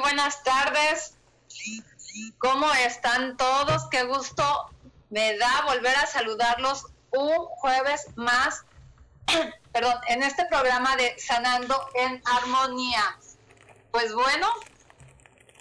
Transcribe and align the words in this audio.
Buenas 0.00 0.42
tardes. 0.44 1.14
¿Cómo 2.38 2.72
están 2.74 3.36
todos? 3.36 3.88
Qué 3.90 4.04
gusto 4.04 4.44
me 5.10 5.36
da 5.36 5.62
volver 5.66 5.96
a 5.96 6.06
saludarlos 6.06 6.86
un 7.10 7.36
jueves 7.46 8.06
más, 8.14 8.64
perdón, 9.72 9.96
en 10.08 10.22
este 10.22 10.44
programa 10.46 10.94
de 10.96 11.18
Sanando 11.18 11.74
en 11.94 12.22
Armonía. 12.24 13.02
Pues 13.90 14.14
bueno, 14.14 14.46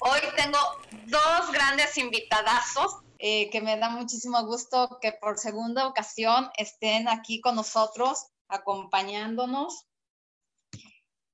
hoy 0.02 0.20
tengo 0.36 0.60
dos 1.08 1.52
grandes 1.52 1.98
invitadazos 1.98 2.98
eh, 3.20 3.50
que 3.50 3.62
me 3.62 3.78
da 3.78 3.90
muchísimo 3.90 4.46
gusto 4.46 5.00
que 5.02 5.14
por 5.14 5.40
segunda 5.40 5.88
ocasión 5.88 6.52
estén 6.58 7.08
aquí 7.08 7.42
con 7.42 7.56
nosotros, 7.56 8.28
acompañándonos. 8.50 9.87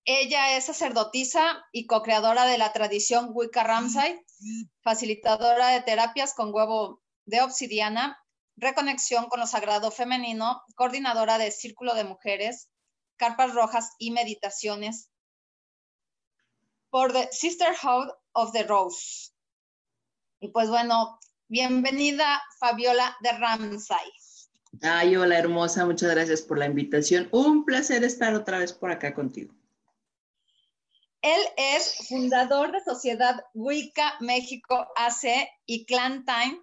Ella 0.06 0.58
es 0.58 0.66
sacerdotisa 0.66 1.64
y 1.72 1.88
co-creadora 1.88 2.46
de 2.46 2.58
la 2.58 2.74
tradición 2.74 3.30
Wicca 3.32 3.64
Ramsay, 3.64 4.20
facilitadora 4.82 5.70
de 5.70 5.82
terapias 5.82 6.34
con 6.34 6.54
huevo 6.54 7.02
de 7.26 7.42
obsidiana, 7.42 8.20
reconexión 8.58 9.28
con 9.28 9.40
lo 9.40 9.48
sagrado 9.48 9.92
femenino, 9.92 10.62
coordinadora 10.76 11.38
de 11.38 11.52
Círculo 11.52 11.96
de 11.96 12.04
Mujeres, 12.04 12.70
carpas 13.16 13.54
rojas 13.54 13.94
y 13.98 14.12
meditaciones 14.12 15.10
por 16.90 17.14
The 17.14 17.30
Sisterhood 17.32 18.10
of 18.34 18.52
the 18.52 18.64
Rose. 18.64 19.32
Y 20.42 20.50
pues 20.50 20.68
bueno, 20.68 21.18
bienvenida 21.48 22.44
Fabiola 22.60 23.16
de 23.22 23.32
Ramsay. 23.32 24.12
Ay, 24.82 25.16
hola 25.16 25.40
hermosa, 25.40 25.86
muchas 25.86 26.12
gracias 26.12 26.42
por 26.42 26.58
la 26.58 26.66
invitación. 26.66 27.30
Un 27.32 27.64
placer 27.64 28.04
estar 28.04 28.34
otra 28.34 28.60
vez 28.60 28.74
por 28.74 28.92
acá 28.92 29.14
contigo. 29.14 29.56
Él 31.24 31.40
es 31.56 32.06
fundador 32.10 32.74
de 32.74 32.84
Sociedad 32.84 33.46
Wicca 33.54 34.16
México 34.20 34.86
AC 34.98 35.48
y 35.66 35.86
Clan 35.86 36.26
Time, 36.26 36.62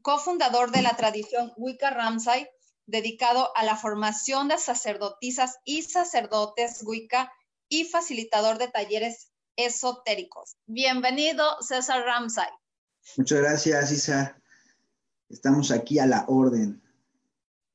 cofundador 0.00 0.70
de 0.72 0.80
la 0.80 0.96
tradición 0.96 1.52
Wicca 1.58 1.90
Ramsay, 1.90 2.48
dedicado 2.86 3.54
a 3.54 3.62
la 3.62 3.76
formación 3.76 4.48
de 4.48 4.56
sacerdotisas 4.56 5.58
y 5.66 5.82
sacerdotes 5.82 6.82
Wicca 6.86 7.30
y 7.68 7.84
facilitador 7.84 8.56
de 8.56 8.68
talleres 8.68 9.28
esotéricos. 9.56 10.56
Bienvenido, 10.64 11.60
César 11.60 12.04
Ramsay. 12.06 12.48
Muchas 13.18 13.38
gracias, 13.38 13.92
Isa. 13.92 14.40
Estamos 15.28 15.70
aquí 15.72 15.98
a 15.98 16.06
la 16.06 16.24
orden 16.26 16.82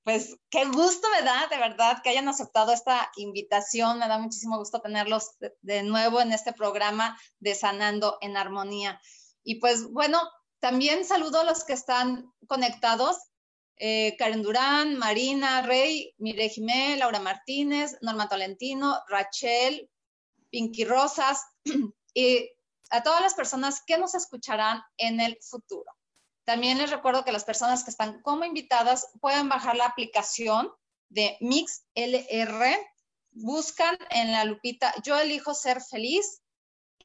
pues 0.04 0.36
qué 0.50 0.66
gusto 0.66 1.08
me 1.16 1.24
da, 1.24 1.48
de 1.48 1.58
verdad, 1.58 2.02
que 2.02 2.10
hayan 2.10 2.28
aceptado 2.28 2.74
esta 2.74 3.12
invitación. 3.18 4.00
Me 4.00 4.08
da 4.08 4.18
muchísimo 4.18 4.58
gusto 4.58 4.82
tenerlos 4.82 5.32
de, 5.62 5.84
nuevo 5.84 6.22
en 6.22 6.32
este 6.32 6.54
programa 6.54 7.20
de 7.40 7.54
Sanando 7.54 8.18
en 8.22 8.36
Armonía. 8.36 9.00
Y 9.44 9.56
pues 9.56 9.88
bueno, 9.92 10.20
también 10.60 11.06
saludo 11.06 11.42
a 11.42 11.44
los 11.44 11.64
que 11.64 11.74
están 11.74 12.34
conectados. 12.48 13.18
Eh, 13.78 14.16
Karen 14.18 14.44
Durán, 14.44 14.98
Marina, 14.98 15.62
Rey, 15.62 16.14
Mire 16.18 16.50
Jimé, 16.50 16.98
Laura 16.98 17.20
Martínez, 17.20 17.98
Norma 18.02 18.30
Tolentino, 18.30 19.00
Rachel, 19.08 19.90
Pinky 20.50 20.84
Rosas 20.84 21.42
y 22.14 22.50
a 22.90 23.04
todas 23.04 23.22
las 23.22 23.34
personas 23.34 23.82
que 23.86 23.98
nos 23.98 24.16
escucharán 24.16 24.82
en 24.98 25.20
el 25.20 25.38
futuro. 25.42 25.92
También 26.52 26.80
les 26.80 26.92
recuerdo 26.92 27.24
que 27.24 27.32
las 27.32 27.46
personas 27.46 27.86
que 27.86 27.92
están 27.92 28.22
como 28.24 28.44
invitadas 28.44 29.08
pueden 29.22 29.48
bajar 29.48 29.78
la 29.78 29.86
aplicación 29.86 30.70
de 31.08 31.38
MixLR, 31.40 32.78
buscan 33.32 33.98
en 34.10 34.34
la 34.34 34.44
lupita 34.44 34.94
Yo 35.02 35.18
elijo 35.18 35.54
ser 35.54 35.80
feliz 35.80 36.42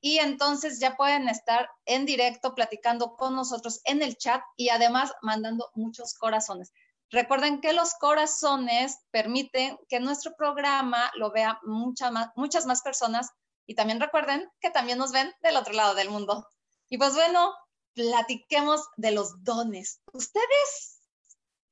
y 0.00 0.18
entonces 0.18 0.80
ya 0.80 0.96
pueden 0.96 1.28
estar 1.28 1.70
en 1.84 2.06
directo 2.06 2.56
platicando 2.56 3.14
con 3.14 3.36
nosotros 3.36 3.82
en 3.84 4.02
el 4.02 4.16
chat 4.16 4.42
y 4.56 4.70
además 4.70 5.12
mandando 5.22 5.70
muchos 5.74 6.14
corazones. 6.14 6.72
Recuerden 7.10 7.60
que 7.60 7.72
los 7.72 7.94
corazones 7.94 8.98
permiten 9.12 9.78
que 9.88 10.00
nuestro 10.00 10.34
programa 10.34 11.12
lo 11.14 11.30
vea 11.30 11.60
muchas 11.62 12.66
más 12.66 12.82
personas 12.82 13.30
y 13.64 13.76
también 13.76 14.00
recuerden 14.00 14.50
que 14.58 14.70
también 14.70 14.98
nos 14.98 15.12
ven 15.12 15.32
del 15.40 15.56
otro 15.56 15.72
lado 15.72 15.94
del 15.94 16.10
mundo. 16.10 16.48
Y 16.88 16.98
pues 16.98 17.14
bueno, 17.14 17.54
platiquemos 17.96 18.86
de 18.96 19.10
los 19.10 19.42
dones. 19.42 20.00
¿Ustedes 20.12 21.00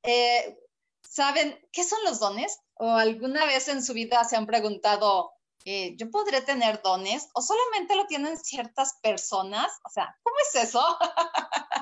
eh, 0.01 0.59
saben 1.07 1.57
qué 1.71 1.83
son 1.83 2.03
los 2.03 2.19
dones? 2.19 2.59
¿O 2.73 2.89
alguna 2.89 3.45
vez 3.45 3.67
en 3.67 3.83
su 3.83 3.93
vida 3.93 4.23
se 4.23 4.35
han 4.35 4.47
preguntado, 4.47 5.31
eh, 5.65 5.95
¿yo 5.97 6.09
podré 6.09 6.41
tener 6.41 6.81
dones? 6.81 7.29
¿O 7.33 7.43
solamente 7.43 7.95
lo 7.95 8.07
tienen 8.07 8.37
ciertas 8.37 8.95
personas? 9.03 9.71
O 9.83 9.89
sea, 9.89 10.17
¿cómo 10.23 10.35
es 10.49 10.63
eso? 10.63 10.83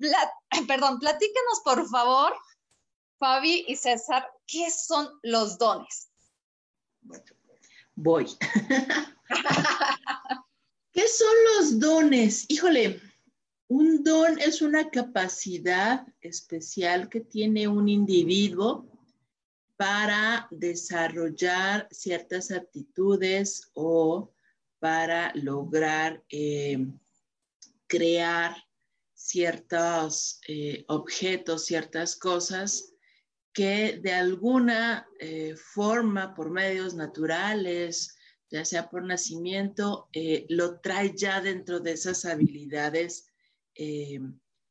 perdón, 0.68 1.00
platíquenos 1.00 1.60
por 1.64 1.88
favor, 1.88 2.32
Fabi 3.18 3.64
y 3.66 3.74
César, 3.74 4.30
¿qué 4.46 4.70
son 4.70 5.10
los 5.22 5.58
dones? 5.58 6.10
Voy. 7.96 8.26
¿Qué 10.92 11.08
son 11.08 11.34
los 11.56 11.80
dones? 11.80 12.46
Híjole, 12.48 13.00
un 13.68 14.04
don 14.04 14.38
es 14.40 14.60
una 14.62 14.90
capacidad 14.90 16.06
especial 16.20 17.08
que 17.08 17.20
tiene 17.20 17.66
un 17.66 17.88
individuo 17.88 18.86
para 19.76 20.46
desarrollar 20.50 21.88
ciertas 21.90 22.50
aptitudes 22.50 23.70
o 23.74 24.32
para 24.78 25.32
lograr 25.34 26.22
eh, 26.28 26.86
crear 27.86 28.54
ciertos 29.14 30.40
eh, 30.46 30.84
objetos, 30.88 31.64
ciertas 31.64 32.16
cosas 32.16 32.92
que 33.52 33.98
de 34.02 34.12
alguna 34.12 35.08
eh, 35.18 35.54
forma, 35.56 36.34
por 36.34 36.50
medios 36.50 36.94
naturales, 36.94 38.16
ya 38.50 38.64
sea 38.64 38.90
por 38.90 39.04
nacimiento, 39.04 40.08
lo 40.48 40.80
trae 40.80 41.14
ya 41.16 41.40
dentro 41.40 41.80
de 41.80 41.92
esas 41.92 42.24
habilidades 42.24 43.33
eh, 43.74 44.20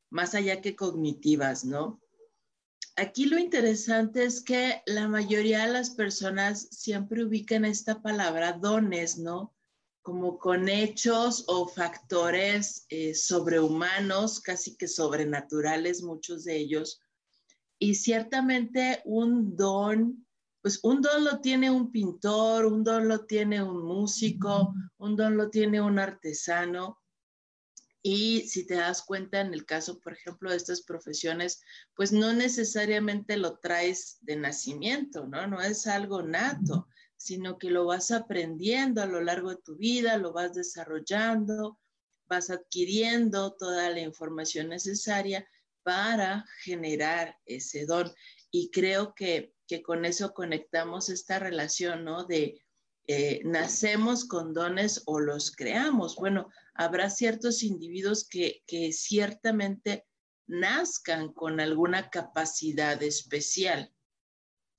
más 0.09 0.35
allá 0.35 0.61
que 0.61 0.75
cognitivas, 0.75 1.65
¿no? 1.65 1.99
Aquí 2.95 3.25
lo 3.25 3.39
interesante 3.39 4.23
es 4.23 4.43
que 4.43 4.83
la 4.85 5.07
mayoría 5.07 5.65
de 5.65 5.73
las 5.73 5.89
personas 5.89 6.67
siempre 6.69 7.23
ubican 7.25 7.65
esta 7.65 8.03
palabra 8.03 8.53
dones, 8.53 9.17
¿no? 9.17 9.55
Como 10.03 10.37
con 10.37 10.69
hechos 10.69 11.45
o 11.47 11.67
factores 11.67 12.85
eh, 12.89 13.15
sobrehumanos, 13.15 14.39
casi 14.41 14.75
que 14.75 14.87
sobrenaturales, 14.87 16.03
muchos 16.03 16.43
de 16.43 16.57
ellos. 16.57 17.01
Y 17.79 17.95
ciertamente 17.95 19.01
un 19.05 19.55
don, 19.55 20.27
pues 20.61 20.79
un 20.83 21.01
don 21.01 21.23
lo 21.23 21.41
tiene 21.41 21.71
un 21.71 21.91
pintor, 21.91 22.67
un 22.67 22.83
don 22.83 23.07
lo 23.07 23.25
tiene 23.25 23.63
un 23.63 23.83
músico, 23.83 24.75
un 24.97 25.15
don 25.15 25.35
lo 25.35 25.49
tiene 25.49 25.81
un 25.81 25.97
artesano, 25.97 27.02
y 28.05 28.41
si 28.49 28.67
te 28.67 28.75
das 28.75 29.01
cuenta, 29.01 29.39
en 29.39 29.53
el 29.53 29.65
caso, 29.65 30.01
por 30.01 30.11
ejemplo, 30.11 30.51
de 30.51 30.57
estas 30.57 30.81
profesiones, 30.81 31.61
pues 31.95 32.11
no 32.11 32.33
necesariamente 32.33 33.37
lo 33.37 33.59
traes 33.59 34.17
de 34.19 34.35
nacimiento, 34.35 35.25
¿no? 35.25 35.47
No 35.47 35.61
es 35.61 35.87
algo 35.87 36.21
nato, 36.21 36.89
sino 37.15 37.57
que 37.57 37.69
lo 37.69 37.85
vas 37.85 38.11
aprendiendo 38.11 39.01
a 39.01 39.05
lo 39.05 39.21
largo 39.21 39.51
de 39.51 39.61
tu 39.63 39.77
vida, 39.77 40.17
lo 40.17 40.33
vas 40.33 40.53
desarrollando, 40.53 41.79
vas 42.25 42.49
adquiriendo 42.49 43.53
toda 43.53 43.89
la 43.89 44.01
información 44.01 44.67
necesaria 44.67 45.47
para 45.83 46.45
generar 46.61 47.37
ese 47.45 47.85
don. 47.85 48.11
Y 48.51 48.69
creo 48.69 49.15
que, 49.15 49.53
que 49.65 49.81
con 49.81 50.03
eso 50.03 50.33
conectamos 50.33 51.07
esta 51.07 51.39
relación, 51.39 52.03
¿no? 52.03 52.25
De, 52.25 52.61
eh, 53.07 53.41
nacemos 53.45 54.25
con 54.25 54.53
dones 54.53 55.03
o 55.05 55.21
los 55.21 55.51
creamos. 55.51 56.15
Bueno, 56.15 56.49
habrá 56.75 57.09
ciertos 57.09 57.63
individuos 57.63 58.27
que, 58.27 58.63
ciertamente 58.91 60.05
nazcan 60.47 61.31
con 61.33 61.59
alguna 61.59 62.09
capacidad 62.09 63.01
especial, 63.01 63.93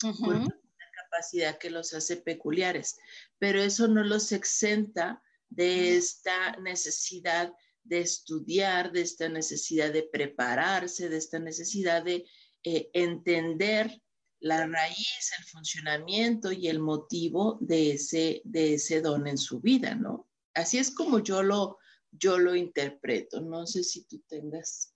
una 0.02 0.48
capacidad 0.94 1.58
que 1.58 1.70
los 1.70 1.94
hace 1.94 2.18
peculiares, 2.18 2.96
pero 3.38 3.62
eso 3.62 3.88
no 3.88 4.04
los 4.04 4.32
exenta 4.32 5.22
de 5.48 5.96
esta 5.96 6.56
necesidad 6.56 7.52
de 7.84 8.00
estudiar, 8.00 8.92
de 8.92 9.02
esta 9.02 9.28
necesidad 9.28 9.92
de 9.92 10.02
prepararse, 10.02 11.08
de 11.08 11.18
esta 11.18 11.38
necesidad 11.38 12.02
de 12.02 12.26
eh, 12.64 12.90
entender 12.92 14.00
la 14.40 14.66
raíz, 14.66 15.32
el 15.38 15.44
funcionamiento 15.44 16.52
y 16.52 16.68
el 16.68 16.78
motivo 16.78 17.58
de 17.60 17.92
ese, 17.92 18.42
de 18.44 18.74
ese 18.74 19.00
don 19.00 19.26
en 19.26 19.38
su 19.38 19.60
vida, 19.60 19.94
¿no? 19.94 20.28
Así 20.54 20.78
es 20.78 20.90
como 20.90 21.18
yo 21.18 21.42
lo, 21.42 21.78
yo 22.18 22.38
lo 22.38 22.54
interpreto. 22.54 23.40
No 23.40 23.66
sé 23.66 23.82
si 23.82 24.04
tú 24.04 24.22
tengas. 24.28 24.94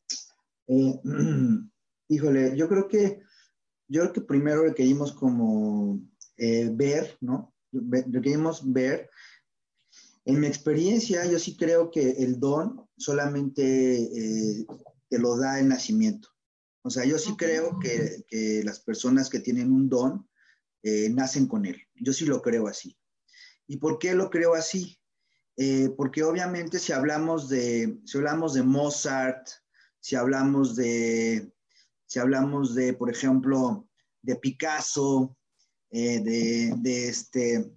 Eh, 0.66 1.00
híjole, 2.08 2.56
yo 2.56 2.68
creo 2.68 2.88
que, 2.88 3.20
yo 3.88 4.02
creo 4.02 4.12
que 4.12 4.20
primero 4.22 4.62
requerimos 4.62 5.12
como 5.12 6.00
eh, 6.36 6.70
ver, 6.72 7.16
¿no? 7.20 7.54
Requerimos 7.72 8.72
ver. 8.72 9.10
En 10.24 10.40
mi 10.40 10.46
experiencia, 10.46 11.24
yo 11.24 11.38
sí 11.38 11.56
creo 11.56 11.90
que 11.90 12.10
el 12.10 12.38
don 12.38 12.86
solamente 12.96 14.02
eh, 14.02 14.66
te 15.08 15.18
lo 15.18 15.38
da 15.38 15.58
el 15.58 15.68
nacimiento. 15.68 16.28
O 16.82 16.90
sea, 16.90 17.04
yo 17.04 17.18
sí 17.18 17.36
creo 17.36 17.78
que, 17.80 18.62
las 18.64 18.80
personas 18.80 19.28
que 19.28 19.40
tienen 19.40 19.72
un 19.72 19.88
don 19.88 20.28
eh, 20.82 21.10
nacen 21.10 21.46
con 21.46 21.66
él. 21.66 21.76
Yo 21.94 22.12
sí 22.12 22.24
lo 22.24 22.40
creo 22.40 22.68
así. 22.68 22.96
¿Y 23.66 23.78
por 23.78 23.98
qué 23.98 24.14
lo 24.14 24.30
creo 24.30 24.54
así? 24.54 24.97
Eh, 25.60 25.92
porque 25.96 26.22
obviamente 26.22 26.78
si 26.78 26.92
hablamos 26.92 27.48
de, 27.48 27.98
si 28.04 28.16
hablamos 28.16 28.54
de 28.54 28.62
Mozart, 28.62 29.48
si 29.98 30.14
hablamos 30.14 30.76
de, 30.76 31.52
si 32.06 32.20
hablamos 32.20 32.76
de, 32.76 32.94
por 32.94 33.10
ejemplo, 33.10 33.88
de 34.22 34.36
Picasso, 34.36 35.36
eh, 35.90 36.20
de, 36.20 37.08
este, 37.08 37.72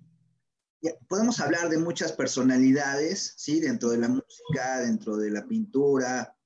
podemos 1.10 1.40
hablar 1.40 1.70
de 1.70 1.80
muchas 1.80 2.12
personalidades, 2.12 3.34
¿sí? 3.38 3.60
Dentro 3.60 3.90
de 3.90 3.98
la 3.98 4.10
música, 4.10 4.82
dentro 4.82 5.18
de 5.18 5.32
la 5.32 5.48
pintura, 5.48 6.38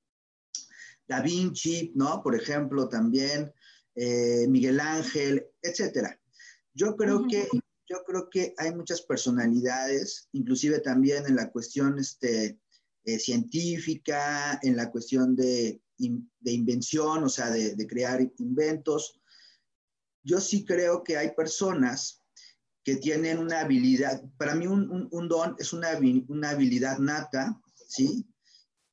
Da 1.05 1.19
Vinci, 1.19 1.91
¿no? 1.95 2.23
Por 2.23 2.35
ejemplo, 2.35 2.87
también 2.87 3.53
eh, 3.93 4.47
Miguel 4.47 4.79
Ángel, 4.79 5.45
etcétera. 5.61 6.17
Yo 6.73 6.95
creo 6.95 7.27
que 7.27 7.49
yo 7.87 8.03
creo 8.05 8.29
que 8.29 8.53
hay 8.57 8.73
muchas 8.73 9.01
personalidades, 9.01 10.27
inclusive 10.31 10.79
también 10.79 11.25
en 11.25 11.35
la 11.35 11.51
cuestión 11.51 11.99
este, 11.99 12.59
eh, 13.03 13.19
científica, 13.19 14.59
en 14.63 14.75
la 14.75 14.91
cuestión 14.91 15.35
de, 15.35 15.81
invención, 16.43 17.23
o 17.23 17.29
sea, 17.29 17.49
de, 17.51 17.87
crear 17.87 18.21
inventos. 18.37 19.19
Yo 20.23 20.41
sí 20.41 20.65
creo 20.65 21.03
que 21.03 21.17
hay 21.17 21.31
personas 21.35 22.23
que 22.83 22.97
tienen 22.97 23.37
una 23.39 23.61
habilidad, 23.61 24.23
para 24.37 24.55
mí 24.55 24.67
un, 24.67 25.09
don 25.27 25.55
es 25.59 25.73
una, 25.73 25.89
una 26.27 26.49
habilidad 26.51 26.97
nata, 26.99 27.59
¿sí? 27.87 28.27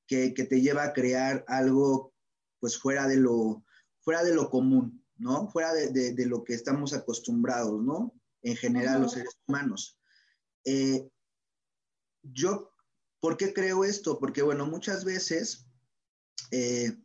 que, 0.06 0.30
te 0.30 0.60
lleva 0.60 0.84
a 0.84 0.92
crear 0.92 1.44
algo 1.48 2.12
pues 2.60 2.78
fuera 2.78 3.08
de 3.08 3.16
lo, 3.16 3.64
fuera 4.00 4.22
de 4.22 4.34
lo 4.34 4.50
común, 4.50 5.04
¿no? 5.16 5.48
Fuera 5.48 5.72
de, 5.72 5.90
de, 5.90 6.26
lo 6.26 6.44
que 6.44 6.54
estamos 6.54 6.92
acostumbrados, 6.92 7.82
¿no? 7.82 8.14
En 8.42 8.56
general 8.56 9.02
los 9.02 9.12
seres 9.12 9.36
humanos. 9.46 9.98
Eh, 10.64 11.08
yo, 12.22 12.72
¿por 13.20 13.36
qué 13.36 13.52
creo 13.52 13.84
esto? 13.84 14.18
Porque, 14.18 14.42
bueno, 14.42 14.66
muchas 14.66 15.04
veces, 15.04 15.66
eh, 16.50 16.96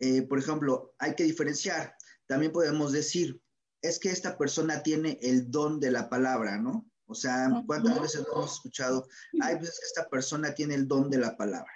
eh, 0.00 0.22
por 0.22 0.38
ejemplo, 0.38 0.94
hay 0.98 1.14
que 1.14 1.24
diferenciar. 1.24 1.94
También 2.26 2.52
podemos 2.52 2.92
decir, 2.92 3.40
es 3.82 3.98
que 3.98 4.10
esta 4.10 4.36
persona 4.36 4.82
tiene 4.82 5.18
el 5.22 5.50
don 5.50 5.80
de 5.80 5.90
la 5.90 6.08
palabra, 6.08 6.58
¿no? 6.58 6.90
O 7.06 7.14
sea, 7.14 7.50
¿cuántas 7.66 8.00
veces 8.00 8.24
hemos 8.30 8.52
escuchado? 8.52 9.08
Ay, 9.40 9.56
pues 9.56 9.70
que 9.80 9.86
esta 9.86 10.08
persona 10.08 10.54
tiene 10.54 10.74
el 10.74 10.86
don 10.86 11.10
de 11.10 11.18
la 11.18 11.36
palabra. 11.36 11.72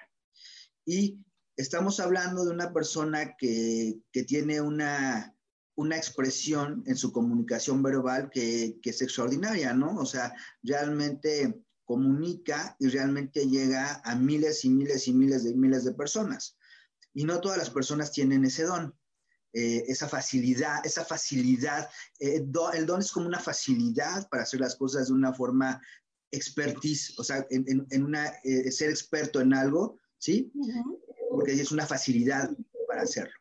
Y 0.84 1.18
estamos 1.56 1.98
hablando 1.98 2.44
de 2.44 2.52
una 2.52 2.72
persona 2.72 3.34
que, 3.36 4.00
tiene 4.28 4.60
una, 4.60 5.33
una, 5.76 5.96
expresión 5.96 6.82
en 6.86 6.96
su 6.96 7.12
comunicación 7.12 7.82
verbal 7.82 8.30
que, 8.30 8.78
es 8.82 9.02
extraordinaria, 9.02 9.72
¿no? 9.72 9.96
O 9.96 10.06
sea, 10.06 10.34
realmente 10.62 11.62
comunica 11.84 12.76
y 12.78 12.88
realmente 12.88 13.46
llega 13.46 14.00
a 14.04 14.14
miles 14.14 14.64
y 14.64 14.70
miles 14.70 15.06
y 15.08 15.12
miles 15.12 15.44
de 15.44 15.54
miles 15.54 15.84
de 15.84 15.92
personas. 15.92 16.56
Y 17.12 17.24
no 17.24 17.40
todas 17.40 17.58
las 17.58 17.70
personas 17.70 18.10
tienen 18.10 18.44
ese 18.44 18.64
don, 18.64 18.94
eh, 19.52 19.84
esa 19.86 20.08
facilidad, 20.08 20.84
esa 20.84 21.04
facilidad. 21.04 21.88
Eh, 22.18 22.44
el 22.74 22.86
don 22.86 23.00
es 23.00 23.12
como 23.12 23.26
una 23.26 23.40
facilidad 23.40 24.28
para 24.28 24.42
hacer 24.42 24.60
las 24.60 24.76
cosas 24.76 25.08
de 25.08 25.12
una 25.12 25.32
forma 25.32 25.80
expertise, 26.30 27.16
o 27.18 27.22
sea, 27.22 27.46
en, 27.50 28.02
una, 28.02 28.26
eh, 28.42 28.72
ser 28.72 28.90
experto 28.90 29.40
en 29.40 29.54
algo 29.54 30.00
¿sí? 30.24 30.50
Porque 31.30 31.52
es 31.52 31.70
una 31.70 31.86
facilidad 31.86 32.50
para 32.88 33.02
hacerlo. 33.02 33.34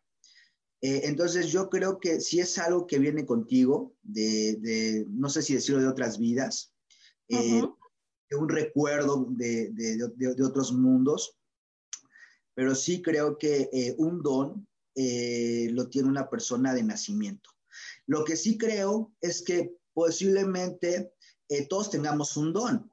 Eh, 0.83 1.07
entonces 1.07 1.47
yo 1.47 1.69
creo 1.69 1.97
que 1.97 2.19
si 2.19 2.41
es 2.41 2.57
algo 2.57 2.85
que 2.85 2.99
viene 2.99 3.25
contigo, 3.25 3.95
de, 4.03 5.05
no 5.07 5.29
sé 5.29 5.41
si 5.41 5.53
decirlo 5.53 5.79
de 5.81 5.87
otras 5.87 6.19
vidas, 6.19 6.73
eh, 7.29 7.63
de 8.29 8.35
un 8.35 8.49
recuerdo 8.49 9.27
de, 9.29 9.69
de, 9.71 10.43
otros 10.43 10.73
mundos, 10.73 11.37
pero 12.53 12.75
sí 12.75 13.01
creo 13.01 13.37
que 13.37 13.69
eh, 13.71 13.95
un 13.97 14.21
don 14.21 14.67
lo 15.73 15.89
tiene 15.89 16.09
una 16.09 16.29
persona 16.29 16.73
de 16.73 16.83
nacimiento. 16.83 17.49
Lo 18.05 18.25
que 18.25 18.35
sí 18.35 18.57
creo 18.57 19.15
es 19.21 19.41
que 19.41 19.77
posiblemente 19.93 21.13
todos 21.69 21.91
tengamos 21.91 22.35
un 22.35 22.51
don. 22.51 22.91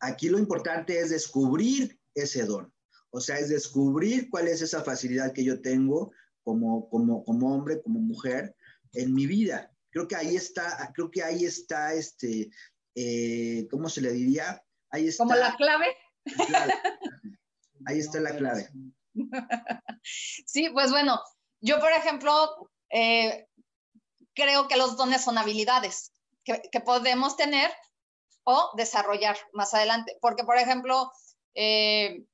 Aquí 0.00 0.28
lo 0.28 0.38
importante 0.38 1.00
es 1.00 1.08
descubrir 1.08 1.98
ese 2.14 2.44
don. 2.44 2.70
O 3.08 3.20
sea, 3.20 3.38
es 3.38 3.48
descubrir 3.48 4.28
cuál 4.28 4.48
es 4.48 4.60
esa 4.60 4.82
facilidad 4.82 5.32
que 5.32 5.44
yo 5.44 5.62
tengo 5.62 6.12
como, 6.46 6.88
como, 6.88 7.24
como 7.24 7.52
hombre, 7.52 7.82
como 7.82 7.98
mujer 7.98 8.54
en 8.92 9.12
mi 9.12 9.26
vida. 9.26 9.72
Creo 9.90 10.06
que 10.06 10.14
ahí 10.14 10.36
está, 10.36 10.92
creo 10.94 11.10
que 11.10 11.24
ahí 11.24 11.44
está, 11.44 11.92
este, 11.92 12.50
eh, 12.94 13.66
¿cómo 13.68 13.88
se 13.88 14.00
le 14.00 14.12
diría? 14.12 14.62
Ahí 14.90 15.08
está. 15.08 15.24
¿Como 15.24 15.34
la 15.34 15.56
clave? 15.56 15.86
Ahí 17.86 17.98
está 17.98 18.20
la 18.20 18.36
clave. 18.36 18.68
Sí, 20.46 20.68
pues 20.70 20.92
bueno, 20.92 21.20
yo 21.60 21.80
por 21.80 21.90
ejemplo, 21.90 22.70
eh, 22.90 23.48
creo 24.34 24.68
que 24.68 24.76
los 24.76 24.96
dones 24.96 25.24
son 25.24 25.36
habilidades 25.36 26.12
que, 26.44 26.62
que, 26.70 26.80
podemos 26.80 27.36
tener 27.36 27.70
o 28.44 28.70
desarrollar 28.76 29.36
más 29.52 29.74
adelante. 29.74 30.16
Porque, 30.20 30.44
por 30.44 30.58
ejemplo, 30.58 31.10
eh, 31.54 32.24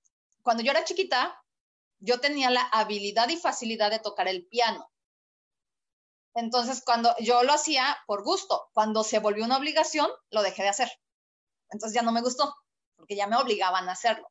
cuando 0.42 0.62
yo 0.62 0.71
era 0.73 0.85
chiquita, 0.85 1.41
yo 2.02 2.21
tenía 2.21 2.50
la 2.50 2.62
habilidad 2.62 3.28
y 3.28 3.37
facilidad 3.37 3.90
de 3.90 4.00
tocar 4.00 4.28
el 4.28 4.47
piano. 4.47 4.90
Entonces, 6.35 6.82
cuando 6.85 7.14
yo 7.21 7.42
lo 7.42 7.52
hacía 7.52 7.97
por 8.06 8.25
gusto, 8.25 8.71
cuando 8.73 9.04
se 9.04 9.18
volvió 9.18 9.44
una 9.44 9.59
obligación, 9.59 10.11
lo 10.30 10.42
dejé 10.42 10.62
de 10.62 10.71
hacer. 10.71 10.90
Entonces 11.71 11.94
ya 11.94 12.02
no 12.02 12.12
me 12.12 12.23
gustó, 12.23 12.54
porque 12.97 13.16
ya 13.16 13.26
me 13.26 13.37
obligaban 13.37 13.88
a 13.88 13.92
hacerlo, 13.92 14.28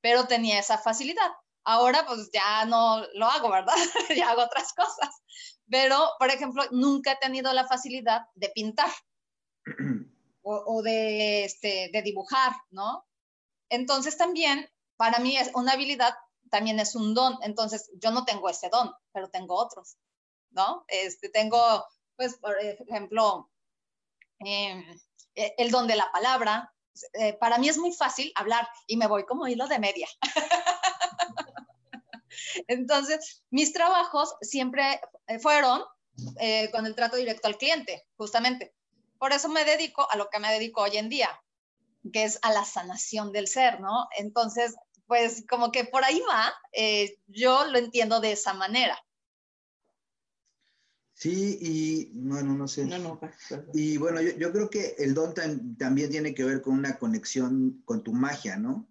pero 0.00 0.26
tenía 0.26 0.58
esa 0.58 0.78
facilidad. 0.78 1.30
Ahora 1.64 2.04
pues 2.06 2.30
ya 2.32 2.64
no 2.64 3.06
lo 3.14 3.26
hago, 3.26 3.50
¿verdad? 3.50 3.74
ya 4.16 4.30
hago 4.30 4.42
otras 4.42 4.72
cosas. 4.72 5.22
Pero, 5.70 6.10
por 6.18 6.28
ejemplo, 6.28 6.64
nunca 6.72 7.12
he 7.12 7.16
tenido 7.16 7.52
la 7.52 7.66
facilidad 7.66 8.22
de 8.34 8.48
pintar 8.50 8.90
o, 10.42 10.82
de, 10.82 11.44
este, 11.44 11.90
de 11.92 12.02
dibujar, 12.02 12.52
¿no? 12.70 13.06
Entonces 13.70 14.16
también 14.16 14.68
para 14.96 15.18
mí 15.18 15.36
es 15.36 15.50
una 15.54 15.72
habilidad, 15.72 16.14
también 16.52 16.78
es 16.78 16.94
un 16.94 17.14
don. 17.14 17.38
Entonces, 17.42 17.90
yo 17.94 18.10
no 18.10 18.26
tengo 18.26 18.50
ese 18.50 18.68
don, 18.68 18.92
pero 19.10 19.30
tengo 19.30 19.56
otros, 19.56 19.96
¿no? 20.50 20.84
Este, 20.86 21.30
tengo, 21.30 21.82
pues, 22.14 22.36
por 22.36 22.54
ejemplo, 22.60 23.50
em, 24.40 24.84
e, 25.34 25.54
el 25.56 25.70
don 25.70 25.86
de 25.86 25.96
la 25.96 26.12
palabra. 26.12 26.70
Eh, 27.14 27.32
para 27.40 27.56
mí 27.56 27.70
es 27.70 27.78
muy 27.78 27.92
fácil 27.92 28.30
hablar 28.34 28.68
y 28.86 28.98
me 28.98 29.06
voy 29.06 29.24
como 29.24 29.48
hilo 29.48 29.66
de 29.66 29.78
media. 29.78 30.06
Entonces, 32.68 33.42
mis 33.50 33.72
trabajos 33.72 34.34
siempre 34.42 35.00
eh, 35.28 35.38
fueron 35.38 35.82
eh, 36.38 36.70
con 36.70 36.84
el 36.84 36.94
trato 36.94 37.16
directo 37.16 37.48
al 37.48 37.56
cliente, 37.56 38.06
justamente. 38.18 38.74
Por 39.18 39.32
eso 39.32 39.48
me 39.48 39.64
dedico 39.64 40.06
a 40.10 40.18
lo 40.18 40.28
que 40.28 40.38
me 40.38 40.52
dedico 40.52 40.82
hoy 40.82 40.98
en 40.98 41.08
día, 41.08 41.30
que 42.12 42.24
es 42.24 42.38
a 42.42 42.52
la 42.52 42.66
sanación 42.66 43.32
del 43.32 43.48
ser, 43.48 43.80
¿no? 43.80 44.08
Entonces, 44.18 44.74
pues 45.06 45.44
como 45.48 45.70
que 45.72 45.84
por 45.84 46.04
ahí 46.04 46.20
va, 46.28 46.52
eh, 46.72 47.18
yo 47.26 47.66
lo 47.66 47.78
entiendo 47.78 48.20
de 48.20 48.32
esa 48.32 48.54
manera. 48.54 48.98
Sí, 51.22 51.56
y 51.60 52.18
bueno, 52.18 52.56
no 52.56 52.66
sé. 52.66 52.84
No, 52.84 52.98
no, 52.98 53.20
Y 53.72 53.96
bueno, 53.96 54.20
yo, 54.20 54.50
creo 54.50 54.68
que 54.68 54.96
el 54.98 55.14
don 55.14 55.32
también 55.78 56.10
tiene 56.10 56.34
que 56.34 56.42
ver 56.42 56.60
con 56.60 56.74
una 56.74 56.98
conexión 56.98 57.80
con 57.84 58.02
tu 58.02 58.12
magia, 58.12 58.56
¿no? 58.56 58.88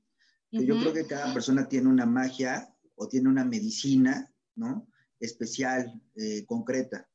Yo 0.49 0.79
creo 0.79 0.93
que 0.93 1.07
cada 1.07 1.33
persona 1.33 1.67
tiene 1.67 1.89
una 1.89 2.05
magia 2.05 2.73
o 2.95 3.09
tiene 3.09 3.27
una 3.27 3.43
medicina, 3.43 4.33
¿no? 4.55 4.87
Especial, 5.19 6.01
eh, 6.15 6.45
concreta. 6.45 7.09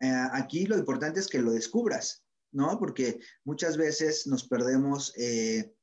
Eh, 0.00 0.26
aquí 0.32 0.66
lo 0.66 0.76
importante 0.76 1.20
es 1.20 1.28
que 1.28 1.42
lo 1.42 1.52
descubras, 1.52 2.24
¿no? 2.50 2.76
Porque 2.78 3.20
muchas 3.44 3.76
veces 3.76 4.26
nos 4.26 4.48
perdemos 4.48 5.12
eh, 5.16 5.74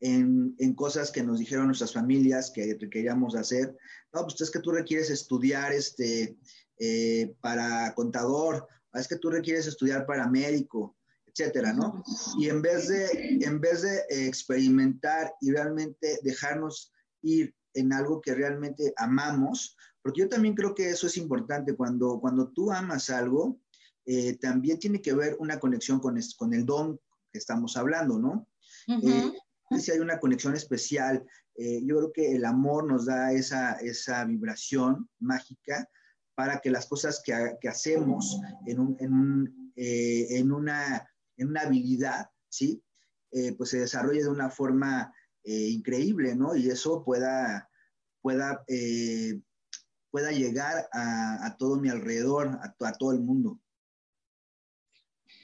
en, 0.00 0.54
en, 0.58 0.74
cosas 0.74 1.10
que 1.10 1.22
nos 1.22 1.38
dijeron 1.38 1.66
nuestras 1.66 1.92
familias 1.92 2.50
que 2.50 2.76
queríamos 2.90 3.34
hacer. 3.34 3.76
No, 4.12 4.22
pues 4.22 4.40
es 4.40 4.50
que 4.50 4.60
tú 4.60 4.70
requieres 4.72 5.10
estudiar 5.10 5.72
este, 5.72 6.36
eh, 6.82 7.34
para 7.42 7.94
contador, 7.94 8.66
es 8.94 9.06
que 9.06 9.16
tú 9.16 9.28
requieres 9.28 9.66
estudiar 9.66 10.06
para 10.06 10.26
médico, 10.26 10.96
etcétera, 11.26 11.74
¿no? 11.74 12.02
Y 12.38 12.48
en 12.48 12.62
vez 12.62 12.88
de, 12.88 13.38
en 13.42 13.60
vez 13.60 13.82
de 13.82 14.00
experimentar 14.08 15.34
y 15.42 15.52
realmente 15.52 16.18
dejarnos 16.22 16.90
ir 17.20 17.54
en 17.74 17.92
algo 17.92 18.22
que 18.22 18.34
realmente 18.34 18.94
amamos, 18.96 19.76
porque 20.00 20.22
yo 20.22 20.28
también 20.30 20.54
creo 20.54 20.74
que 20.74 20.88
eso 20.88 21.06
es 21.06 21.18
importante, 21.18 21.76
cuando, 21.76 22.18
cuando 22.18 22.48
tú 22.48 22.72
amas 22.72 23.10
algo, 23.10 23.60
eh, 24.06 24.38
también 24.38 24.78
tiene 24.78 25.02
que 25.02 25.12
ver 25.12 25.36
una 25.38 25.60
conexión 25.60 26.00
con, 26.00 26.18
con 26.38 26.54
el 26.54 26.64
don 26.64 26.98
que 27.30 27.38
estamos 27.38 27.76
hablando, 27.76 28.18
¿no? 28.18 28.48
Eh, 28.88 29.32
si 29.78 29.92
hay 29.92 29.98
una 29.98 30.18
conexión 30.18 30.54
especial, 30.54 31.24
yo 31.56 31.96
creo 31.98 32.12
que 32.12 32.32
el 32.36 32.44
amor 32.46 32.86
nos 32.86 33.04
da 33.06 33.32
esa, 33.32 33.72
esa 33.74 34.24
vibración 34.24 35.08
mágica 35.18 35.88
para 36.40 36.58
que 36.60 36.70
las 36.70 36.86
cosas 36.86 37.20
que, 37.22 37.34
que 37.60 37.68
hacemos 37.68 38.40
en, 38.66 38.80
un, 38.80 38.96
en, 38.98 39.12
un, 39.12 39.72
eh, 39.76 40.38
en, 40.38 40.52
una, 40.52 41.06
en, 41.36 41.48
una, 41.48 41.60
habilidad, 41.60 42.30
¿sí? 42.48 42.82
Eh, 43.30 43.52
pues 43.58 43.68
se 43.68 43.80
desarrolle 43.80 44.22
de 44.22 44.30
una 44.30 44.48
forma 44.48 45.12
eh, 45.44 45.68
increíble, 45.68 46.34
¿no? 46.34 46.56
Y 46.56 46.70
eso 46.70 47.04
pueda, 47.04 47.68
pueda, 48.22 48.64
pueda 50.10 50.32
llegar 50.32 50.88
a, 50.94 51.44
a, 51.44 51.56
todo 51.58 51.76
mi 51.76 51.90
alrededor, 51.90 52.58
a 52.62 52.92
todo 52.94 53.12
el 53.12 53.20
mundo. 53.20 53.60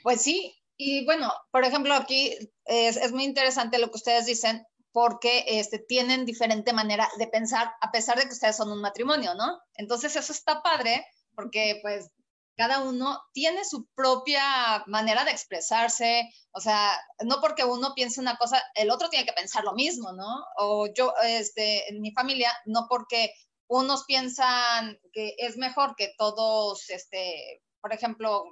Pues 0.03 0.23
sí, 0.23 0.56
y 0.77 1.05
bueno, 1.05 1.33
por 1.51 1.65
ejemplo, 1.65 1.95
aquí 1.95 2.37
es, 2.65 2.97
es, 2.97 3.13
muy 3.13 3.25
interesante 3.25 3.79
lo 3.79 3.89
que 3.89 3.97
ustedes 3.97 4.27
dicen, 4.27 4.65
porque 4.93 5.45
este, 5.47 5.79
tienen 5.79 6.25
diferente 6.25 6.73
manera 6.73 7.09
de 7.19 7.27
pensar, 7.27 7.71
a 7.81 7.91
pesar 7.91 8.19
de 8.19 8.25
que 8.25 8.33
ustedes 8.33 8.57
son 8.57 8.71
un 8.71 8.81
matrimonio, 8.81 9.35
¿no? 9.35 9.59
Entonces 9.75 10.17
eso 10.17 10.33
está 10.33 10.63
padre, 10.63 11.07
porque 11.35 11.81
pues 11.83 12.11
cada 12.57 12.81
uno 12.81 13.21
tiene 13.33 13.65
su 13.65 13.87
propia 13.95 14.83
manera 14.87 15.25
de 15.25 15.31
expresarse, 15.31 16.31
o 16.53 16.61
sea, 16.61 16.99
no 17.25 17.41
porque 17.41 17.65
uno 17.65 17.93
piense 17.95 18.21
una 18.21 18.37
cosa, 18.37 18.63
el 18.75 18.91
otro 18.91 19.11
tiene 19.11 19.27
que 19.27 19.35
pensar 19.35 19.65
lo 19.65 19.75
mismo, 19.75 20.13
¿no? 20.13 20.45
O 20.57 20.89
yo, 20.93 21.13
este, 21.25 21.89
en 21.91 22.01
mi 22.01 22.13
familia, 22.13 22.51
no 22.65 22.87
porque 22.89 23.33
unos 23.69 24.05
piensan 24.05 24.99
que 25.13 25.35
es 25.39 25.59
mejor 25.59 25.95
que 25.97 26.15
todos, 26.17 26.89
este, 26.89 27.63
por 27.83 27.93
ejemplo, 27.93 28.45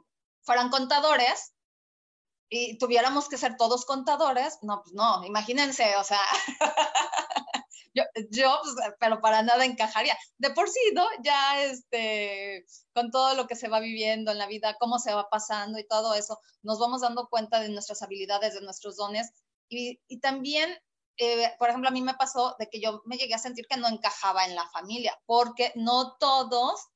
fueran 0.43 0.69
contadores, 0.69 1.54
y 2.49 2.79
tuviéramos 2.79 3.29
que 3.29 3.39
ser 3.39 3.57
todos 3.57 3.85
contadores, 3.85 4.59
no, 4.63 4.83
pues 4.83 4.95
no, 4.95 5.25
imagínense, 5.25 5.97
o 5.97 6.05
sea, 6.05 6.21
yo, 7.95 8.03
yo 8.31 8.59
pues, 8.63 8.95
pero 9.01 9.21
para 9.21 9.43
nada 9.43 9.65
encajaría. 9.65 10.17
De 10.39 10.51
por 10.51 10.69
sí, 10.69 10.81
¿no? 10.95 11.07
Ya, 11.23 11.63
este, 11.63 12.65
con 12.93 13.11
todo 13.11 13.35
lo 13.35 13.47
que 13.47 13.57
se 13.57 13.69
va 13.69 13.81
viviendo 13.81 14.33
en 14.33 14.39
la 14.39 14.47
vida, 14.47 14.77
cómo 14.79 14.99
se 14.99 15.15
va 15.15 15.29
pasando 15.29 15.79
y 15.79 15.87
todo 15.87 16.15
eso, 16.15 16.39
nos 16.63 16.79
vamos 16.79 17.01
dando 17.01 17.29
cuenta 17.29 17.61
de 17.61 17.71
nuestras 17.71 18.03
habilidades, 18.03 18.55
de 18.55 18.61
nuestros 18.61 18.97
dones 18.97 19.33
y, 19.69 20.01
y 20.09 20.21
también 20.21 20.79
eh, 21.17 21.53
por 21.59 21.69
ejemplo, 21.69 21.89
a 21.89 21.93
mí 21.93 22.03
me 22.03 22.15
pasó 22.15 22.57
de 22.59 22.69
que 22.69 22.81
yo 22.81 23.03
me 23.05 23.17
llegué 23.17 23.35
a 23.35 23.39
sentir 23.39 23.67
que 23.69 23.77
no 23.77 23.89
encajaba 23.89 24.45
en 24.47 24.55
la 24.55 24.69
familia, 24.71 25.17
porque 25.27 25.73
no 25.77 26.17
todos 26.19 26.89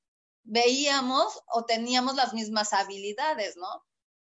veíamos 0.43 1.41
o 1.47 1.65
teníamos 1.65 2.17
las 2.17 2.33
mismas 2.33 2.73
habilidades, 2.73 3.57
¿no? 3.57 3.69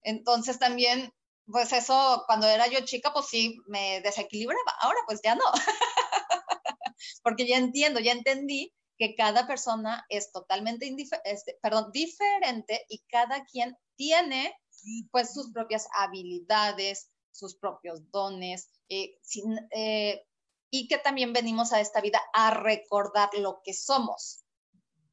Entonces 0.07 0.61
también, 0.61 1.13
pues 1.47 1.73
eso, 1.73 2.23
cuando 2.27 2.47
era 2.47 2.69
yo 2.69 2.81
chica, 2.85 3.13
pues 3.13 3.27
sí, 3.27 3.59
me 3.67 4.01
desequilibraba. 4.03 4.73
Ahora 4.81 5.01
pues 5.05 5.21
ya 5.23 5.35
no, 5.35 5.45
porque 7.25 7.47
ya 7.47 7.59
entiendo, 7.59 7.99
ya 7.99 8.13
entendí 8.13 8.73
que 8.99 9.17
cada 9.17 9.49
persona 9.49 10.07
es 10.09 10.31
totalmente 10.31 10.95
este, 11.25 11.59
perdón, 11.61 11.91
diferente 11.93 12.87
y 12.89 13.01
cada 13.09 13.45
quien 13.45 13.77
tiene 13.97 14.55
pues 15.11 15.35
sus 15.35 15.53
propias 15.53 15.89
habilidades, 15.99 17.11
sus 17.33 17.57
propios 17.57 18.09
dones, 18.13 18.71
eh, 18.89 19.19
eh, 19.73 20.23
y 20.71 20.87
que 20.87 20.99
también 20.99 21.33
venimos 21.33 21.73
a 21.73 21.81
esta 21.81 22.01
vida 22.01 22.23
a 22.33 22.53
recordar 22.53 23.31
lo 23.35 23.61
que 23.65 23.75
somos. 23.75 24.45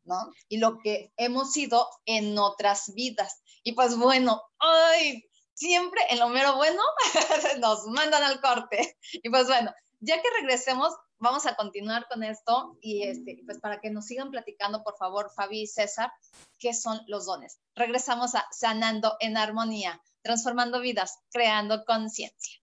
¿no? 0.05 0.31
Y 0.49 0.57
lo 0.57 0.79
que 0.79 1.13
hemos 1.17 1.51
sido 1.51 1.87
en 2.05 2.37
otras 2.37 2.93
vidas. 2.93 3.41
Y 3.63 3.73
pues 3.73 3.97
bueno, 3.97 4.41
ay, 4.59 5.23
siempre 5.53 6.01
en 6.09 6.19
lo 6.19 6.29
mero 6.29 6.55
bueno 6.55 6.81
nos 7.59 7.85
mandan 7.87 8.23
al 8.23 8.41
corte. 8.41 8.97
Y 9.11 9.29
pues 9.29 9.47
bueno, 9.47 9.73
ya 9.99 10.21
que 10.21 10.29
regresemos, 10.41 10.93
vamos 11.17 11.45
a 11.45 11.55
continuar 11.55 12.07
con 12.09 12.23
esto 12.23 12.77
y 12.81 13.03
este, 13.03 13.41
pues 13.45 13.59
para 13.59 13.79
que 13.79 13.89
nos 13.89 14.05
sigan 14.05 14.31
platicando, 14.31 14.83
por 14.83 14.97
favor, 14.97 15.31
Fabi 15.33 15.61
y 15.61 15.67
César, 15.67 16.11
qué 16.59 16.73
son 16.73 16.99
los 17.07 17.25
dones. 17.25 17.59
Regresamos 17.75 18.35
a 18.35 18.45
Sanando 18.51 19.15
en 19.21 19.37
Armonía, 19.37 20.01
transformando 20.21 20.81
vidas, 20.81 21.19
creando 21.31 21.85
conciencia. 21.85 22.62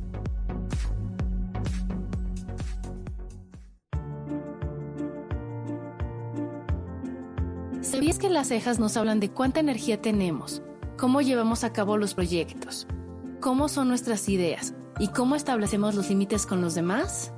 ¿Sabías 8.11 8.27
que 8.27 8.29
las 8.29 8.47
cejas 8.49 8.77
nos 8.77 8.97
hablan 8.97 9.21
de 9.21 9.31
cuánta 9.31 9.61
energía 9.61 10.01
tenemos, 10.01 10.61
cómo 10.97 11.21
llevamos 11.21 11.63
a 11.63 11.71
cabo 11.71 11.95
los 11.95 12.13
proyectos, 12.13 12.85
cómo 13.39 13.69
son 13.69 13.87
nuestras 13.87 14.27
ideas 14.27 14.73
y 14.99 15.07
cómo 15.07 15.37
establecemos 15.37 15.95
los 15.95 16.09
límites 16.09 16.45
con 16.45 16.59
los 16.59 16.75
demás? 16.75 17.31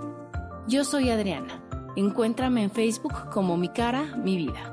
Yo 0.68 0.84
soy 0.84 1.12
Adriana. 1.12 1.64
Encuéntrame 1.96 2.64
en 2.64 2.72
Facebook 2.72 3.30
como 3.30 3.56
Mi 3.56 3.70
Cara, 3.70 4.16
Mi 4.18 4.36
Vida. 4.36 4.73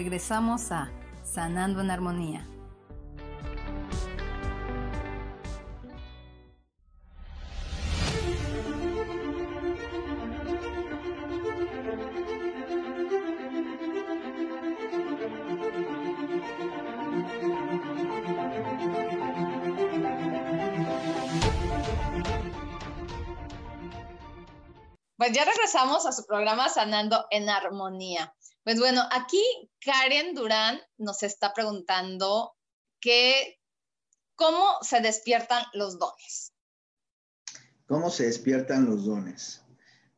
Regresamos 0.00 0.72
a 0.72 0.90
Sanando 1.22 1.82
en 1.82 1.90
Armonía. 1.90 2.46
Pues 25.18 25.32
ya 25.32 25.44
regresamos 25.44 26.06
a 26.06 26.12
su 26.12 26.24
programa 26.24 26.70
Sanando 26.70 27.26
en 27.30 27.50
Armonía. 27.50 28.34
Pues 28.64 28.78
bueno, 28.78 29.02
aquí 29.10 29.42
Karen 29.80 30.34
Durán 30.34 30.80
nos 30.98 31.22
está 31.22 31.54
preguntando 31.54 32.54
que, 33.00 33.58
cómo 34.34 34.78
se 34.82 35.00
despiertan 35.00 35.64
los 35.72 35.98
dones. 35.98 36.52
¿Cómo 37.86 38.10
se 38.10 38.26
despiertan 38.26 38.84
los 38.84 39.06
dones? 39.06 39.62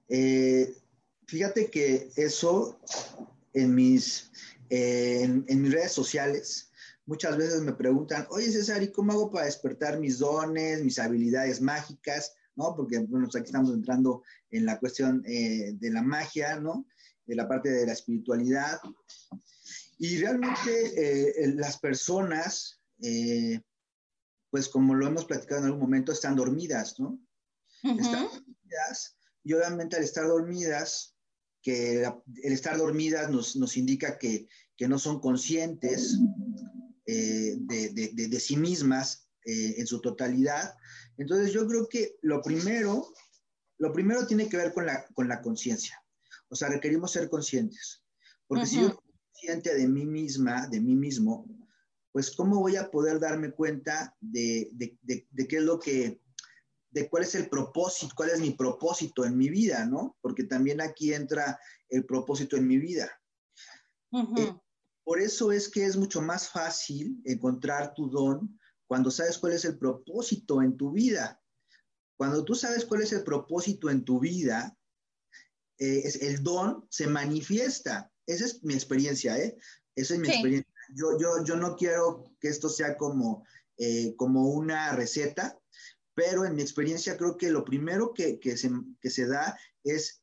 Eh, 0.09 0.77
fíjate 1.27 1.71
que 1.71 2.11
eso 2.17 2.79
en 3.53 3.75
mis, 3.75 4.31
en, 4.69 5.45
mis 5.47 5.73
redes 5.73 5.93
sociales, 5.93 6.71
muchas 7.07 7.37
veces 7.37 7.63
me 7.63 7.73
preguntan, 7.73 8.27
oye 8.31 8.51
César, 8.51 8.83
¿y 8.83 8.91
cómo 8.91 9.13
hago 9.13 9.31
para 9.31 9.47
despertar 9.47 10.01
mis 10.01 10.19
dones, 10.19 10.83
mis 10.83 10.99
habilidades 10.99 11.61
mágicas? 11.61 12.35
¿No? 12.57 12.75
Porque 12.77 12.99
bueno, 12.99 13.29
aquí 13.29 13.47
estamos 13.47 13.73
entrando 13.73 14.23
en 14.51 14.67
la 14.67 14.79
cuestión 14.79 15.23
eh, 15.27 15.73
de 15.75 15.91
la 15.91 16.03
magia, 16.03 16.57
¿no? 16.57 16.85
De 17.27 17.35
la 17.35 17.49
parte 17.49 17.71
de 17.71 17.87
la 17.87 17.93
espiritualidad. 17.93 18.81
Y 19.99 20.19
realmente 20.19 21.45
eh, 21.45 21.55
las 21.55 21.79
personas, 21.79 22.81
eh, 23.01 23.61
pues 24.51 24.69
como 24.69 24.95
lo 24.95 25.07
hemos 25.07 25.25
platicado 25.25 25.61
en 25.61 25.67
algún 25.67 25.81
momento, 25.81 26.13
están 26.13 26.37
dormidas, 26.37 26.99
¿no? 26.99 27.21
Están 27.83 28.25
dormidas 28.25 29.17
y 29.45 29.53
obviamente 29.55 29.97
al 29.97 30.05
estar 30.05 30.27
dormidas, 30.27 31.17
que 31.63 32.03
el 32.03 32.53
estar 32.53 32.77
dormidas 32.77 33.31
nos, 33.31 33.57
nos 33.57 33.77
indica 33.77 34.19
que, 34.19 34.49
que, 34.77 34.89
no 34.89 34.99
son 34.99 35.21
conscientes 35.21 36.19
eh, 37.07 37.57
de, 37.59 37.91
de, 37.91 38.29
de, 38.29 38.41
sí 38.41 38.57
mismas 38.57 39.29
en 39.45 39.87
su 39.87 40.01
totalidad. 40.01 40.75
Entonces 41.17 41.53
yo 41.53 41.67
creo 41.67 41.89
que 41.89 42.17
lo 42.23 42.43
primero, 42.43 43.13
lo 43.79 43.93
primero 43.93 44.27
tiene 44.27 44.49
que 44.49 44.57
ver 44.57 44.73
con 44.73 44.87
la, 44.87 45.05
con 45.15 45.29
la 45.29 45.41
conciencia. 45.41 46.02
O 46.53 46.55
sea, 46.55 46.69
requerimos 46.69 47.11
ser 47.11 47.31
conscientes. 47.31 48.05
Porque 48.47 48.67
si 48.67 48.77
yo 48.77 48.89
soy 48.89 48.99
consciente 49.33 49.75
de 49.75 49.89
mí 49.89 50.05
misma, 50.05 50.67
de 50.69 50.81
mí 50.81 50.95
mismo, 50.95 51.47
pues 52.13 52.31
¿cómo 52.37 52.61
voy 52.61 52.77
a 52.77 52.91
poder 52.91 53.19
darme 53.19 53.53
cuenta 53.53 54.15
de, 54.21 54.71
qué 55.49 55.57
es 55.57 55.63
lo 55.63 55.79
que, 55.79 56.21
de 56.91 57.09
cuál 57.09 57.23
es 57.23 57.35
el 57.35 57.49
propósito, 57.49 58.13
cuál 58.15 58.29
es 58.29 58.41
mi 58.41 58.51
propósito 58.51 59.25
en 59.25 59.39
mi 59.39 59.49
vida, 59.49 59.87
¿no? 59.87 60.19
Porque 60.21 60.45
también 60.45 60.83
aquí 60.83 61.15
entra 61.15 61.59
el 61.89 62.05
propósito 62.05 62.59
en 62.59 62.67
mi 62.67 62.77
vida. 62.77 63.11
Eh, 64.37 64.55
por 65.05 65.21
eso 65.21 65.53
es 65.53 65.71
que 65.71 65.87
es 65.87 65.97
mucho 65.97 66.21
más 66.21 66.51
fácil 66.51 67.19
encontrar 67.25 67.95
tu 67.95 68.11
don 68.11 68.61
cuando 68.87 69.11
sabes 69.11 69.39
cuál 69.39 69.55
es 69.55 69.65
el 69.65 69.79
propósito 69.79 70.61
en 70.61 70.77
tu 70.77 70.93
vida. 70.93 71.41
Cuando 72.19 72.45
tú 72.45 72.55
sabes 72.55 72.85
cuál 72.85 73.01
es 73.01 73.15
el 73.15 73.25
propósito 73.25 73.89
en 73.89 74.05
tu 74.05 74.21
vida, 74.21 74.77
eh, 75.83 76.13
el 76.21 76.45
don 76.45 76.87
se 76.91 77.09
manifiesta. 77.09 78.13
Esa 78.25 78.45
es 78.45 78.63
mi 78.63 78.75
experiencia, 78.75 79.37
¿eh? 79.37 79.57
Esa 79.97 80.15
es 80.15 80.21
mi 80.21 80.29
experiencia. 80.29 80.73
Yo, 80.95 81.19
yo, 81.19 81.45
yo 81.45 81.57
no 81.57 81.75
quiero 81.75 82.25
que 82.41 82.49
esto 82.49 82.69
sea 82.69 82.97
como, 82.97 83.45
eh, 83.79 84.15
como 84.17 84.51
una 84.51 84.93
receta, 84.95 85.59
pero 86.15 86.45
en 86.45 86.55
mi 86.55 86.63
experiencia 86.63 87.17
creo 87.17 87.37
que 87.37 87.51
lo 87.51 87.65
primero 87.65 88.15
que, 88.15 88.39
que, 88.39 88.57
se, 88.57 88.71
que 89.01 89.11
se 89.11 89.27
da 89.27 89.59
es 89.83 90.23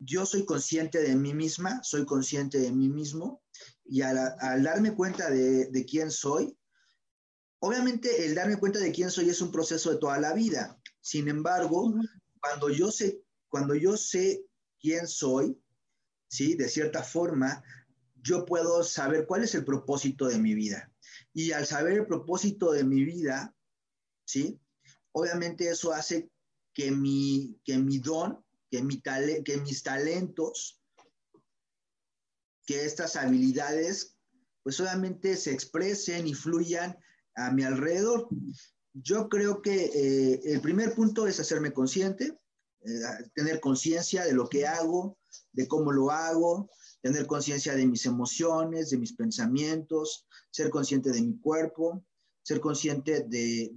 yo 0.00 0.26
soy 0.26 0.44
consciente 0.44 1.00
de 1.00 1.14
mí 1.14 1.34
misma, 1.34 1.80
soy 1.84 2.04
consciente 2.04 2.58
de 2.58 2.72
mí 2.72 2.88
mismo, 2.88 3.42
y 3.84 4.02
al, 4.02 4.18
al 4.40 4.62
darme 4.64 4.94
cuenta 4.96 5.30
de, 5.30 5.66
de, 5.66 5.84
quién 5.84 6.10
soy, 6.10 6.58
obviamente 7.60 8.26
el 8.26 8.34
darme 8.34 8.58
cuenta 8.58 8.80
de 8.80 8.90
quién 8.90 9.10
soy 9.10 9.28
es 9.30 9.40
un 9.40 9.52
proceso 9.52 9.92
de 9.92 9.98
toda 9.98 10.18
la 10.18 10.32
vida. 10.32 10.80
Sin 11.00 11.28
embargo, 11.28 11.94
cuando 12.40 12.70
yo 12.70 12.90
sé, 12.90 13.22
cuando 13.48 13.76
yo 13.76 13.96
sé 13.96 14.44
quién 14.84 15.08
soy, 15.08 15.58
¿sí? 16.28 16.56
De 16.56 16.68
cierta 16.68 17.02
forma, 17.02 17.64
yo 18.20 18.44
puedo 18.44 18.84
saber 18.84 19.26
cuál 19.26 19.42
es 19.42 19.54
el 19.54 19.64
propósito 19.64 20.26
de 20.26 20.38
mi 20.38 20.54
vida. 20.54 20.92
Y 21.32 21.52
al 21.52 21.64
saber 21.64 21.94
el 21.94 22.06
propósito 22.06 22.70
de 22.70 22.84
mi 22.84 23.02
vida, 23.02 23.56
¿sí? 24.26 24.60
Obviamente 25.12 25.70
eso 25.70 25.94
hace 25.94 26.30
que 26.74 26.90
mi, 26.90 27.58
que 27.64 27.78
mi 27.78 27.98
don, 27.98 28.44
que, 28.70 28.82
mi 28.82 29.00
que 29.00 29.56
mis 29.56 29.82
talentos, 29.82 30.82
que 32.66 32.84
estas 32.84 33.16
habilidades, 33.16 34.18
pues 34.62 34.78
obviamente 34.80 35.38
se 35.38 35.52
expresen 35.52 36.26
y 36.26 36.34
fluyan 36.34 36.98
a 37.36 37.50
mi 37.52 37.62
alrededor. 37.62 38.28
Yo 38.92 39.30
creo 39.30 39.62
que 39.62 39.84
eh, 39.86 40.40
el 40.44 40.60
primer 40.60 40.94
punto 40.94 41.26
es 41.26 41.40
hacerme 41.40 41.72
consciente, 41.72 42.38
eh, 42.84 43.30
tener 43.34 43.60
conciencia 43.60 44.24
de 44.24 44.34
lo 44.34 44.48
que 44.48 44.66
hago, 44.66 45.16
de 45.52 45.66
cómo 45.66 45.90
lo 45.90 46.10
hago, 46.10 46.70
tener 47.00 47.26
conciencia 47.26 47.74
de 47.74 47.86
mis 47.86 48.04
emociones, 48.06 48.90
de 48.90 48.98
mis 48.98 49.14
pensamientos, 49.14 50.26
ser 50.50 50.70
consciente 50.70 51.10
de 51.10 51.22
mi 51.22 51.38
cuerpo, 51.38 52.04
ser 52.42 52.60
consciente 52.60 53.24
de, 53.26 53.72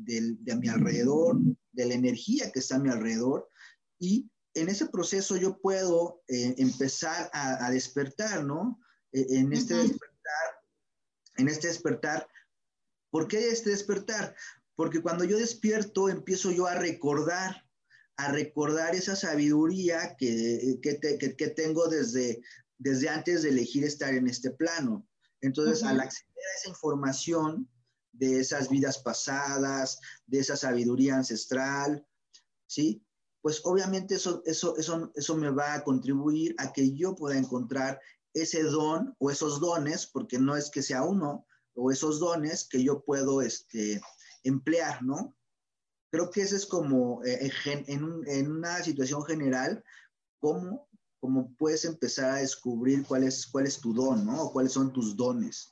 mi 0.60 0.67
alrededor, 0.67 1.38
de 1.72 1.86
la 1.86 1.93
energía 1.93 2.52
que 2.52 2.60
está 2.60 2.76
a 2.76 2.80
mi 2.80 2.89
alrededor. 2.89 3.50
Y 3.98 4.30
en 4.54 4.70
ese 4.70 4.88
proceso 4.88 5.38
yo 5.38 5.60
puedo 5.60 6.22
eh, 6.28 6.56
empezar 6.58 7.30
a, 7.34 7.70
despertar, 7.72 8.43
¿no? 8.43 8.80
E, 9.13 9.39
en 9.39 9.54
este 9.54 9.76
despertar, 9.76 10.48
en 11.38 11.48
este 11.48 11.67
despertar, 11.67 12.28
¿por 13.10 13.28
qué 13.28 13.50
este 13.50 13.70
despertar? 13.70 14.36
Porque 14.76 15.02
cuando 15.02 15.24
yo 15.24 15.38
despierto 15.38 16.10
empiezo 16.10 16.52
yo 16.52 16.67
a 16.67 16.76
recordar 16.76 17.66
a 18.17 18.32
recordar 18.32 18.95
esa 18.95 19.15
sabiduría 19.15 20.15
que, 20.17 20.80
que, 20.82 21.47
tengo 21.56 21.88
desde, 21.88 22.41
desde 22.77 23.10
antes 23.10 23.43
de 23.43 23.49
elegir 23.49 23.84
estar 23.84 24.13
en 24.13 24.27
este 24.27 24.51
plano. 24.51 25.08
Entonces, 25.41 25.84
al 25.84 25.99
acceder 25.99 26.36
a 26.36 26.60
esa 26.60 26.69
información 26.69 27.69
de 28.12 28.39
esas 28.39 28.69
vidas 28.69 28.97
pasadas, 28.97 29.99
de 30.25 30.39
esa 30.39 30.58
sabiduría 30.58 31.15
ancestral, 31.15 32.06
¿sí? 32.65 33.03
Pues 33.41 33.62
obviamente 33.63 34.15
eso, 34.15 34.41
eso, 34.45 34.75
eso, 34.77 35.12
eso 35.13 35.38
me 35.38 35.51
va 35.51 35.75
a 35.75 35.84
contribuir 35.84 36.56
a 36.58 36.73
que 36.73 36.95
yo 36.95 37.15
pueda 37.15 37.38
encontrar 37.38 38.01
ese 38.34 38.63
don 38.63 39.15
o 39.19 39.30
esos 39.30 39.60
dones, 39.60 40.08
porque 40.08 40.39
no 40.39 40.58
es 40.58 40.71
que 40.71 40.82
sea 40.82 41.03
uno, 41.03 41.45
o 41.75 41.91
esos 41.91 42.19
dones 42.19 42.67
que 42.67 42.84
yo 42.84 43.03
puedo 43.03 43.43
este, 43.43 44.01
emplear, 44.43 45.03
¿no? 45.03 45.37
Creo 46.10 46.32
que 46.32 46.41
ese 46.41 46.56
es 46.56 46.65
como, 46.65 47.24
eh, 47.24 47.52
en, 47.65 48.52
una 48.52 48.82
situación 48.82 49.26
general, 49.26 49.84
cómo, 50.39 50.88
cómo 51.20 51.54
puedes 51.58 51.84
empezar 51.86 52.32
a 52.32 52.36
descubrir 52.38 53.06
cuál 53.06 53.24
es, 53.24 53.46
cuál 53.48 53.65
es 53.65 53.80
tu 53.82 53.93
don, 53.93 54.26
¿no? 54.26 54.43
O 54.43 54.54
cuáles 54.54 54.74
son 54.74 54.93
tus 54.93 55.15
dones. 55.15 55.72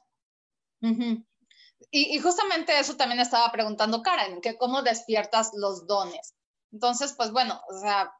y, 1.92 2.20
justamente 2.20 2.78
eso 2.78 2.98
también 2.98 3.22
estaba 3.22 3.52
preguntando 3.52 4.02
Karen, 4.02 4.42
que 4.42 4.58
cómo 4.58 4.82
despiertas 4.82 5.52
los 5.54 5.88
dones. 5.88 6.36
Entonces, 6.72 7.14
pues 7.14 7.32
bueno, 7.32 7.62
o 7.70 7.80
sea, 7.80 8.12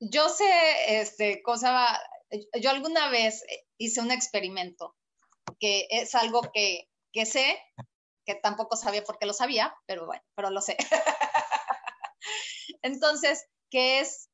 yo 0.00 0.28
sé, 0.28 1.00
este, 1.00 1.42
cosa, 1.42 2.00
yo 2.60 2.70
alguna 2.70 3.10
vez 3.10 3.42
hice 3.78 4.00
un 4.00 4.10
experimento, 4.10 4.94
que 5.58 5.86
es 5.90 6.14
algo 6.14 6.40
que, 6.54 6.88
que 7.12 7.26
sé, 7.26 7.58
que 8.26 8.34
tampoco 8.34 8.76
sabía 8.76 9.04
por 9.04 9.18
qué 9.18 9.26
lo 9.26 9.32
sabía, 9.32 9.74
pero 9.86 10.04
bueno, 10.04 10.22
pero 10.34 10.50
lo 10.50 10.60
sé. 10.60 10.76
Entonces, 12.82 13.46
¿qué 13.70 14.00
es 14.00 14.28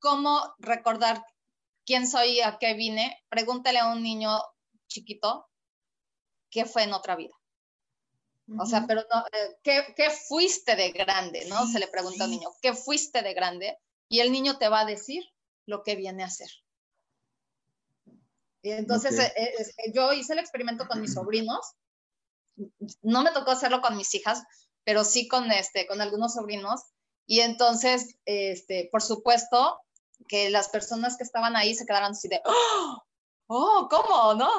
cómo 0.00 0.54
recordar 0.58 1.24
quién 1.86 2.06
soy 2.06 2.32
y 2.32 2.40
a 2.40 2.58
qué 2.58 2.74
vine? 2.74 3.24
Pregúntale 3.28 3.78
a 3.78 3.92
un 3.92 4.02
niño 4.02 4.42
chiquito 4.88 5.48
qué 6.50 6.64
fue 6.64 6.82
en 6.82 6.92
otra 6.92 7.16
vida. 7.16 7.34
O 8.58 8.64
sea, 8.64 8.86
pero 8.86 9.04
no, 9.12 9.24
eh, 9.32 9.92
¿qué, 9.94 10.10
fuiste 10.10 10.74
de 10.74 10.90
grande? 10.90 11.44
¿No? 11.48 11.66
Se 11.66 11.78
le 11.78 11.86
pregunta 11.86 12.24
al 12.24 12.30
niño, 12.30 12.48
¿qué 12.62 12.72
fuiste 12.72 13.22
de 13.22 13.34
grande? 13.34 13.78
Y 14.08 14.20
el 14.20 14.32
niño 14.32 14.56
te 14.56 14.70
va 14.70 14.80
a 14.80 14.86
decir 14.86 15.22
lo 15.66 15.82
que 15.82 15.96
viene 15.96 16.24
a 16.24 16.30
ser. 16.30 16.48
Y 18.62 18.70
entonces 18.70 19.18
eh, 19.18 19.32
eh, 19.36 19.92
yo 19.92 20.14
hice 20.14 20.32
el 20.32 20.38
experimento 20.38 20.88
con 20.88 21.00
mis 21.00 21.12
sobrinos. 21.12 21.74
No 23.02 23.22
me 23.22 23.32
tocó 23.32 23.50
hacerlo 23.52 23.80
con 23.80 23.96
mis 23.96 24.14
hijas, 24.14 24.42
pero 24.84 25.04
sí 25.04 25.28
con, 25.28 25.50
este, 25.50 25.86
con 25.86 26.00
algunos 26.00 26.34
sobrinos. 26.34 26.82
Y 27.26 27.40
entonces, 27.40 28.16
este, 28.24 28.88
por 28.90 29.02
supuesto, 29.02 29.80
que 30.28 30.50
las 30.50 30.68
personas 30.68 31.16
que 31.16 31.24
estaban 31.24 31.56
ahí 31.56 31.74
se 31.74 31.86
quedaron 31.86 32.12
así 32.12 32.28
de, 32.28 32.40
oh, 32.44 33.02
oh 33.48 33.88
¿cómo? 33.90 34.34
¿No? 34.34 34.50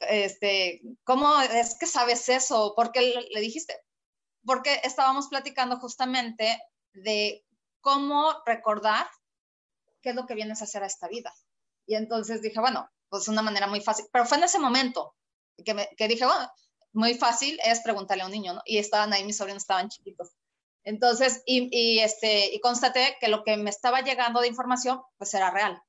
Este, 0.00 0.82
¿cómo 1.04 1.40
es 1.40 1.76
que 1.78 1.86
sabes 1.86 2.28
eso? 2.28 2.74
¿Por 2.76 2.92
qué 2.92 3.14
le 3.30 3.40
dijiste? 3.40 3.80
Porque 4.44 4.80
estábamos 4.84 5.28
platicando 5.28 5.78
justamente 5.78 6.60
de 6.92 7.44
cómo 7.80 8.32
recordar 8.46 9.06
qué 10.02 10.10
es 10.10 10.14
lo 10.14 10.26
que 10.26 10.34
vienes 10.34 10.60
a 10.60 10.64
hacer 10.64 10.82
a 10.82 10.86
esta 10.86 11.08
vida. 11.08 11.32
Y 11.86 11.94
entonces 11.94 12.42
dije, 12.42 12.60
bueno, 12.60 12.88
pues 13.08 13.28
una 13.28 13.42
manera 13.42 13.66
muy 13.66 13.80
fácil, 13.80 14.06
pero 14.12 14.26
fue 14.26 14.36
en 14.38 14.44
ese 14.44 14.58
momento 14.58 15.14
que, 15.64 15.74
me, 15.74 15.88
que 15.96 16.08
dije, 16.08 16.26
bueno, 16.26 16.50
muy 16.98 17.14
fácil 17.14 17.58
es 17.64 17.80
preguntarle 17.80 18.24
a 18.24 18.26
un 18.26 18.32
niño, 18.32 18.54
¿no? 18.54 18.62
Y 18.66 18.78
estaban 18.78 19.12
ahí, 19.12 19.24
mis 19.24 19.36
sobrinos 19.36 19.62
estaban 19.62 19.88
chiquitos. 19.88 20.30
Entonces, 20.82 21.42
y, 21.46 22.00
este, 22.00 22.52
y 22.52 22.58
constaté 22.58 23.16
que 23.20 23.28
lo 23.28 23.44
que 23.44 23.56
me 23.56 23.70
estaba 23.70 24.00
llegando 24.00 24.40
de 24.40 24.48
información, 24.48 25.00
pues 25.16 25.32
era 25.32 25.52
real. 25.52 25.80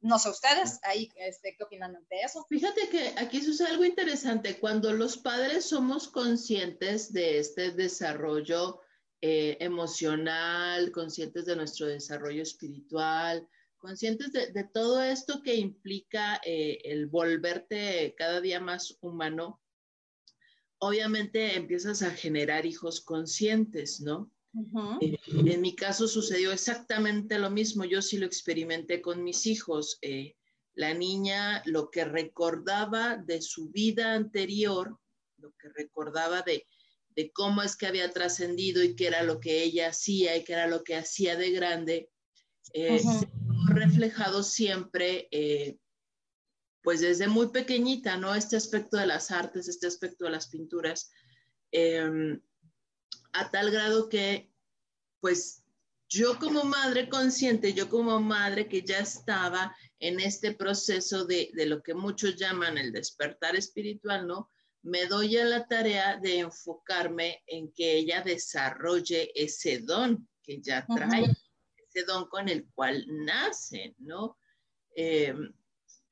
No 0.00 0.18
sé 0.18 0.30
ustedes, 0.30 0.80
ahí, 0.82 1.08
este, 1.14 1.54
¿qué 1.56 1.62
opinan 1.62 1.92
de 1.92 2.20
eso? 2.22 2.44
Fíjate 2.48 2.88
que 2.88 3.14
aquí 3.18 3.40
sucede 3.40 3.68
algo 3.68 3.84
interesante. 3.84 4.58
Cuando 4.58 4.92
los 4.92 5.16
padres 5.16 5.66
somos 5.66 6.08
conscientes 6.08 7.12
de 7.12 7.38
este 7.38 7.70
desarrollo 7.70 8.80
eh, 9.20 9.58
emocional, 9.60 10.90
conscientes 10.90 11.46
de 11.46 11.54
nuestro 11.54 11.86
desarrollo 11.86 12.42
espiritual, 12.42 13.48
conscientes 13.78 14.32
de, 14.32 14.64
todo 14.64 15.00
esto 15.02 15.40
que 15.40 15.54
implica 15.54 16.40
eh, 16.44 16.80
el 16.84 17.06
volverte 17.06 18.14
cada 18.18 18.40
día 18.40 18.60
más 18.60 18.98
humano, 19.00 19.60
obviamente 20.80 21.56
empiezas 21.56 22.02
a 22.02 22.10
generar 22.10 22.66
hijos 22.66 23.00
conscientes, 23.00 24.00
¿no? 24.00 24.30
Eh, 25.00 25.16
en 25.28 25.60
mi 25.60 25.76
caso 25.76 26.08
sucedió 26.08 26.50
exactamente 26.50 27.38
lo 27.38 27.50
mismo, 27.50 27.84
yo 27.84 28.02
sí 28.02 28.18
lo 28.18 28.26
experimenté 28.26 29.00
con 29.00 29.22
mis 29.22 29.46
hijos. 29.46 29.98
Eh, 30.02 30.34
la 30.74 30.94
niña 30.94 31.62
lo 31.66 31.90
que 31.90 32.04
recordaba 32.04 33.16
de 33.16 33.42
su 33.42 33.70
vida 33.70 34.14
anterior, 34.14 34.98
lo 35.36 35.52
que 35.52 35.68
recordaba 35.68 36.42
de, 36.42 36.66
cómo 37.34 37.62
es 37.62 37.76
que 37.76 37.86
había 37.86 38.10
trascendido 38.10 38.82
y 38.82 38.96
qué 38.96 39.08
era 39.08 39.22
lo 39.22 39.40
que 39.40 39.62
ella 39.62 39.88
hacía 39.88 40.36
y 40.36 40.44
qué 40.44 40.54
era 40.54 40.66
lo 40.66 40.82
que 40.82 40.96
hacía 40.96 41.36
de 41.36 41.50
grande, 41.50 42.10
eh, 42.72 42.98
se 42.98 43.28
reflejado 43.68 44.42
siempre 44.42 45.28
pues 46.82 47.00
desde 47.00 47.28
muy 47.28 47.48
pequeñita, 47.48 48.16
¿no? 48.16 48.34
Este 48.34 48.56
aspecto 48.56 48.96
de 48.96 49.06
las 49.06 49.30
artes, 49.30 49.68
este 49.68 49.86
aspecto 49.86 50.24
de 50.24 50.30
las 50.30 50.48
pinturas, 50.48 51.10
em, 51.72 52.40
a 53.32 53.50
tal 53.50 53.70
grado 53.70 54.08
que, 54.08 54.50
pues, 55.20 55.62
yo 56.08 56.38
como 56.38 56.64
madre 56.64 57.08
consciente, 57.08 57.72
yo 57.72 57.88
como 57.88 58.18
madre 58.20 58.66
que 58.68 58.82
ya 58.82 58.98
estaba 58.98 59.76
en 60.00 60.18
este 60.18 60.54
proceso 60.54 61.24
de, 61.24 61.50
de 61.54 61.66
lo 61.66 61.82
que 61.82 61.94
muchos 61.94 62.36
llaman 62.36 62.78
el 62.78 62.90
despertar 62.90 63.54
espiritual, 63.54 64.26
¿no? 64.26 64.50
Me 64.82 65.06
doy 65.06 65.36
a 65.36 65.44
la 65.44 65.68
tarea 65.68 66.16
de 66.16 66.40
enfocarme 66.40 67.44
en 67.46 67.70
que 67.72 67.98
ella 67.98 68.22
desarrolle 68.22 69.30
ese 69.34 69.78
don 69.80 70.28
que 70.42 70.60
ya 70.60 70.84
trae, 70.86 71.26
ese 71.76 72.04
don 72.04 72.28
con 72.28 72.48
el 72.48 72.66
cual 72.74 73.04
nace, 73.08 73.94
¿no? 73.98 74.38
Eh, 74.96 75.34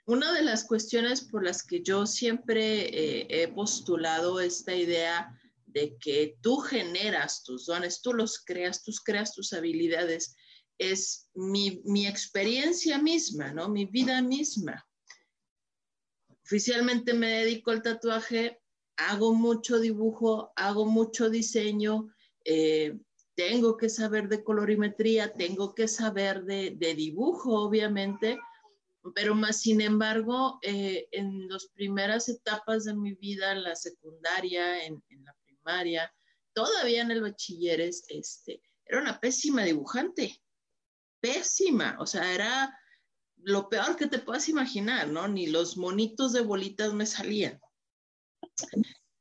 una 0.08 0.32
de 0.32 0.42
las 0.42 0.64
cuestiones 0.64 1.20
por 1.20 1.44
las 1.44 1.62
que 1.62 1.82
yo 1.82 2.06
siempre 2.06 2.86
eh, 2.86 3.26
he 3.28 3.48
postulado 3.48 4.40
esta 4.40 4.74
idea 4.74 5.38
de 5.66 5.98
que 5.98 6.38
tú 6.40 6.56
generas 6.56 7.44
tus 7.44 7.66
dones, 7.66 8.00
tú 8.00 8.14
los 8.14 8.42
creas, 8.42 8.82
tú 8.82 8.90
creas 9.04 9.34
tus 9.34 9.52
habilidades, 9.52 10.34
es 10.78 11.28
mi, 11.34 11.82
mi 11.84 12.06
experiencia 12.06 12.96
misma, 12.96 13.52
¿no? 13.52 13.68
Mi 13.68 13.84
vida 13.84 14.22
misma. 14.22 14.82
Oficialmente 16.42 17.12
me 17.12 17.28
dedico 17.28 17.70
al 17.70 17.82
tatuaje, 17.82 18.62
hago 18.96 19.34
mucho 19.34 19.78
dibujo, 19.78 20.54
hago 20.56 20.86
mucho 20.86 21.28
diseño, 21.28 22.08
eh, 22.46 22.98
tengo 23.34 23.76
que 23.76 23.90
saber 23.90 24.30
de 24.30 24.42
colorimetría, 24.42 25.34
tengo 25.34 25.74
que 25.74 25.86
saber 25.86 26.44
de, 26.44 26.70
de 26.70 26.94
dibujo, 26.94 27.60
obviamente, 27.60 28.38
pero 29.14 29.34
más 29.34 29.60
sin 29.60 29.80
embargo, 29.80 30.58
eh, 30.62 31.08
en 31.12 31.48
las 31.48 31.66
primeras 31.66 32.28
etapas 32.28 32.84
de 32.84 32.94
mi 32.94 33.14
vida, 33.14 33.52
en 33.52 33.62
la 33.62 33.76
secundaria, 33.76 34.84
en, 34.84 35.02
la 35.24 35.34
primaria, 35.44 36.14
todavía 36.52 37.02
en 37.02 37.10
el 37.10 37.22
bachilleres, 37.22 38.04
este, 38.08 38.62
era 38.84 39.00
una 39.00 39.20
pésima 39.20 39.64
dibujante, 39.64 40.42
pésima, 41.20 41.96
o 42.00 42.06
sea, 42.06 42.32
era 42.32 42.78
lo 43.36 43.68
peor 43.68 43.96
que 43.96 44.06
te 44.06 44.18
puedas 44.18 44.48
imaginar, 44.48 45.08
¿no? 45.08 45.28
Ni 45.28 45.46
los 45.46 45.76
monitos 45.76 46.32
de 46.32 46.40
bolitas 46.40 46.92
me 46.92 47.06
salían. 47.06 47.60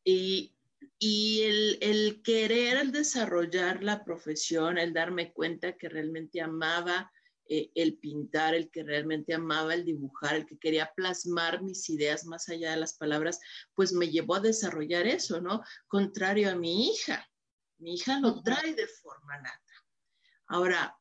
Y, 0.04 0.56
y 0.98 1.42
el, 1.44 1.78
el, 1.82 2.22
querer, 2.24 2.78
el 2.78 2.92
desarrollar 2.92 3.84
la 3.84 4.04
profesión, 4.04 4.78
el 4.78 4.94
darme 4.94 5.34
cuenta 5.34 5.78
que 5.78 5.90
realmente 5.90 6.42
amaba 6.42 7.12
eh, 7.50 7.72
el 7.76 7.98
pintar, 7.98 8.56
el 8.56 8.70
que 8.70 8.84
realmente 8.84 9.34
amaba 9.34 9.74
el 9.74 9.86
dibujar, 9.86 10.36
el 10.36 10.46
que 10.46 10.58
quería 10.58 10.92
plasmar 10.96 11.62
mis 11.64 11.90
ideas 11.90 12.26
más 12.26 12.50
allá 12.50 12.72
de 12.72 12.78
las 12.78 12.94
palabras, 12.94 13.40
pues 13.74 13.94
me 13.94 14.10
llevó 14.10 14.36
a 14.36 14.40
desarrollar 14.40 15.08
eso, 15.08 15.42
¿no? 15.42 15.62
Contrario 15.88 16.52
a 16.52 16.56
mi 16.56 16.90
hija. 16.90 17.28
Mi 17.80 17.96
hija 17.96 18.20
lo 18.20 18.42
trae 18.42 18.74
de 18.74 18.88
forma 18.88 19.38
nata. 19.38 19.74
Ahora, 20.48 20.98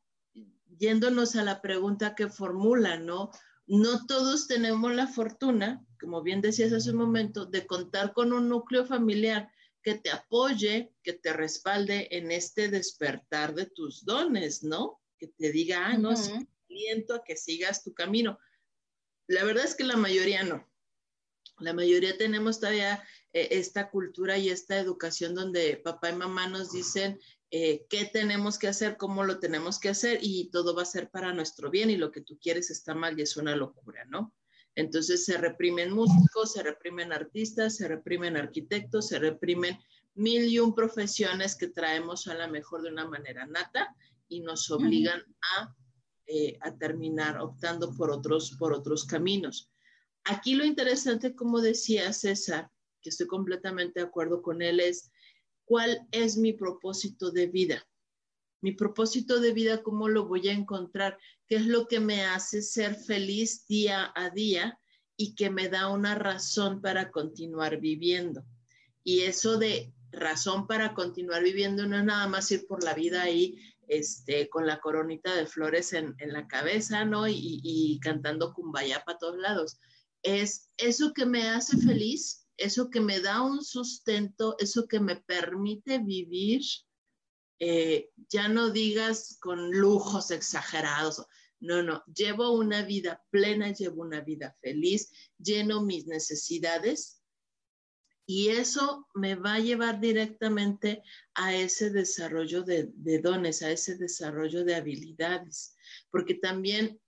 yéndonos 0.78 1.36
a 1.36 1.44
la 1.44 1.62
pregunta 1.62 2.14
que 2.14 2.28
formula, 2.28 2.98
¿no? 2.98 3.30
No 3.66 4.06
todos 4.06 4.46
tenemos 4.46 4.94
la 4.94 5.06
fortuna, 5.06 5.84
como 6.00 6.22
bien 6.22 6.40
decías 6.40 6.72
hace 6.72 6.90
un 6.90 6.98
momento, 6.98 7.46
de 7.46 7.66
contar 7.66 8.12
con 8.12 8.32
un 8.32 8.48
núcleo 8.48 8.84
familiar 8.84 9.50
que 9.82 9.94
te 9.94 10.10
apoye, 10.10 10.92
que 11.02 11.12
te 11.12 11.32
respalde 11.32 12.08
en 12.10 12.30
este 12.32 12.68
despertar 12.68 13.54
de 13.54 13.66
tus 13.66 14.04
dones, 14.04 14.62
¿no? 14.62 15.00
Que 15.18 15.28
te 15.28 15.50
diga, 15.52 15.86
ah, 15.86 15.98
no, 15.98 16.14
aliento 16.68 17.14
a 17.14 17.24
que 17.24 17.36
sigas 17.36 17.82
tu 17.82 17.94
camino. 17.94 18.38
La 19.26 19.44
verdad 19.44 19.64
es 19.64 19.74
que 19.74 19.84
la 19.84 19.96
mayoría 19.96 20.42
no. 20.42 20.68
La 21.58 21.72
mayoría 21.72 22.16
tenemos 22.18 22.60
todavía 22.60 23.02
eh, 23.32 23.48
esta 23.52 23.90
cultura 23.90 24.36
y 24.36 24.50
esta 24.50 24.78
educación 24.78 25.34
donde 25.34 25.78
papá 25.78 26.10
y 26.10 26.16
mamá 26.16 26.48
nos 26.48 26.72
dicen 26.72 27.18
eh, 27.50 27.86
qué 27.88 28.04
tenemos 28.04 28.58
que 28.58 28.68
hacer, 28.68 28.96
cómo 28.96 29.24
lo 29.24 29.38
tenemos 29.38 29.78
que 29.78 29.88
hacer 29.88 30.18
y 30.20 30.50
todo 30.50 30.74
va 30.74 30.82
a 30.82 30.86
ser 30.86 31.10
para 31.10 31.32
nuestro 31.32 31.70
bien 31.70 31.90
y 31.90 31.96
lo 31.96 32.10
que 32.10 32.20
tú 32.20 32.38
quieres 32.38 32.70
está 32.70 32.94
mal 32.94 33.18
y 33.18 33.22
es 33.22 33.36
una 33.36 33.56
locura, 33.56 34.04
¿no? 34.04 34.34
Entonces 34.74 35.24
se 35.24 35.38
reprimen 35.38 35.92
músicos, 35.92 36.52
se 36.52 36.62
reprimen 36.62 37.12
artistas, 37.12 37.76
se 37.76 37.88
reprimen 37.88 38.36
arquitectos, 38.36 39.08
se 39.08 39.18
reprimen 39.18 39.78
mil 40.14 40.44
y 40.44 40.58
un 40.58 40.74
profesiones 40.74 41.56
que 41.56 41.68
traemos 41.68 42.26
a 42.26 42.34
la 42.34 42.48
mejor 42.48 42.82
de 42.82 42.90
una 42.90 43.06
manera 43.06 43.46
nata 43.46 43.94
y 44.28 44.40
nos 44.40 44.70
obligan 44.70 45.22
eh, 46.26 46.58
a, 46.60 46.76
terminar 46.76 47.38
optando 47.40 47.94
por 47.94 48.10
otros, 48.10 48.56
por 48.58 48.72
otros 48.72 49.04
caminos. 49.04 49.70
Aquí 50.24 50.54
lo 50.54 50.64
interesante, 50.64 51.34
como 51.34 51.60
decía 51.60 52.12
César, 52.12 52.70
que 53.00 53.10
estoy 53.10 53.26
completamente 53.26 54.00
de 54.00 54.06
acuerdo 54.06 54.42
con 54.42 54.62
él, 54.62 54.80
es 54.80 55.10
cuál 55.64 56.06
es 56.10 56.36
mi 56.36 56.52
propósito 56.52 57.30
de 57.30 57.46
vida. 57.46 57.86
Mi 58.60 58.72
propósito 58.72 59.38
de 59.38 59.52
vida, 59.52 59.82
¿cómo 59.82 60.08
lo 60.08 60.26
voy 60.26 60.48
a 60.48 60.52
encontrar? 60.52 61.18
¿Qué 61.46 61.56
es 61.56 61.66
lo 61.66 61.86
que 61.86 62.00
me 62.00 62.24
hace 62.24 62.62
ser 62.62 62.96
feliz 62.96 63.66
día 63.68 64.12
a 64.16 64.30
día 64.30 64.80
y 65.16 65.34
que 65.34 65.50
me 65.50 65.68
da 65.68 65.88
una 65.88 66.16
razón 66.16 66.80
para 66.80 67.12
continuar 67.12 67.78
viviendo? 67.78 68.44
Y 69.04 69.20
eso 69.20 69.58
de 69.58 69.94
razón 70.10 70.66
para 70.66 70.94
continuar 70.94 71.44
viviendo 71.44 71.86
no 71.86 71.96
es 71.96 72.04
nada 72.04 72.26
más 72.26 72.50
ir 72.50 72.66
por 72.66 72.82
la 72.82 72.94
vida 72.94 73.22
ahí 73.22 73.60
este, 73.88 74.48
con 74.48 74.66
la 74.66 74.80
coronita 74.80 75.34
de 75.34 75.46
flores 75.46 75.92
en, 75.92 76.16
la 76.18 76.46
cabeza, 76.46 77.04
¿no? 77.04 77.28
Y, 77.28 77.60
y 77.62 78.00
cantando 78.00 78.54
cumbaya 78.54 79.04
para 79.04 79.18
todos 79.18 79.38
lados. 79.38 79.78
Es 80.22 80.70
eso 80.76 81.12
que 81.12 81.26
me 81.26 81.48
hace 81.48 81.76
feliz, 81.78 82.46
eso 82.56 82.90
que 82.90 83.00
me 83.00 83.20
da 83.20 83.42
un 83.42 83.64
sustento, 83.64 84.56
eso 84.58 84.86
que 84.88 85.00
me 85.00 85.16
permite 85.16 85.98
vivir, 85.98 86.62
eh, 87.58 88.10
ya 88.28 88.48
no 88.48 88.70
digas 88.70 89.38
con 89.40 89.70
lujos 89.70 90.30
exagerados, 90.30 91.24
no, 91.58 91.82
no, 91.82 92.04
llevo 92.14 92.50
una 92.50 92.82
vida 92.82 93.24
plena, 93.30 93.72
llevo 93.72 94.02
una 94.02 94.20
vida 94.20 94.54
feliz, 94.60 95.10
lleno 95.38 95.82
mis 95.82 96.06
necesidades 96.06 97.15
y 98.26 98.48
eso 98.48 99.06
me 99.14 99.36
va 99.36 99.54
a 99.54 99.60
llevar 99.60 100.00
directamente 100.00 101.02
a 101.34 101.54
ese 101.54 101.90
desarrollo 101.90 102.64
de, 102.64 102.90
dones, 103.22 103.62
a 103.62 103.70
ese 103.70 103.96
desarrollo 103.96 104.64
de 104.64 104.74
habilidades, 104.74 105.76
porque 106.10 106.34
también, 106.34 107.00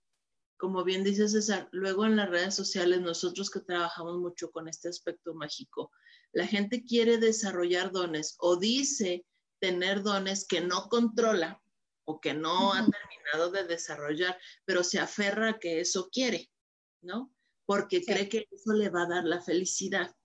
como 0.57 0.85
bien 0.85 1.03
dice 1.03 1.27
César, 1.27 1.67
luego 1.73 2.05
en 2.05 2.15
las 2.15 2.29
redes 2.29 2.55
sociales, 2.55 3.01
nosotros 3.01 3.49
que 3.49 3.59
trabajamos 3.59 4.17
mucho 4.17 4.49
con 4.51 4.69
este 4.69 4.87
aspecto 4.87 5.33
mágico, 5.33 5.91
la 6.31 6.47
gente 6.47 6.85
quiere 6.85 7.17
desarrollar 7.17 7.91
dones 7.91 8.35
o 8.39 8.55
dice 8.55 9.25
tener 9.59 10.03
dones 10.03 10.47
que 10.47 10.61
no 10.61 10.87
controla 10.87 11.61
o 12.05 12.21
que 12.21 12.33
no 12.33 12.71
ha 12.71 12.87
terminado 12.87 13.51
de 13.51 13.65
desarrollar, 13.65 14.37
pero 14.63 14.85
se 14.85 14.99
aferra 14.99 15.49
a 15.49 15.59
que 15.59 15.81
eso 15.81 16.09
quiere, 16.09 16.49
¿no? 17.01 17.33
Porque 17.65 18.03
cree 18.03 18.29
que 18.29 18.47
eso 18.49 18.73
le 18.73 18.89
va 18.89 19.03
a 19.03 19.09
dar 19.09 19.25
la 19.25 19.41
felicidad 19.41 20.15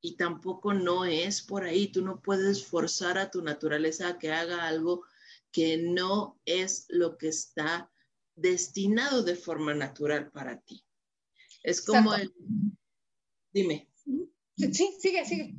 y 0.00 0.16
tampoco 0.16 0.72
no 0.72 1.04
es 1.04 1.42
por 1.42 1.64
ahí. 1.64 1.88
Tú 1.88 2.02
no 2.02 2.20
puedes 2.20 2.66
forzar 2.66 3.18
a 3.18 3.30
tu 3.30 3.42
naturaleza 3.42 4.08
a 4.08 4.18
que 4.18 4.32
haga 4.32 4.66
algo 4.66 5.04
que 5.52 5.78
no 5.78 6.40
es 6.44 6.86
lo 6.88 7.18
que 7.18 7.28
está 7.28 7.90
destinado 8.34 9.22
de 9.22 9.36
forma 9.36 9.74
natural 9.74 10.30
para 10.30 10.60
ti. 10.60 10.84
Es 11.62 11.82
como 11.82 12.14
el... 12.14 12.32
Dime. 13.52 13.88
Sí, 14.56 14.94
sigue, 15.00 15.24
sigue. 15.24 15.54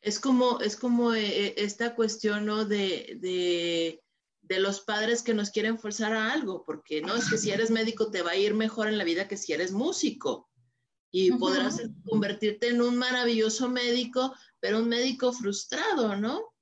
Es 0.00 0.18
como, 0.18 0.60
es 0.60 0.76
como 0.76 1.14
eh, 1.14 1.54
esta 1.56 1.94
cuestión 1.94 2.46
¿no? 2.46 2.64
de, 2.64 3.18
de, 3.20 4.02
de, 4.42 4.60
los 4.60 4.80
padres 4.80 5.22
que 5.22 5.34
nos 5.34 5.50
quieren 5.50 5.78
forzar 5.78 6.14
a 6.14 6.32
algo, 6.32 6.64
porque 6.64 7.02
no 7.02 7.14
es 7.14 7.28
que 7.28 7.36
si 7.36 7.50
eres 7.50 7.70
médico 7.70 8.10
te 8.10 8.22
va 8.22 8.30
a 8.30 8.36
ir 8.36 8.54
mejor 8.54 8.88
en 8.88 8.96
la 8.96 9.04
vida 9.04 9.28
que 9.28 9.36
si 9.36 9.52
eres 9.52 9.72
músico 9.72 10.47
y 11.10 11.32
podrás 11.32 11.80
convertirte 12.04 12.68
en 12.68 12.82
un 12.82 12.96
maravilloso 12.96 13.68
médico, 13.68 14.34
pero 14.60 14.78
un 14.78 14.88
médico 14.88 15.32
frustrado, 15.32 16.16
¿no? 16.16 16.54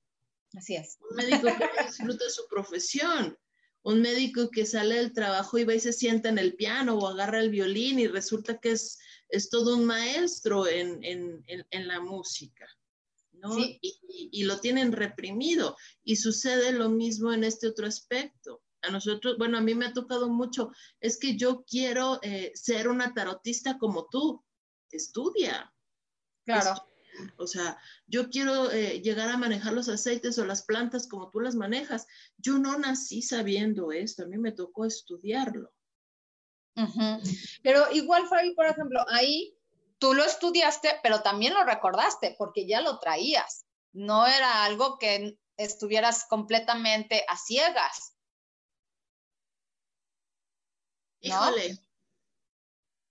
Así 0.53 0.75
es. 0.75 0.97
Un 1.09 1.17
médico 1.17 1.47
que 1.47 1.65
no 1.65 1.87
disfruta 1.87 2.29
su 2.29 2.47
profesión, 2.47 3.37
un 3.83 4.01
médico 4.01 4.49
que 4.49 4.65
sale 4.65 4.95
del 4.95 5.13
trabajo 5.13 5.57
y 5.57 5.65
va 5.65 5.75
y 5.75 5.79
se 5.79 5.93
sienta 5.93 6.29
en 6.29 6.37
el 6.37 6.55
piano 6.55 6.97
o 6.97 7.07
agarra 7.07 7.39
el 7.39 7.49
violín 7.49 7.99
y 7.99 8.07
resulta 8.07 8.59
que 8.59 8.71
es, 8.71 8.99
es 9.29 9.49
todo 9.49 9.75
un 9.75 9.85
maestro 9.85 10.67
en, 10.67 11.03
en, 11.03 11.43
en, 11.47 11.87
la 11.87 11.99
música. 11.99 12.67
¿no? 13.33 13.59
Y, 13.59 13.79
y, 14.31 14.43
lo 14.45 14.59
tienen 14.59 14.93
reprimido. 14.93 15.77
Y 16.03 16.15
sucede 16.15 16.71
lo 16.71 16.89
mismo 16.89 17.31
en 17.33 17.43
este 17.43 17.67
otro 17.67 17.85
aspecto 17.85 18.63
a 18.81 18.91
nosotros, 18.91 19.37
bueno, 19.37 19.57
a 19.57 19.61
mí 19.61 19.75
me 19.75 19.85
ha 19.85 19.93
tocado 19.93 20.29
mucho, 20.29 20.71
es 20.99 21.17
que 21.17 21.35
yo 21.35 21.63
quiero 21.65 22.19
eh, 22.21 22.51
ser 22.55 22.87
una 22.87 23.13
tarotista 23.13 23.77
como 23.77 24.07
tú, 24.07 24.43
estudia. 24.91 25.73
Claro. 26.45 26.75
O 27.37 27.47
sea, 27.47 27.79
yo 28.05 28.29
quiero 28.29 28.71
eh, 28.71 29.01
llegar 29.01 29.29
a 29.29 29.37
manejar 29.37 29.73
los 29.73 29.89
aceites 29.89 30.37
o 30.37 30.45
las 30.45 30.63
plantas 30.63 31.07
como 31.07 31.29
tú 31.31 31.39
las 31.39 31.55
manejas. 31.55 32.05
Yo 32.37 32.59
no 32.59 32.77
nací 32.77 33.21
sabiendo 33.21 33.91
esto, 33.91 34.23
a 34.23 34.27
mí 34.27 34.37
me 34.37 34.51
tocó 34.51 34.85
estudiarlo. 34.85 35.71
Pero 37.63 37.91
igual, 37.91 38.27
Fabi, 38.27 38.53
por 38.53 38.67
ejemplo, 38.67 39.03
ahí 39.09 39.57
tú 39.97 40.13
lo 40.13 40.23
estudiaste, 40.23 40.99
pero 41.01 41.21
también 41.21 41.55
lo 41.55 41.63
recordaste 41.63 42.35
porque 42.37 42.67
ya 42.67 42.81
lo 42.81 42.99
traías. 42.99 43.65
No 43.93 44.27
era 44.27 44.63
algo 44.63 44.99
que 44.99 45.39
estuvieras 45.57 46.25
completamente 46.29 47.25
a 47.27 47.35
ciegas. 47.35 48.16
Híjole. 51.21 51.79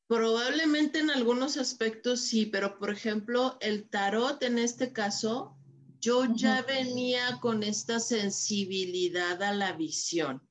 Probablemente 0.09 1.01
en 1.01 1.11
algunos 1.11 1.57
aspectos 1.57 2.21
sí, 2.21 2.47
pero 2.47 2.79
por 2.79 2.91
ejemplo, 2.91 3.57
el 3.61 3.89
tarot 3.89 4.41
en 4.43 4.59
este 4.59 4.93
caso, 4.93 5.57
yo 6.01 6.25
ya 6.35 6.63
venía 6.63 7.39
con 7.41 7.65
esta 7.65 7.99
sensibilidad 7.99 9.43
a 9.43 9.53
la 9.53 9.73
visión, 9.73 10.49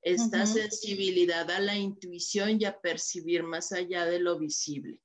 esta 0.00 0.46
sensibilidad 0.46 1.50
a 1.50 1.60
la 1.60 1.76
intuición 1.76 2.60
y 2.60 2.64
a 2.64 2.80
percibir 2.80 3.42
más 3.42 3.72
allá 3.72 4.06
de 4.06 4.20
lo 4.20 4.38
visible. 4.38 5.02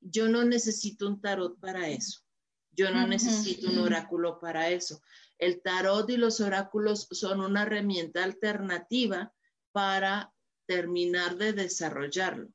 Yo 0.00 0.28
no 0.28 0.44
necesito 0.44 1.06
un 1.06 1.20
tarot 1.20 1.60
para 1.60 1.88
eso. 1.90 2.22
Yo 2.74 2.90
no 2.90 3.06
necesito 3.06 3.68
un 3.68 3.78
oráculo 3.78 4.40
para 4.40 4.70
eso. 4.70 5.02
El 5.38 5.60
tarot 5.60 6.08
y 6.08 6.16
los 6.16 6.40
oráculos 6.40 7.06
son 7.10 7.40
una 7.40 7.62
herramienta 7.62 8.24
alternativa 8.24 9.32
para 9.72 10.31
terminar 10.66 11.36
de 11.36 11.52
desarrollarlo, 11.52 12.48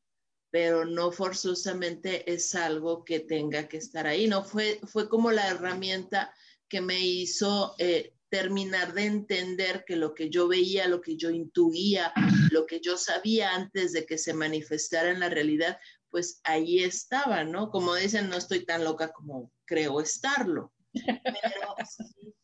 pero 0.51 0.85
no 0.85 1.11
forzosamente 1.11 2.31
es 2.31 2.55
algo 2.55 3.03
que 3.03 3.19
tenga 3.19 3.67
que 3.67 3.77
estar 3.77 4.07
ahí. 4.07 4.27
No 4.27 4.43
fue, 4.43 4.79
fue 4.85 5.09
como 5.09 5.31
la 5.31 5.47
herramienta 5.47 6.33
que 6.67 6.81
me 6.81 6.99
hizo 6.99 7.75
eh, 7.77 8.13
terminar 8.29 8.93
de 8.93 9.05
entender 9.05 9.83
que 9.85 9.95
lo 9.95 10.13
que 10.13 10.29
yo 10.29 10.47
veía, 10.47 10.87
lo 10.87 11.01
que 11.01 11.15
yo 11.15 11.29
intuía, 11.29 12.11
lo 12.51 12.65
que 12.65 12.81
yo 12.81 12.97
sabía 12.97 13.55
antes 13.55 13.93
de 13.93 14.05
que 14.05 14.17
se 14.17 14.33
manifestara 14.33 15.11
en 15.11 15.19
la 15.19 15.29
realidad, 15.29 15.79
pues 16.09 16.41
ahí 16.43 16.83
estaba, 16.83 17.43
¿no? 17.43 17.69
Como 17.69 17.95
dicen, 17.95 18.29
no 18.29 18.37
estoy 18.37 18.65
tan 18.65 18.83
loca 18.83 19.11
como 19.11 19.51
creo 19.65 20.01
estarlo. 20.01 20.73
Pero 20.93 21.75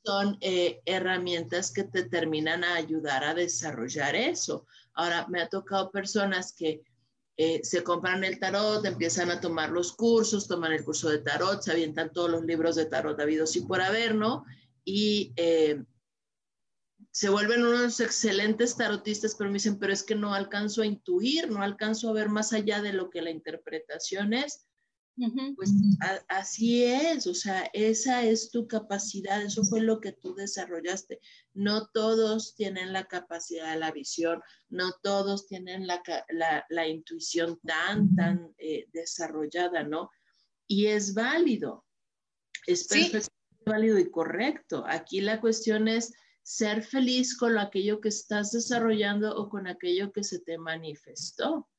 son 0.03 0.37
eh, 0.41 0.81
herramientas 0.85 1.71
que 1.71 1.83
te 1.83 2.03
terminan 2.03 2.63
a 2.63 2.75
ayudar 2.75 3.23
a 3.23 3.33
desarrollar 3.33 4.15
eso. 4.15 4.67
Ahora, 4.93 5.27
me 5.27 5.41
ha 5.41 5.49
tocado 5.49 5.91
personas 5.91 6.53
que 6.53 6.83
eh, 7.35 7.61
se 7.63 7.83
compran 7.83 8.23
el 8.23 8.39
tarot, 8.39 8.85
empiezan 8.85 9.31
a 9.31 9.41
tomar 9.41 9.71
los 9.71 9.93
cursos, 9.93 10.47
toman 10.47 10.71
el 10.71 10.83
curso 10.83 11.09
de 11.09 11.19
tarot, 11.19 11.61
se 11.61 11.71
avientan 11.71 12.11
todos 12.11 12.29
los 12.29 12.43
libros 12.43 12.75
de 12.75 12.85
tarot 12.85 13.19
habidos 13.19 13.55
y 13.55 13.61
por 13.61 13.81
haber, 13.81 14.13
¿no? 14.13 14.45
Y 14.85 15.33
eh, 15.35 15.83
se 17.11 17.29
vuelven 17.29 17.63
unos 17.63 17.99
excelentes 17.99 18.75
tarotistas, 18.75 19.35
pero 19.35 19.49
me 19.49 19.55
dicen, 19.55 19.79
pero 19.79 19.93
es 19.93 20.03
que 20.03 20.15
no 20.15 20.33
alcanzo 20.33 20.83
a 20.83 20.85
intuir, 20.85 21.49
no 21.49 21.61
alcanzo 21.61 22.09
a 22.09 22.13
ver 22.13 22.29
más 22.29 22.53
allá 22.53 22.81
de 22.81 22.93
lo 22.93 23.09
que 23.09 23.21
la 23.21 23.31
interpretación 23.31 24.33
es. 24.33 24.67
Pues 25.55 25.71
así 26.27 26.85
es, 26.85 27.27
o 27.27 27.35
sea, 27.35 27.69
esa 27.73 28.23
es 28.23 28.49
tu 28.49 28.67
capacidad, 28.67 29.43
eso 29.43 29.63
fue 29.63 29.81
lo 29.81 30.01
que 30.01 30.11
tú 30.11 30.33
desarrollaste. 30.33 31.19
No 31.53 31.87
todos 31.93 32.55
tienen 32.55 32.93
la 32.93 33.05
capacidad 33.05 33.73
de 33.73 33.79
la 33.79 33.91
visión, 33.91 34.41
no 34.69 34.91
todos 35.03 35.45
tienen 35.47 35.85
la, 35.85 36.01
la, 36.69 36.87
intuición 36.87 37.59
tan, 37.63 38.15
tan 38.15 38.55
eh, 38.57 38.87
desarrollada, 38.91 39.83
¿no? 39.83 40.09
Y 40.65 40.87
es 40.87 41.13
válido, 41.13 41.85
es 42.65 42.87
perfectamente 42.87 43.33
válido 43.65 43.99
y 43.99 44.09
correcto. 44.09 44.83
Aquí 44.87 45.21
la 45.21 45.39
cuestión 45.39 45.87
es 45.87 46.11
ser 46.41 46.81
feliz 46.81 47.37
con 47.37 47.57
aquello 47.59 48.01
que 48.01 48.09
estás 48.09 48.51
desarrollando 48.51 49.35
o 49.35 49.47
con 49.47 49.67
aquello 49.67 50.11
que 50.11 50.23
se 50.23 50.39
te 50.39 50.57
manifestó 50.57 51.69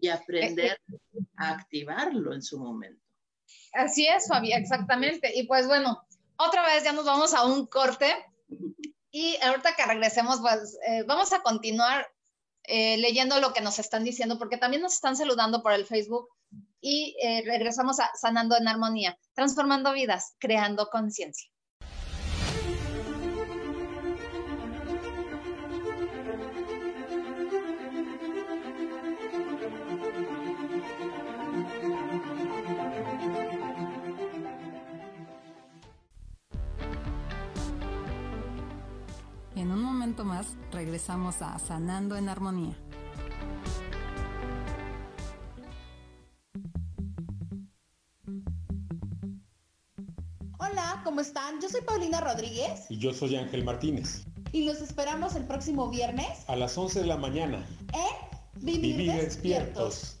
y 0.00 0.08
aprender 0.08 0.80
a 1.36 1.50
activarlo 1.50 2.34
en 2.34 2.42
su 2.42 2.58
momento. 2.58 3.02
Así 3.72 4.06
es, 4.06 4.28
Fabi, 4.28 4.52
exactamente. 4.52 5.32
Y 5.34 5.46
pues 5.46 5.66
bueno, 5.66 6.02
otra 6.36 6.64
vez 6.66 6.84
ya 6.84 6.92
nos 6.92 7.04
vamos 7.04 7.34
a 7.34 7.44
un 7.44 7.66
corte 7.66 8.14
y 9.10 9.36
ahorita 9.42 9.76
que 9.76 9.86
regresemos, 9.86 10.40
pues 10.40 10.78
eh, 10.88 11.04
vamos 11.04 11.32
a 11.32 11.42
continuar 11.42 12.06
eh, 12.64 12.96
leyendo 12.96 13.38
lo 13.40 13.52
que 13.52 13.60
nos 13.60 13.78
están 13.78 14.04
diciendo, 14.04 14.38
porque 14.38 14.56
también 14.56 14.82
nos 14.82 14.94
están 14.94 15.16
saludando 15.16 15.62
por 15.62 15.72
el 15.72 15.86
Facebook 15.86 16.28
y 16.80 17.16
eh, 17.22 17.42
regresamos 17.44 18.00
a 18.00 18.10
Sanando 18.14 18.56
en 18.56 18.68
Armonía, 18.68 19.18
transformando 19.34 19.92
vidas, 19.92 20.34
creando 20.38 20.88
conciencia. 20.88 21.48
Regresamos 40.70 41.42
a 41.42 41.58
Sanando 41.58 42.16
en 42.16 42.28
Armonía. 42.28 42.76
Hola, 50.58 51.00
¿cómo 51.02 51.20
están? 51.20 51.60
Yo 51.60 51.68
soy 51.68 51.80
Paulina 51.80 52.20
Rodríguez. 52.20 52.86
Y 52.88 52.98
yo 52.98 53.12
soy 53.12 53.34
Ángel 53.34 53.64
Martínez. 53.64 54.24
Y 54.52 54.64
los 54.64 54.80
esperamos 54.80 55.34
el 55.34 55.46
próximo 55.46 55.90
viernes. 55.90 56.28
A 56.46 56.54
las 56.54 56.78
11 56.78 57.00
de 57.00 57.06
la 57.06 57.16
mañana. 57.16 57.66
En 57.92 58.64
Vivir, 58.64 59.12
despiertos. 59.14 60.20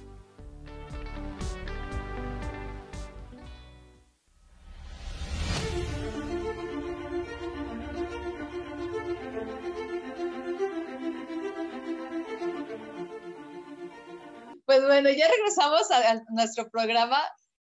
Bueno, 15.01 15.17
ya 15.17 15.27
regresamos 15.27 15.89
a, 15.91 16.23
nuestro 16.29 16.69
programa 16.69 17.19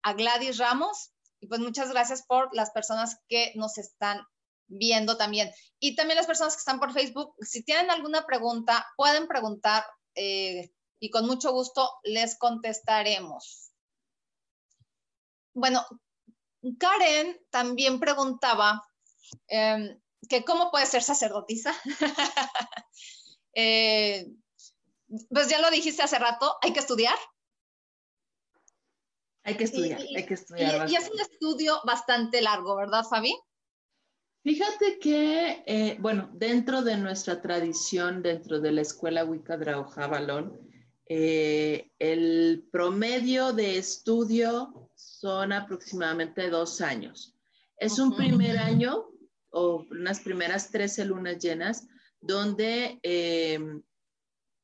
a 0.03 0.11
Gladys 0.13 0.57
Ramos, 0.57 1.11
y 1.41 1.47
pues 1.47 1.59
muchas 1.59 1.89
gracias 1.89 2.23
por 2.23 2.55
las 2.55 2.69
personas 2.69 3.17
que 3.27 3.51
nos 3.55 3.77
están 3.79 4.21
viendo 4.67 5.17
también. 5.17 5.51
Y 5.79 5.95
también 5.95 6.15
las 6.15 6.27
personas 6.27 6.53
que 6.53 6.59
están 6.59 6.79
por 6.79 6.93
Facebook, 6.93 7.35
si 7.41 7.63
tienen 7.63 7.89
alguna 7.89 8.25
pregunta, 8.25 8.85
pueden 8.95 9.27
preguntar 9.27 9.83
eh, 10.15 10.71
y 10.99 11.09
con 11.09 11.25
mucho 11.25 11.51
gusto 11.51 11.89
les 12.03 12.37
contestaremos. 12.37 13.71
Bueno, 15.53 15.83
Karen 16.77 17.37
también 17.49 17.99
preguntaba 17.99 18.87
em, 19.47 19.99
que 20.29 20.45
cómo 20.45 20.69
puede 20.71 20.85
ser 20.85 21.03
sacerdotisa. 21.03 21.75
Eh, 23.53 24.31
pues 25.29 25.49
ya 25.49 25.59
lo 25.59 25.69
dijiste 25.69 26.01
hace 26.01 26.17
rato, 26.17 26.55
hay 26.61 26.71
que 26.71 26.79
estudiar, 26.79 27.17
hay 29.43 29.55
que 29.55 29.63
estudiar, 29.63 30.01
hay 30.01 30.25
que 30.25 30.33
estudiar. 30.33 30.89
Y, 30.89 30.95
es 30.95 31.09
un 31.09 31.19
estudio 31.19 31.79
bastante 31.85 32.41
largo, 32.41 32.75
¿verdad, 32.75 33.03
Fabi? 33.09 33.33
Fíjate 34.43 34.97
que, 34.99 35.63
eh, 35.67 35.97
bueno, 35.99 36.31
dentro 36.33 36.81
de 36.81 36.97
nuestra 36.97 37.41
tradición, 37.41 38.23
dentro 38.23 38.59
de 38.59 38.71
la 38.71 38.81
escuela 38.81 39.23
Wicca 39.23 39.55
Draujavalón, 39.57 40.59
eh, 41.07 41.91
el 41.99 42.67
promedio 42.71 43.53
de 43.53 43.77
estudio 43.77 44.89
son 44.95 45.53
aproximadamente 45.53 46.49
dos 46.49 46.81
años. 46.81 47.35
Es 47.77 47.99
un 47.99 48.15
primer 48.15 48.57
año 48.57 49.09
o 49.51 49.85
unas 49.91 50.21
primeras 50.21 50.71
13 50.71 51.05
lunas 51.05 51.37
llenas 51.37 51.87
donde 52.19 52.99
eh, 53.03 53.59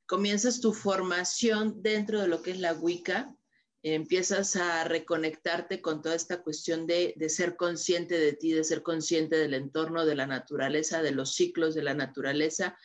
comienzas 0.07 0.61
tu 0.61 0.73
formación 0.73 1.81
dentro 1.81 2.21
de 2.21 2.27
lo 2.27 2.41
que 2.41 2.51
es 2.51 2.59
la 2.59 2.73
Wicca, 2.73 3.35
empiezas 3.83 4.55
a 4.55 4.83
reconectarte 4.83 5.81
con 5.81 6.01
toda 6.01 6.15
esta 6.15 6.41
cuestión 6.41 6.87
de, 6.87 7.15
ser 7.29 7.55
consciente 7.55 8.19
de 8.19 8.33
ti, 8.33 8.51
de 8.51 8.63
ser 8.63 8.81
consciente 8.83 9.37
del 9.37 9.53
entorno, 9.53 10.05
de 10.05 10.15
la 10.15 10.27
naturaleza, 10.27 11.01
de 11.01 11.11
los 11.11 11.35
ciclos 11.35 11.75
de 11.75 11.83
la 11.83 11.93
naturaleza. 11.93 12.77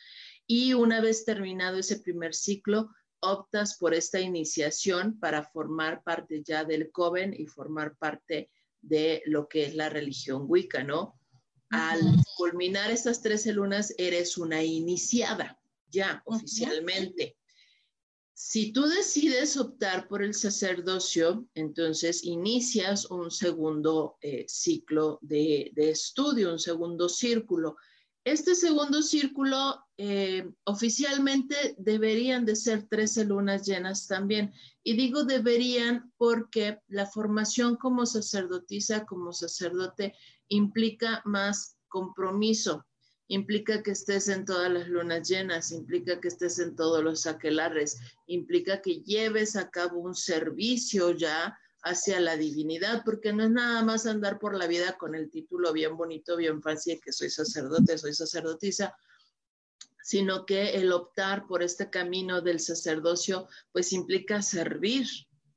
Y 0.45 0.73
una 0.73 1.01
vez 1.01 1.25
terminado 1.25 1.77
ese 1.77 1.99
primer 1.99 2.33
ciclo, 2.35 2.89
optas 3.19 3.77
por 3.77 3.93
esta 3.93 4.19
iniciación 4.19 5.19
para 5.19 5.43
formar 5.43 6.03
parte 6.03 6.43
ya 6.43 6.65
del 6.65 6.91
Coven 6.91 7.33
y 7.37 7.47
formar 7.47 7.95
parte 7.97 8.49
de 8.81 9.23
lo 9.25 9.47
que 9.47 9.65
es 9.65 9.75
la 9.75 9.89
religión 9.89 10.43
Wicca, 10.47 10.83
¿no? 10.83 11.17
Al 11.69 12.01
culminar 12.37 12.91
estas 12.91 13.21
13 13.21 13.53
lunas, 13.53 13.95
eres 13.97 14.37
una 14.37 14.63
iniciada. 14.63 15.59
ya 15.87 16.21
oficialmente. 16.25 17.37
Si 18.35 18.73
tú 18.73 18.87
decides 18.87 19.57
optar 19.57 20.07
por 20.07 20.23
el 20.23 20.33
sacerdocio, 20.33 21.47
entonces 21.53 22.23
inicias 22.23 23.05
un 23.11 23.29
segundo 23.29 24.17
eh, 24.21 24.45
ciclo 24.47 25.19
de, 25.21 25.71
estudio, 25.75 26.51
un 26.51 26.59
segundo 26.59 27.09
círculo. 27.09 27.77
Este 28.23 28.55
segundo 28.55 29.03
círculo 29.03 29.85
eh, 29.97 30.49
oficialmente 30.63 31.75
deberían 31.77 32.43
de 32.43 32.55
ser 32.55 32.87
13 32.87 33.25
lunas 33.25 33.67
llenas 33.67 34.07
también. 34.07 34.51
Y 34.81 34.95
digo 34.95 35.25
deberían 35.25 36.11
porque 36.17 36.79
la 36.87 37.05
formación 37.05 37.75
como 37.75 38.07
sacerdotisa, 38.07 39.05
como 39.05 39.31
sacerdote, 39.31 40.15
implica 40.47 41.21
más 41.23 41.77
compromiso 41.87 42.83
implica 43.27 43.81
que 43.81 43.91
estés 43.91 44.27
en 44.27 44.45
todas 44.45 44.71
las 44.71 44.87
lunas 44.87 45.27
llenas, 45.27 45.71
implica 45.71 46.19
que 46.19 46.27
estés 46.27 46.59
en 46.59 46.75
todos 46.75 47.03
los 47.03 47.25
aquelares, 47.25 47.97
implica 48.27 48.81
que 48.81 49.01
lleves 49.01 49.55
a 49.55 49.69
cabo 49.69 49.99
un 49.99 50.15
servicio 50.15 51.11
ya 51.11 51.57
hacia 51.83 52.19
la 52.19 52.37
divinidad, 52.37 53.03
porque 53.03 53.33
no 53.33 53.43
es 53.43 53.51
nada 53.51 53.83
más 53.83 54.05
andar 54.05 54.39
por 54.39 54.57
la 54.57 54.67
vida 54.67 54.97
con 54.97 55.15
el 55.15 55.29
título 55.29 55.73
bien 55.73 55.97
bonito, 55.97 56.37
bien 56.37 56.61
fácil, 56.61 56.99
que 57.03 57.11
soy 57.11 57.29
sacerdote, 57.29 57.97
soy 57.97 58.13
sacerdotisa, 58.13 58.95
sino 60.01 60.45
que 60.45 60.75
el 60.75 60.91
optar 60.91 61.45
por 61.45 61.63
este 61.63 61.89
camino 61.89 62.41
del 62.41 62.59
sacerdocio, 62.59 63.47
pues 63.71 63.93
implica 63.93 64.41
servir, 64.41 65.07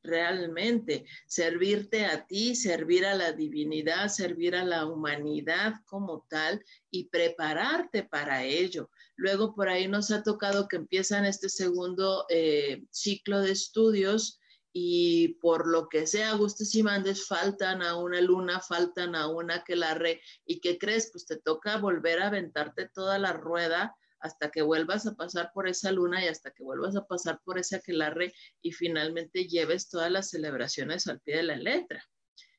realmente, 0.07 1.04
servirte 1.26 2.07
a 2.07 2.26
ti, 2.26 2.54
servir 2.54 3.04
a 3.04 3.14
la 3.14 3.32
divinidad, 3.32 4.09
servir 4.09 4.57
a 4.57 4.64
la 4.64 4.86
humanidad 4.86 5.74
como 5.86 6.26
tal 6.28 6.64
y 6.90 7.09
prepararte 7.09 8.04
para 8.04 8.44
ello. 8.44 8.90
Luego 9.16 9.54
por 9.54 9.68
ahí 9.68 9.88
nos 9.88 10.11
ha 10.11 10.22
tocado 10.22 10.68
que 10.68 10.76
empiezan 10.76 11.24
este 11.24 11.48
segundo 11.48 12.26
eh, 12.28 12.84
ciclo 12.90 13.40
de 13.40 13.52
estudios 13.52 14.40
y 14.72 15.28
por 15.40 15.66
lo 15.66 15.88
que 15.88 16.07
sea, 16.07 16.34
gustes 16.34 16.74
y 16.74 16.82
mandes, 16.82 17.26
faltan 17.26 17.80
a 17.80 17.96
una 17.96 18.20
luna, 18.20 18.61
faltan 18.61 19.14
a 19.14 19.26
una 19.26 19.64
que 19.64 19.74
la 19.74 19.94
re, 19.94 20.20
y 20.44 20.61
qué 20.61 20.76
crees, 20.76 21.09
pues 21.11 21.24
te 21.24 21.36
toca 21.38 21.78
volver 21.78 22.20
a 22.20 22.26
aventarte 22.26 22.86
toda 22.88 23.18
la 23.18 23.32
rueda 23.32 23.96
hasta 24.26 24.50
que 24.50 24.62
vuelvas 24.62 25.06
a 25.06 25.14
pasar 25.14 25.50
por 25.54 25.68
esa 25.68 25.90
luna 25.92 26.24
y 26.24 26.28
hasta 26.28 26.50
que 26.50 26.62
vuelvas 26.62 26.96
a 26.96 27.06
pasar 27.06 27.40
por 27.44 27.58
ese 27.58 27.76
aquelarre 27.76 28.34
y 28.60 28.72
finalmente 28.72 29.46
lleves 29.46 29.88
todas 29.88 30.10
las 30.10 30.30
celebraciones 30.30 31.06
al 31.06 31.20
pie 31.20 31.36
de 31.36 31.42
la 31.44 31.56
letra. 31.56 32.04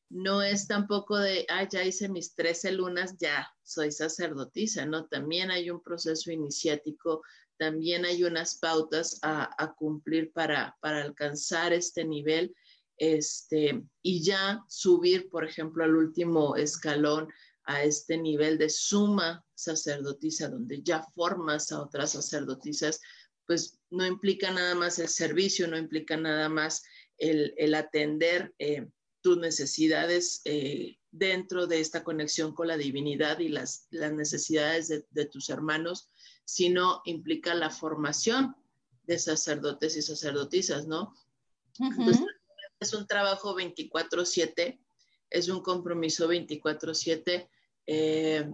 No 0.09 0.41
es 0.41 0.67
tampoco 0.67 1.17
de, 1.17 1.45
ah, 1.49 1.67
ya 1.67 1.83
hice 1.83 2.07
mis 2.07 2.33
13 2.33 2.71
lunas, 2.71 3.17
ya 3.19 3.49
soy 3.61 3.91
sacerdotisa, 3.91 4.85
¿no? 4.85 5.05
También 5.07 5.51
hay 5.51 5.69
un 5.69 5.83
proceso 5.83 6.31
iniciático, 6.31 7.21
también 7.57 8.05
hay 8.05 8.23
unas 8.23 8.57
pautas 8.57 9.19
a, 9.21 9.75
cumplir 9.77 10.31
para, 10.31 10.77
para 10.79 11.01
alcanzar 11.01 11.73
este 11.73 12.05
nivel 12.05 12.55
este, 12.97 13.83
y 14.01 14.23
ya 14.23 14.63
subir, 14.67 15.29
por 15.29 15.45
ejemplo, 15.45 15.83
al 15.83 15.95
último 15.95 16.55
escalón 16.55 17.27
a 17.67 17.83
este 17.83 18.17
nivel 18.17 18.57
de 18.57 18.69
suma 18.69 19.45
sacerdotisa, 19.53 20.47
donde 20.47 20.81
ya 20.81 21.03
formas 21.13 21.71
a 21.71 21.81
otras 21.81 22.13
sacerdotisas, 22.13 23.01
pues 23.45 23.79
no 23.89 24.05
implica 24.05 24.51
nada 24.51 24.73
más 24.73 24.99
el 24.99 25.09
servicio, 25.09 25.67
no 25.67 25.77
implica 25.77 26.15
nada 26.17 26.47
más 26.49 26.83
el, 27.17 27.73
atender 27.75 28.53
eh, 28.57 28.87
tus 29.21 29.37
necesidades 29.37 30.41
eh, 30.45 30.97
dentro 31.11 31.67
de 31.67 31.81
esta 31.81 32.03
conexión 32.03 32.53
con 32.53 32.67
la 32.67 32.77
divinidad 32.77 33.39
y 33.39 33.49
las, 33.49 33.87
las 33.91 34.13
necesidades 34.13 34.87
de, 34.87 35.25
tus 35.25 35.49
hermanos, 35.49 36.09
sino 36.45 37.01
implica 37.05 37.53
la 37.53 37.69
formación 37.69 38.55
de 39.03 39.19
sacerdotes 39.19 39.97
y 39.97 40.01
sacerdotisas, 40.01 40.87
¿no? 40.87 41.13
es 42.79 42.93
un 42.93 43.07
trabajo 43.07 43.55
24/7, 43.57 44.79
es 45.29 45.49
un 45.49 45.61
compromiso 45.61 46.29
24/7 46.29 47.49
eh, 47.87 48.49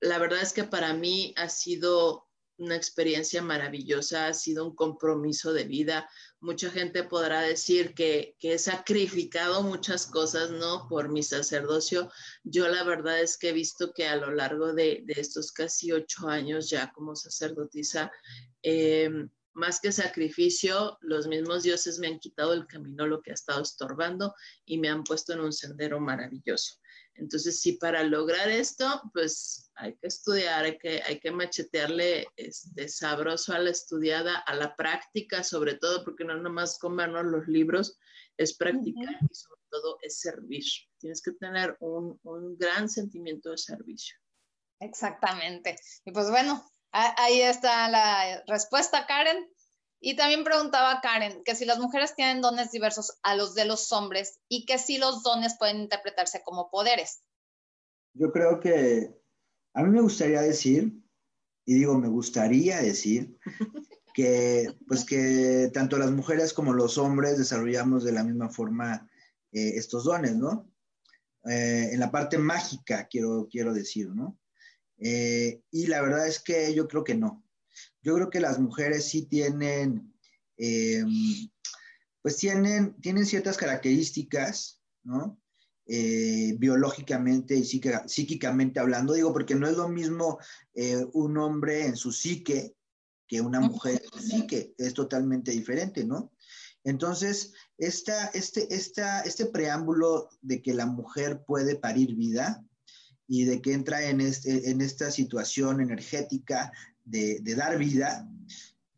la 0.00 0.18
verdad 0.18 0.42
es 0.42 0.52
que 0.52 0.64
para 0.64 0.94
mí 0.94 1.32
ha 1.36 1.48
sido 1.48 2.26
una 2.58 2.76
experiencia 2.76 3.42
maravillosa, 3.42 4.26
ha 4.26 4.34
sido 4.34 4.66
un 4.66 4.74
compromiso 4.74 5.52
de 5.52 5.64
vida. 5.64 6.08
Mucha 6.40 6.70
gente 6.70 7.04
podrá 7.04 7.40
decir 7.40 7.94
que, 7.94 8.36
he 8.40 8.58
sacrificado 8.58 9.62
muchas 9.62 10.06
cosas, 10.06 10.50
¿no? 10.50 10.86
Por 10.88 11.08
mi 11.10 11.22
sacerdocio. 11.22 12.10
Yo 12.44 12.68
la 12.68 12.84
verdad 12.84 13.20
es 13.20 13.36
que 13.36 13.50
he 13.50 13.52
visto 13.52 13.92
que 13.92 14.06
a 14.06 14.16
lo 14.16 14.32
largo 14.32 14.72
de, 14.72 15.04
estos 15.08 15.52
casi 15.52 15.92
ocho 15.92 16.28
años 16.28 16.70
ya 16.70 16.92
como 16.92 17.16
sacerdotisa, 17.16 18.12
eh, 18.62 19.10
más 19.54 19.80
que 19.80 19.92
sacrificio, 19.92 20.98
los 21.02 21.26
mismos 21.26 21.62
dioses 21.62 21.98
me 21.98 22.06
han 22.06 22.18
quitado 22.18 22.54
el 22.54 22.66
camino, 22.66 23.06
lo 23.06 23.20
que 23.20 23.32
ha 23.32 23.34
estado 23.34 23.62
estorbando 23.62 24.34
y 24.64 24.78
me 24.78 24.88
han 24.88 25.04
puesto 25.04 25.32
en 25.32 25.40
un 25.40 25.52
sendero 25.52 26.00
maravilloso. 26.00 26.81
Entonces, 27.14 27.60
sí, 27.60 27.72
para 27.74 28.02
lograr 28.02 28.48
esto, 28.48 29.02
pues 29.12 29.70
hay 29.74 29.94
que 29.96 30.06
estudiar, 30.06 30.64
hay 30.64 30.78
que, 30.78 31.02
hay 31.02 31.20
que 31.20 31.30
machetearle 31.30 32.26
este, 32.36 32.88
sabroso 32.88 33.52
a 33.52 33.58
la 33.58 33.70
estudiada, 33.70 34.38
a 34.38 34.54
la 34.54 34.74
práctica, 34.76 35.44
sobre 35.44 35.74
todo, 35.74 36.04
porque 36.04 36.24
no 36.24 36.36
nomás 36.36 36.78
comernos 36.78 37.26
los 37.26 37.46
libros, 37.46 37.98
es 38.36 38.56
practicar 38.56 39.14
y 39.30 39.34
sobre 39.34 39.60
todo 39.70 39.98
es 40.02 40.20
servir. 40.20 40.64
Tienes 40.98 41.22
que 41.22 41.32
tener 41.32 41.76
un, 41.80 42.18
un 42.22 42.56
gran 42.56 42.88
sentimiento 42.88 43.50
de 43.50 43.58
servicio. 43.58 44.16
Exactamente. 44.80 45.76
Y 46.04 46.12
pues 46.12 46.30
bueno, 46.30 46.64
ahí 46.92 47.40
está 47.40 47.88
la 47.88 48.42
respuesta, 48.46 49.06
Karen. 49.06 49.48
Y 50.04 50.16
también 50.16 50.42
preguntaba 50.42 51.00
Karen 51.00 51.44
que 51.44 51.54
si 51.54 51.64
las 51.64 51.78
mujeres 51.78 52.16
tienen 52.16 52.42
dones 52.42 52.72
diversos 52.72 53.20
a 53.22 53.36
los 53.36 53.54
de 53.54 53.66
los 53.66 53.92
hombres 53.92 54.40
y 54.48 54.66
que 54.66 54.76
si 54.76 54.98
los 54.98 55.22
dones 55.22 55.56
pueden 55.56 55.78
interpretarse 55.78 56.42
como 56.44 56.70
poderes. 56.70 57.22
Yo 58.12 58.32
creo 58.32 58.58
que 58.58 59.14
a 59.74 59.82
mí 59.84 59.90
me 59.90 60.00
gustaría 60.00 60.42
decir, 60.42 60.92
y 61.64 61.74
digo 61.74 61.96
me 61.96 62.08
gustaría 62.08 62.82
decir, 62.82 63.38
que 64.12 64.74
pues 64.88 65.04
que 65.04 65.70
tanto 65.72 65.96
las 65.98 66.10
mujeres 66.10 66.52
como 66.52 66.72
los 66.72 66.98
hombres 66.98 67.38
desarrollamos 67.38 68.02
de 68.02 68.12
la 68.12 68.24
misma 68.24 68.50
forma 68.50 69.08
eh, 69.52 69.74
estos 69.76 70.02
dones, 70.02 70.34
¿no? 70.34 70.68
Eh, 71.48 71.90
en 71.92 72.00
la 72.00 72.10
parte 72.10 72.38
mágica, 72.38 73.06
quiero, 73.08 73.46
quiero 73.48 73.72
decir, 73.72 74.08
¿no? 74.08 74.36
Eh, 74.98 75.62
y 75.70 75.86
la 75.86 76.02
verdad 76.02 76.26
es 76.26 76.40
que 76.40 76.74
yo 76.74 76.88
creo 76.88 77.04
que 77.04 77.14
no. 77.14 77.44
Yo 78.02 78.14
creo 78.14 78.30
que 78.30 78.40
las 78.40 78.58
mujeres 78.58 79.08
sí 79.08 79.26
tienen, 79.26 80.12
eh, 80.56 81.04
pues 82.20 82.36
tienen, 82.36 82.94
tienen 83.00 83.26
ciertas 83.26 83.56
características, 83.56 84.80
¿no? 85.04 85.40
Eh, 85.86 86.54
biológicamente 86.58 87.56
y 87.56 87.64
psíquicamente 87.64 88.78
hablando, 88.78 89.14
digo, 89.14 89.32
porque 89.32 89.56
no 89.56 89.68
es 89.68 89.76
lo 89.76 89.88
mismo 89.88 90.38
eh, 90.74 91.04
un 91.12 91.36
hombre 91.38 91.86
en 91.86 91.96
su 91.96 92.12
psique 92.12 92.76
que 93.26 93.40
una 93.40 93.60
mujer 93.60 94.02
en 94.02 94.20
su 94.20 94.28
psique, 94.28 94.74
es 94.78 94.94
totalmente 94.94 95.50
diferente, 95.50 96.04
¿no? 96.04 96.32
Entonces, 96.84 97.52
esta, 97.78 98.26
este, 98.28 98.74
esta, 98.74 99.22
este 99.22 99.46
preámbulo 99.46 100.28
de 100.40 100.60
que 100.60 100.74
la 100.74 100.86
mujer 100.86 101.42
puede 101.46 101.76
parir 101.76 102.14
vida 102.14 102.64
y 103.26 103.44
de 103.44 103.62
que 103.62 103.72
entra 103.72 104.02
en, 104.08 104.20
este, 104.20 104.70
en 104.70 104.80
esta 104.80 105.10
situación 105.10 105.80
energética 105.80 106.72
de, 107.04 107.40
dar 107.56 107.78
vida, 107.78 108.28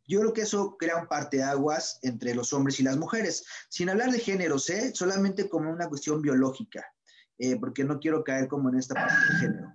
yo 0.07 0.20
creo 0.20 0.32
que 0.32 0.42
eso 0.42 0.76
crea 0.78 0.96
un 0.96 1.09
parteaguas 1.09 1.98
entre 2.02 2.34
los 2.34 2.52
hombres 2.52 2.78
y 2.80 2.82
las 2.82 2.96
mujeres, 2.96 3.44
sin 3.68 3.88
hablar 3.88 4.11
de 4.11 4.18
géneros, 4.18 4.68
¿eh? 4.70 4.92
solamente 4.94 5.48
como 5.48 5.70
una 5.70 5.88
cuestión 5.88 6.20
biológica, 6.20 6.84
eh, 7.38 7.57
porque 7.59 7.84
no 7.84 7.98
quiero 7.98 8.22
caer 8.22 8.48
como 8.48 8.68
en 8.68 8.78
esta 8.78 8.94
parte 8.94 9.32
de 9.32 9.38
género, 9.40 9.72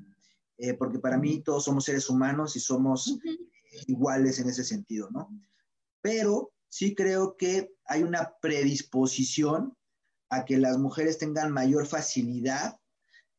eh, 0.57 0.73
porque 0.75 0.99
para 0.99 1.17
mí 1.17 1.41
todos 1.41 1.65
somos 1.65 1.85
seres 1.85 2.09
humanos 2.09 2.55
y 2.55 2.59
somos 2.59 3.17
iguales 3.87 4.39
en 4.39 4.49
ese 4.49 4.63
sentido, 4.63 5.09
¿no? 5.11 5.29
Pero 6.01 6.51
sí 6.69 6.95
creo 6.95 7.35
que 7.35 7.73
hay 7.85 8.03
una 8.03 8.33
predisposición 8.41 9.75
a 10.29 10.45
que 10.45 10.57
las 10.57 10.77
mujeres 10.77 11.17
tengan 11.17 11.51
mayor 11.51 11.87
facilidad 11.87 12.78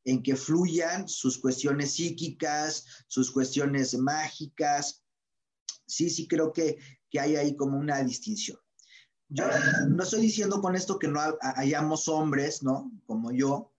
en 0.04 0.22
que 0.22 0.36
fluyan 0.36 1.08
sus 1.08 1.38
cuestiones 1.38 1.92
psíquicas, 1.92 2.84
sus 3.06 3.30
cuestiones 3.30 3.96
mágicas. 3.98 5.04
Sí, 5.86 6.10
sí 6.10 6.26
creo 6.26 6.52
que, 6.52 6.78
hay 7.18 7.36
ahí 7.36 7.56
como 7.56 7.78
una 7.78 8.02
distinción. 8.02 8.58
Yo 9.28 9.44
no 9.88 10.02
estoy 10.02 10.22
diciendo 10.22 10.60
con 10.60 10.76
esto 10.76 10.98
que 10.98 11.08
no 11.08 11.20
hayamos 11.56 12.08
hombres, 12.08 12.62
¿no? 12.62 12.90
Como 13.04 13.32
yo, 13.32 13.72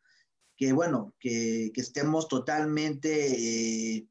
que 0.58 0.74
bueno, 0.74 1.16
que, 1.20 1.72
estemos 1.76 2.28
totalmente 2.28 3.96
eh, 3.98 4.08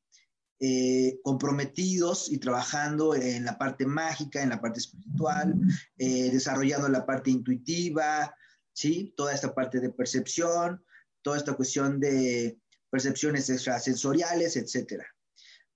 eh, 0.59 1.21
comprometidos 1.23 2.31
y 2.31 2.39
trabajando 2.39 3.15
en 3.15 3.45
la 3.45 3.57
parte 3.57 3.87
mágica, 3.87 4.43
en 4.43 4.51
la 4.51 4.61
parte 4.61 4.81
espiritual, 4.81 5.55
eh, 5.97 6.31
desarrollando 6.31 6.89
la 6.89 7.07
parte 7.07 7.31
intuitiva, 7.31 8.35
¿sí? 8.73 9.15
Toda 9.17 9.33
esta 9.33 9.55
parte 9.55 9.81
de 9.81 9.91
percepción, 9.91 10.85
toda 11.23 11.37
esta 11.37 11.55
cuestión 11.55 12.01
de 12.01 12.59
percepciones 12.91 13.49
extrasensoriales, 13.51 14.57
etcétera. 14.57 15.07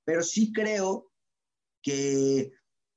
Pero 0.05 0.23
sí 0.23 0.53
creo 0.53 1.11
que 1.83 2.53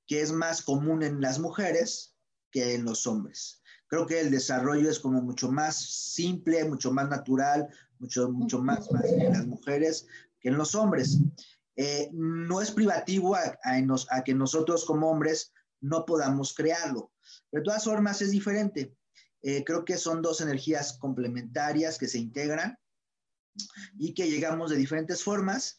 que 0.07 0.21
es 0.21 0.31
más 0.31 0.61
común 0.61 1.03
en 1.03 1.21
las 1.21 1.37
mujeres 1.37 2.15
que 2.49 2.73
en 2.73 2.85
los 2.85 3.05
hombres. 3.05 3.61
Creo 3.87 4.07
que 4.07 4.19
el 4.19 4.31
desarrollo 4.31 4.89
es 4.89 4.99
como 4.99 5.21
mucho 5.21 5.51
más 5.51 5.77
simple, 5.77 6.63
mucho 6.65 6.91
más 6.91 7.09
natural, 7.09 7.67
mucho, 7.99 8.29
mucho 8.31 8.59
más 8.59 8.89
en 9.03 9.33
las 9.33 9.45
mujeres 9.45 10.07
que 10.39 10.49
en 10.49 10.57
los 10.57 10.75
hombres. 10.75 11.19
Eh, 11.75 12.09
no 12.13 12.61
es 12.61 12.71
privativo 12.71 13.35
a, 13.35 13.57
a, 13.63 14.23
que 14.23 14.33
nosotros 14.33 14.85
como 14.85 15.11
hombres 15.11 15.53
no 15.79 16.05
podamos 16.05 16.55
crearlo. 16.55 17.11
de 17.51 17.61
todas 17.61 17.83
formas 17.83 18.21
es 18.21 18.31
diferente. 18.31 18.95
Eh, 19.47 19.63
creo 19.63 19.85
que 19.85 19.95
son 19.95 20.21
dos 20.21 20.41
energías 20.41 20.97
complementarias 20.97 21.97
que 21.97 22.09
se 22.09 22.17
integran 22.17 22.77
y 23.97 24.13
que 24.13 24.29
llegamos 24.29 24.69
de 24.69 24.75
diferentes 24.75 25.23
formas, 25.23 25.77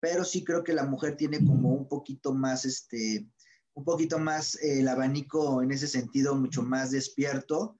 pero 0.00 0.24
sí 0.24 0.42
creo 0.42 0.64
que 0.64 0.72
la 0.72 0.86
mujer 0.86 1.18
tiene 1.18 1.44
como 1.44 1.74
un 1.74 1.86
poquito 1.86 2.32
más, 2.32 2.64
este, 2.64 3.28
un 3.74 3.84
poquito 3.84 4.18
más 4.18 4.54
eh, 4.62 4.80
el 4.80 4.88
abanico 4.88 5.62
en 5.62 5.70
ese 5.70 5.86
sentido, 5.86 6.34
mucho 6.34 6.62
más 6.62 6.92
despierto, 6.92 7.76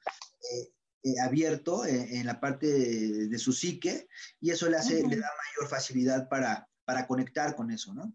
eh, 1.05 1.19
abierto 1.23 1.87
en 1.87 2.27
la 2.27 2.39
parte 2.39 2.67
de, 3.27 3.39
su 3.39 3.55
psique, 3.55 4.09
y 4.43 4.51
eso 4.51 4.69
le, 4.69 4.77
hace, 4.77 4.97
le 4.97 5.17
da 5.17 5.31
mayor 5.57 5.71
facilidad 5.71 6.29
para, 6.29 6.69
para 6.85 7.07
conectar 7.07 7.57
con 7.57 7.71
eso, 7.71 7.95
¿no? 7.95 8.15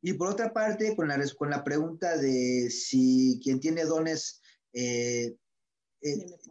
Y 0.00 0.12
por 0.12 0.28
otra 0.28 0.52
parte, 0.52 0.94
con 0.94 1.08
la, 1.08 1.20
con 1.36 1.50
la 1.50 1.64
pregunta 1.64 2.16
de 2.16 2.70
si 2.70 3.40
quien 3.42 3.58
tiene 3.58 3.84
dones 3.86 4.40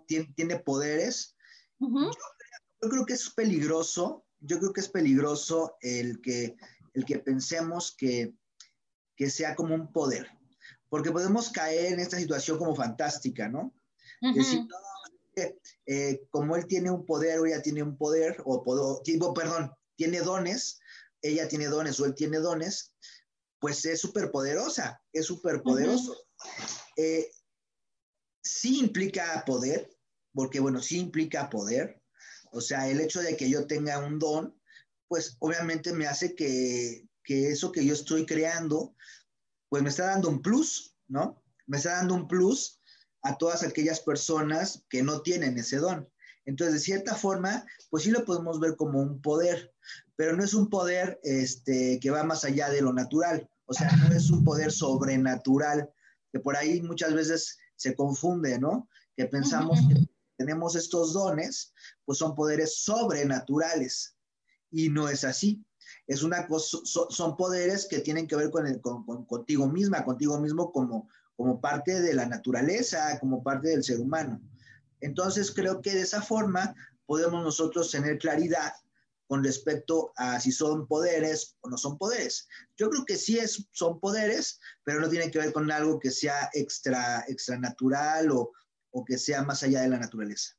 tiene, 0.08 0.34
tiene, 0.36 0.60
poderes, 0.60 1.36
yo, 1.80 2.89
creo 2.89 3.06
que 3.06 3.14
es 3.14 3.30
peligroso, 3.30 4.26
yo 4.39 4.60
creo 4.60 4.74
que 4.74 4.82
es 4.82 4.89
peligroso 4.89 5.78
el 5.82 6.22
que, 6.22 6.56
el 6.93 7.06
que 7.06 7.20
pensemos 7.20 7.95
que, 7.97 8.34
que 9.16 9.30
sea 9.30 9.56
como 9.56 9.76
un 9.76 9.91
poder, 9.91 10.28
porque 10.89 11.12
podemos 11.12 11.49
caer 11.49 11.93
en 11.93 11.99
esta 11.99 12.18
situación 12.18 12.58
como 12.58 12.76
fantástica, 12.76 13.47
¿no? 13.47 13.74
Decir, 14.34 14.62
eh, 15.86 16.26
como 16.30 16.56
él 16.56 16.66
tiene 16.66 16.89
un 16.89 17.06
poder 17.06 17.39
o 17.39 17.45
ella 17.45 17.62
tiene 17.62 17.84
un 17.84 17.97
poder, 17.97 18.41
o, 18.45 18.64
o 18.64 19.34
perdón, 19.34 19.72
tiene 19.95 20.20
dones, 20.22 20.80
ella 21.22 21.47
tiene 21.47 21.68
dones 21.68 21.99
o 21.99 22.06
él 22.06 22.16
tiene 22.16 22.38
dones, 22.38 22.93
pues 23.60 23.86
es 23.86 23.99
súper 24.01 24.32
poderosa, 24.32 25.01
es 25.12 25.26
súper 25.26 25.62
poderoso. 25.62 26.16
Eh, 26.97 27.30
sí 28.44 28.80
implica 28.80 29.44
poder, 29.46 29.89
porque 30.34 30.60
bueno, 30.60 30.82
sí 30.82 31.00
implica 31.00 31.50
poder. 31.50 32.02
O 32.52 32.62
sea, 32.62 32.88
el 32.89 33.00
hecho 33.00 33.22
de 33.22 33.36
que 33.36 33.50
yo 33.50 33.66
tenga 33.66 34.00
un 34.00 34.20
don, 34.20 34.56
pues 35.08 35.38
obviamente 35.39 35.94
me 35.94 36.06
hace 36.06 36.36
que, 36.36 37.08
que 37.24 37.50
eso 37.50 37.72
que 37.72 37.86
yo 37.86 37.94
estoy 37.94 38.26
creando, 38.26 38.96
pues 39.70 39.82
me 39.82 39.89
está 39.89 40.06
dando 40.06 40.30
un 40.30 40.41
plus, 40.41 40.96
¿no? 41.08 41.41
Me 41.66 41.78
está 41.78 41.94
dando 41.94 42.16
un 42.16 42.28
plus 42.28 42.80
a 43.24 43.38
todas 43.38 43.64
aquellas 43.64 44.02
personas 44.02 44.86
que 44.89 45.02
no 45.02 45.22
tienen 45.22 45.58
ese 45.58 45.78
don. 45.78 46.08
Entonces, 46.46 46.76
de 46.76 46.80
cierta 46.82 47.16
forma, 47.16 47.66
pues 47.89 48.04
sí 48.04 48.12
lo 48.12 48.26
podemos 48.26 48.60
ver 48.60 48.76
como 48.76 49.02
un 49.02 49.22
poder, 49.22 49.74
pero 50.16 50.36
no 50.36 50.44
es 50.44 50.54
un 50.54 50.70
poder 50.70 51.20
este, 51.24 52.00
que 52.02 52.12
va 52.12 52.24
más 52.24 52.44
allá 52.44 52.70
de 52.70 52.82
lo 52.82 52.91
natural. 52.91 53.50
O 53.66 53.74
sea, 53.74 53.89
no 53.96 54.14
es 54.14 54.30
un 54.30 54.44
poder 54.44 54.72
sobrenatural, 54.72 55.89
que 56.32 56.39
por 56.39 56.58
ahí 56.58 56.82
muchas 56.82 57.14
veces 57.14 57.58
se 57.84 57.95
confunde, 57.95 58.57
¿no? 58.59 58.88
Que 59.17 59.25
pensamos 59.25 59.77
que 59.89 60.07
tenemos 60.38 60.75
estos 60.77 61.11
dones, 61.11 61.73
pues 62.05 62.17
son 62.17 62.34
poderes 62.34 62.77
sobrenaturales. 62.77 64.15
Y 64.71 64.88
no 64.89 65.09
es 65.09 65.25
así. 65.25 65.61
Es 66.07 66.23
una 66.23 66.47
cosa, 66.47 66.77
son 66.86 67.36
poderes 67.36 67.86
que 67.86 67.99
tienen 67.99 68.25
que 68.25 68.38
ver 68.38 68.51
con, 68.51 68.65
el, 68.65 68.79
con, 68.79 69.25
contigo 69.25 69.67
misma, 69.67 70.05
contigo 70.05 70.39
mismo 70.39 70.71
como, 70.71 71.09
como 71.36 71.59
parte 71.59 72.01
de 72.01 72.13
la 72.13 72.25
naturaleza, 72.25 73.19
como 73.19 73.43
parte 73.43 73.67
del 73.67 73.84
ser 73.84 73.99
humano. 73.99 74.41
Entonces 75.01 75.51
creo 75.51 75.81
que 75.81 75.91
de 75.91 76.01
esa 76.01 76.21
forma 76.21 76.73
podemos 77.05 77.43
nosotros 77.43 77.91
tener 77.91 78.17
claridad 78.17 78.71
con 79.28 79.43
respecto 79.43 80.13
a 80.15 80.39
si 80.39 80.51
son 80.51 80.88
poderes 80.88 81.55
o 81.61 81.69
no 81.69 81.78
son 81.78 81.97
poderes. 81.97 82.47
Yo 82.78 82.89
creo 82.89 83.05
que 83.05 83.15
sí 83.15 83.39
es, 83.39 83.67
son 83.71 83.99
poderes, 83.99 84.59
pero 84.84 84.99
no 84.99 85.09
tiene 85.09 85.32
que 85.32 85.39
ver 85.39 85.53
con 85.53 85.71
algo 85.71 85.99
que 85.99 86.11
sea 86.11 86.49
extra, 86.53 87.24
extra 87.28 87.57
natural 87.57 88.32
o, 88.32 88.51
o 88.91 89.05
que 89.05 89.17
sea 89.17 89.43
más 89.43 89.63
allá 89.63 89.82
de 89.82 89.89
la 89.89 89.99
naturaleza. 89.99 90.53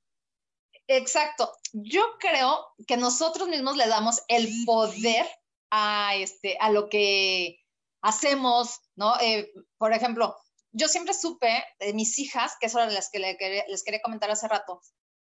Exacto. 0.86 1.52
Yo 1.72 2.02
creo 2.18 2.66
que 2.86 2.96
nosotros 2.96 3.48
mismos 3.48 3.76
le 3.76 3.88
damos 3.88 4.22
el 4.28 4.48
poder 4.66 5.26
a, 5.70 6.14
este, 6.16 6.56
a 6.60 6.70
lo 6.70 6.88
que 6.88 7.58
hacemos, 8.02 8.80
¿no? 8.96 9.18
Eh, 9.20 9.50
por 9.78 9.92
ejemplo, 9.92 10.36
yo 10.72 10.88
siempre 10.88 11.14
supe 11.14 11.64
de 11.80 11.94
mis 11.94 12.18
hijas, 12.18 12.52
que 12.60 12.66
eso 12.66 12.78
era 12.78 12.90
las 12.90 13.08
que 13.10 13.18
les 13.18 13.82
quería 13.82 14.02
comentar 14.02 14.30
hace 14.30 14.48
rato, 14.48 14.82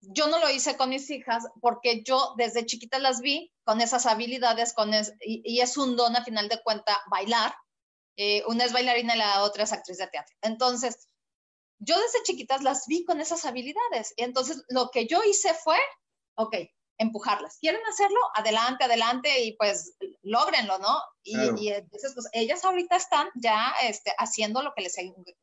yo 0.01 0.27
no 0.27 0.39
lo 0.39 0.49
hice 0.49 0.77
con 0.77 0.89
mis 0.89 1.09
hijas 1.09 1.47
porque 1.61 2.03
yo 2.03 2.33
desde 2.37 2.65
chiquita 2.65 2.99
las 2.99 3.21
vi 3.21 3.51
con 3.63 3.81
esas 3.81 4.05
habilidades, 4.05 4.73
con 4.73 4.91
y, 5.21 5.59
es 5.61 5.77
un 5.77 5.95
don 5.95 6.15
a 6.15 6.23
final 6.23 6.49
de 6.49 6.61
cuenta 6.63 6.99
bailar. 7.09 7.53
Eh, 8.17 8.43
una 8.47 8.65
es 8.65 8.73
bailarina 8.73 9.15
y 9.15 9.19
la 9.19 9.43
otra 9.43 9.63
es 9.63 9.71
actriz 9.71 9.97
de 9.97 10.07
teatro. 10.07 10.35
Entonces, 10.41 11.07
yo 11.79 11.99
desde 11.99 12.23
chiquitas 12.23 12.61
las 12.61 12.85
vi 12.87 13.05
con 13.05 13.21
esas 13.21 13.45
habilidades. 13.45 14.13
Y 14.17 14.23
entonces 14.23 14.63
lo 14.69 14.89
que 14.89 15.07
yo 15.07 15.23
hice 15.23 15.53
fue, 15.53 15.77
ok, 16.35 16.55
empujarlas. 16.97 17.57
¿Quieren 17.59 17.81
hacerlo? 17.87 18.19
Adelante, 18.35 18.83
adelante 18.83 19.43
y 19.43 19.55
pues 19.55 19.95
logrenlo, 20.21 20.77
¿no? 20.79 20.99
Y, 21.23 21.69
entonces, 21.69 22.13
pues 22.13 22.27
ellas 22.33 22.65
ahorita 22.65 22.95
están 22.95 23.29
ya 23.35 23.73
este, 23.83 24.11
haciendo 24.17 24.61
lo 24.61 24.73
que 24.75 24.83
les, 24.83 24.95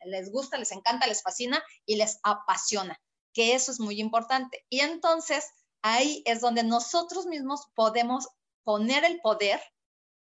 les 0.05 0.31
gusta, 0.31 0.59
les 0.59 0.73
encanta, 0.73 1.07
les 1.07 1.23
fascina 1.23 1.63
y 1.87 1.97
les 1.97 2.19
apasiona 2.23 3.01
que 3.39 3.55
eso 3.55 3.71
es 3.71 3.79
muy 3.79 4.01
importante. 4.01 4.67
Y 4.69 4.81
entonces 4.81 5.49
ahí 5.83 6.25
es 6.27 6.41
donde 6.41 6.65
nosotros 6.65 7.27
mismos 7.27 7.69
podemos 7.77 8.27
poner 8.65 9.05
el 9.05 9.21
poder 9.21 9.63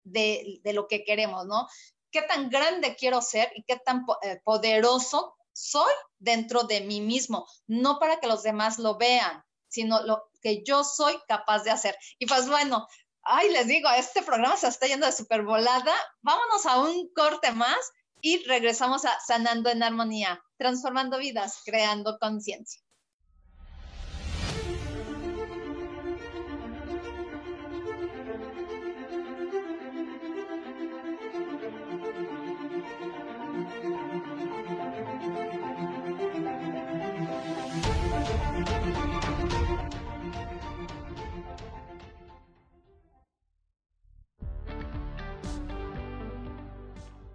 de, 0.04 0.62
lo 0.64 0.88
que 0.88 1.04
queremos, 1.04 1.48
¿no? 1.48 1.68
¿Qué 2.12 2.22
tan 2.22 2.52
grande 2.52 2.96
quiero 2.96 3.24
ser 3.24 3.52
y 3.56 3.64
qué 3.64 3.78
tan 3.78 4.06
eh, 4.22 4.40
poderoso 4.44 5.36
soy 5.54 5.92
dentro 6.20 6.66
de 6.66 6.82
mí 6.82 7.02
mismo? 7.02 7.48
No 7.66 7.98
para 7.98 8.20
que 8.20 8.28
los 8.28 8.44
demás 8.44 8.78
lo 8.78 9.00
vean, 9.00 9.44
sino 9.68 10.04
lo 10.04 10.30
que 10.44 10.62
yo 10.64 10.84
soy 10.84 11.18
capaz 11.28 11.64
de 11.64 11.72
hacer. 11.72 11.98
Y 12.20 12.28
pues 12.28 12.48
bueno, 12.48 12.88
ay, 13.24 13.50
les 13.50 13.66
digo, 13.66 13.90
este 13.90 14.22
programa 14.22 14.56
se 14.56 14.68
está 14.68 14.86
yendo 14.86 15.08
de 15.08 15.14
super 15.14 15.42
volada. 15.42 15.96
Vámonos 16.22 16.64
a 16.68 16.84
un 16.84 17.12
corte 17.16 17.54
más 17.54 17.92
y 18.22 18.46
regresamos 18.46 19.04
a 19.06 19.20
Sanando 19.20 19.72
en 19.72 19.82
Armonía, 19.82 20.44
transformando 20.60 21.18
vidas, 21.18 21.64
creando 21.66 22.20
conciencia. 22.20 22.84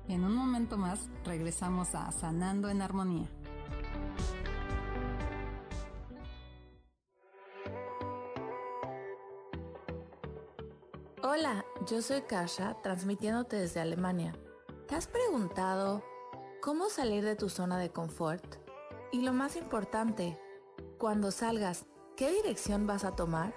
En 0.06 0.22
un 0.22 0.34
momento 0.34 0.76
más 0.76 1.08
regresamos 1.24 1.94
a 1.94 2.12
Sanando 2.12 2.68
en 2.68 2.82
Armonía. 2.82 3.26
Hola, 11.22 11.64
yo 11.86 12.02
soy 12.02 12.20
Kasha, 12.22 12.76
transmitiéndote 12.82 13.56
desde 13.56 13.80
Alemania. 13.80 14.34
¿Te 14.86 14.94
has 14.94 15.06
preguntado 15.06 16.04
cómo 16.60 16.90
salir 16.90 17.24
de 17.24 17.34
tu 17.34 17.48
zona 17.48 17.78
de 17.78 17.90
confort? 17.90 18.44
Y 19.10 19.22
lo 19.22 19.32
más 19.32 19.56
importante, 19.56 20.38
cuando 20.98 21.30
salgas, 21.30 21.86
¿qué 22.14 22.30
dirección 22.30 22.86
vas 22.86 23.04
a 23.04 23.16
tomar? 23.16 23.54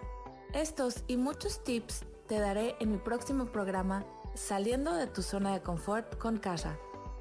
Estos 0.53 1.03
y 1.07 1.17
muchos 1.17 1.61
tips 1.65 2.05
te 2.27 2.39
daré 2.39 2.77
en 2.79 2.91
mi 2.91 2.97
próximo 2.99 3.47
programa 3.47 4.05
Saliendo 4.37 4.93
de 4.93 5.07
tu 5.07 5.23
zona 5.23 5.51
de 5.51 5.61
confort 5.61 6.15
con 6.19 6.37
Kasha, 6.37 6.77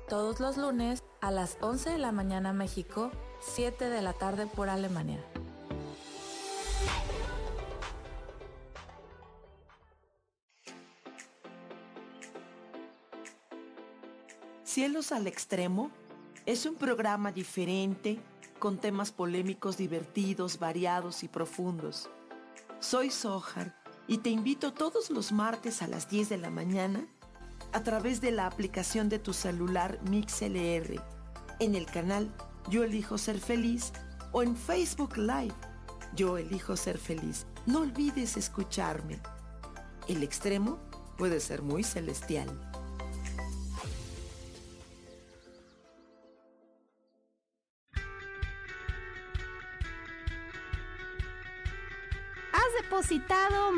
todos 0.06 0.38
los 0.38 0.58
lunes 0.58 1.02
a 1.22 1.30
las 1.30 1.56
11 1.62 1.90
de 1.92 1.98
la 1.98 2.12
mañana 2.12 2.52
México, 2.52 3.10
7 3.40 3.88
de 3.88 4.02
la 4.02 4.12
tarde 4.12 4.46
por 4.46 4.68
Alemania. 4.68 5.18
Cielos 14.62 15.10
al 15.10 15.26
Extremo 15.26 15.90
es 16.44 16.66
un 16.66 16.74
programa 16.74 17.32
diferente 17.32 18.20
con 18.58 18.76
temas 18.76 19.10
polémicos 19.10 19.78
divertidos, 19.78 20.58
variados 20.58 21.22
y 21.22 21.28
profundos. 21.28 22.10
Soy 22.78 23.10
Sohar 23.10 23.85
y 24.08 24.18
te 24.18 24.30
invito 24.30 24.72
todos 24.72 25.10
los 25.10 25.32
martes 25.32 25.82
a 25.82 25.88
las 25.88 26.08
10 26.08 26.28
de 26.28 26.38
la 26.38 26.50
mañana 26.50 27.06
a 27.72 27.82
través 27.82 28.20
de 28.20 28.30
la 28.30 28.46
aplicación 28.46 29.08
de 29.08 29.18
tu 29.18 29.32
celular 29.32 29.98
MixLR, 30.08 31.02
en 31.58 31.74
el 31.74 31.86
canal 31.86 32.32
Yo 32.70 32.84
elijo 32.84 33.18
ser 33.18 33.38
feliz 33.38 33.92
o 34.32 34.42
en 34.42 34.56
Facebook 34.56 35.16
Live 35.16 35.54
Yo 36.14 36.38
elijo 36.38 36.76
ser 36.76 36.98
feliz. 36.98 37.46
No 37.66 37.80
olvides 37.80 38.36
escucharme. 38.36 39.20
El 40.08 40.22
extremo 40.22 40.78
puede 41.18 41.40
ser 41.40 41.62
muy 41.62 41.82
celestial. 41.82 42.48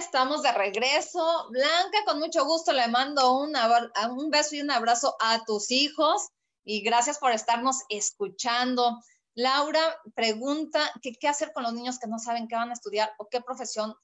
Estamos 0.00 0.42
de 0.42 0.50
regreso. 0.52 1.48
Blanca, 1.50 1.98
con 2.06 2.18
mucho 2.18 2.44
gusto 2.44 2.72
le 2.72 2.88
mando 2.88 3.38
un, 3.38 3.52
beso 4.30 4.56
y 4.56 4.62
un 4.62 4.70
abrazo 4.70 5.14
a 5.20 5.44
tus 5.44 5.70
hijos 5.70 6.30
y 6.64 6.80
gracias 6.80 7.18
por 7.18 7.32
estarnos 7.32 7.82
escuchando. 7.90 8.98
Laura 9.34 9.80
pregunta 10.14 10.90
qué 11.02 11.28
hacer 11.28 11.52
con 11.52 11.64
los 11.64 11.74
niños 11.74 11.98
que 11.98 12.08
no 12.08 12.18
saben 12.18 12.48
qué 12.48 12.56
van 12.56 12.70
a 12.70 12.72
estudiar 12.72 13.12
o 13.18 13.28
qué 13.28 13.42
profesión 13.42 13.94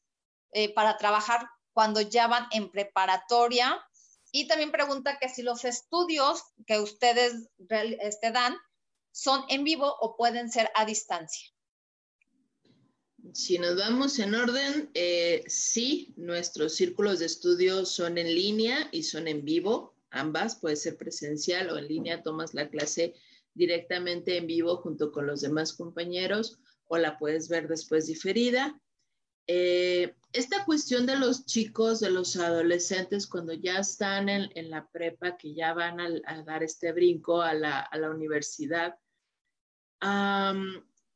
eh, 0.53 0.73
para 0.75 0.99
trabajar 0.99 1.49
cuando 1.73 2.03
ya 2.03 2.29
van 2.29 2.47
en 2.53 2.71
preparatoria. 2.71 3.83
Y 4.31 4.47
también 4.49 4.71
pregunta 4.71 5.19
que 5.19 5.31
si 5.31 5.43
los 5.43 5.65
estudios 5.65 6.43
que 6.67 6.79
ustedes 6.79 7.49
este, 8.01 8.33
dan 8.33 8.55
son 9.13 9.45
en 9.49 9.65
vivo 9.65 9.97
o 10.01 10.15
pueden 10.17 10.51
ser 10.51 10.71
a 10.75 10.85
distancia. 10.85 11.56
Si 13.33 13.59
nos 13.59 13.77
vamos 13.77 14.19
en 14.19 14.35
orden, 14.35 14.91
eh, 14.95 15.43
sí, 15.47 16.15
nuestros 16.17 16.75
círculos 16.75 17.19
de 17.19 17.27
estudio 17.27 17.85
son 17.85 18.19
en 18.19 18.35
línea 18.35 18.89
y 18.93 19.03
son 19.03 19.29
en 19.29 19.45
vivo, 19.45 19.95
ambas, 20.11 20.57
puede 20.57 20.77
ser 20.77 20.97
presencial 20.97 21.71
o 21.71 21.79
en 21.79 21.89
línea, 21.89 22.23
tomas 22.23 22.55
la 22.55 22.69
clase 22.69 23.15
directamente 23.55 24.37
en 24.37 24.47
vivo 24.47 24.77
junto 24.77 25.13
con 25.13 25.27
los 25.27 25.41
demás 25.41 25.73
compañeros 25.73 26.59
o 26.89 26.99
la 26.99 27.19
puedes 27.19 27.49
ver 27.49 27.69
después 27.69 28.07
diferida. 28.07 28.81
Eh, 29.49 30.15
esta 30.33 30.65
cuestión 30.65 31.07
de 31.07 31.17
los 31.17 31.47
chicos, 31.47 32.01
de 32.01 32.11
los 32.11 32.37
adolescentes, 32.37 33.27
cuando 33.27 33.53
ya 33.53 33.79
están 33.79 34.29
en, 34.29 34.71
la 34.71 34.89
prepa, 34.89 35.37
que 35.37 35.55
ya 35.55 35.73
van 35.73 36.01
a, 36.01 36.43
dar 36.43 36.63
este 36.63 36.93
brinco 36.93 37.41
a 37.41 37.55
la, 37.55 37.89
universidad, 38.15 38.99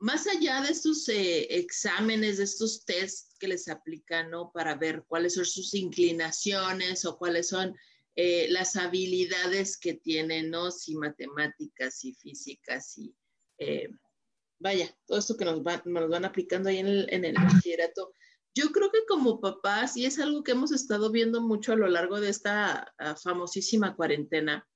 más 0.00 0.26
allá 0.26 0.62
de 0.62 0.70
estos 0.70 1.06
eh, 1.10 1.46
exámenes, 1.58 2.38
de 2.38 2.44
estos 2.44 2.86
tests 2.86 3.36
que 3.38 3.48
les 3.48 3.68
aplican, 3.68 4.30
¿no? 4.30 4.50
Para 4.50 4.74
ver 4.74 5.04
cuáles 5.06 5.34
son 5.34 5.44
sus 5.44 5.74
inclinaciones 5.74 7.04
o 7.04 7.18
cuáles 7.18 7.48
son 7.48 7.76
eh, 8.16 8.46
las 8.48 8.76
habilidades 8.76 9.76
que 9.76 9.94
tienen, 9.94 10.50
¿no? 10.50 10.70
Si 10.70 10.96
matemáticas 10.96 12.02
y 12.04 12.14
físicas 12.14 12.96
y, 12.96 13.14
eh, 13.58 13.90
vaya, 14.58 14.96
todo 15.06 15.18
esto 15.18 15.36
que 15.36 15.44
nos, 15.44 15.60
nos 15.84 16.08
van 16.08 16.24
aplicando 16.24 16.70
ahí 16.70 16.78
en 16.78 17.24
el, 17.24 17.34
bachillerato. 17.34 18.14
Yo 18.54 18.72
creo 18.72 18.90
que 18.90 19.04
como 19.06 19.38
papás, 19.38 19.98
y 19.98 20.06
es 20.06 20.18
algo 20.18 20.42
que 20.42 20.52
hemos 20.52 20.72
estado 20.72 21.10
viendo 21.10 21.42
mucho 21.42 21.74
a 21.74 21.76
lo 21.76 21.88
largo 21.88 22.20
de 22.20 22.30
esta 22.30 22.90
ah, 22.98 23.16
famosísima 23.16 23.94
cuarentena, 23.94 24.66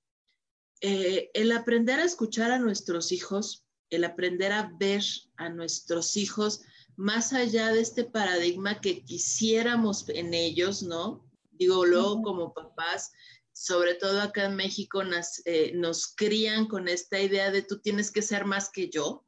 el 0.81 1.51
aprender 1.53 1.99
a 1.99 2.05
escuchar 2.05 2.51
a 2.51 2.59
nuestros 2.59 3.11
hijos, 3.11 3.64
el 3.95 4.05
aprender 4.05 4.53
a 4.53 4.71
ver 4.79 5.03
a 5.37 5.49
nuestros 5.49 6.17
hijos 6.17 6.63
más 6.97 7.33
allá 7.33 7.73
de 7.73 7.81
este 7.81 8.05
paradigma 8.05 8.81
que 8.81 9.05
quisiéramos 9.05 10.09
en 10.09 10.33
ellos, 10.35 10.83
¿no? 10.83 11.29
Digo, 11.53 11.85
luego 11.85 12.23
como 12.23 12.55
papás, 12.55 13.13
sobre 13.53 13.95
todo 13.95 14.21
acá 14.21 14.45
en 14.45 14.57
México, 14.57 15.05
nos, 15.05 15.43
eh, 15.45 15.73
nos 15.75 16.09
crían 16.15 16.67
con 16.67 16.89
esta 16.89 17.21
idea 17.21 17.51
de 17.51 17.63
tú 17.63 17.81
tienes 17.81 18.11
que 18.11 18.23
ser 18.23 18.45
más 18.45 18.71
que 18.71 18.91
yo, 18.91 19.25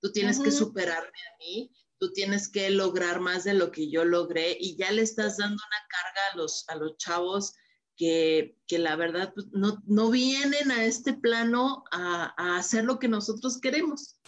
tú 0.00 0.12
tienes 0.12 0.40
que 0.40 0.50
superarme 0.50 1.08
a 1.08 1.36
mí, 1.38 1.72
tú 1.98 2.12
tienes 2.12 2.48
que 2.48 2.70
lograr 2.70 3.20
más 3.20 3.44
de 3.44 3.54
lo 3.54 3.70
que 3.70 3.90
yo 3.90 4.04
logré 4.04 4.56
y 4.58 4.76
ya 4.76 4.90
le 4.92 5.02
estás 5.02 5.38
dando 5.38 5.54
una 5.54 5.86
carga 5.88 6.20
a 6.32 6.36
los, 6.36 6.64
a 6.68 6.76
los 6.76 6.96
chavos 6.98 7.54
que, 7.96 8.56
la 8.70 8.96
verdad 8.96 9.32
pues, 9.34 9.46
no, 9.52 10.10
vienen 10.10 10.70
a 10.70 10.84
este 10.84 11.14
plano 11.14 11.84
a, 11.90 12.56
hacer 12.58 12.84
lo 12.84 12.98
que 12.98 13.08
nosotros 13.08 13.58
queremos, 13.60 14.18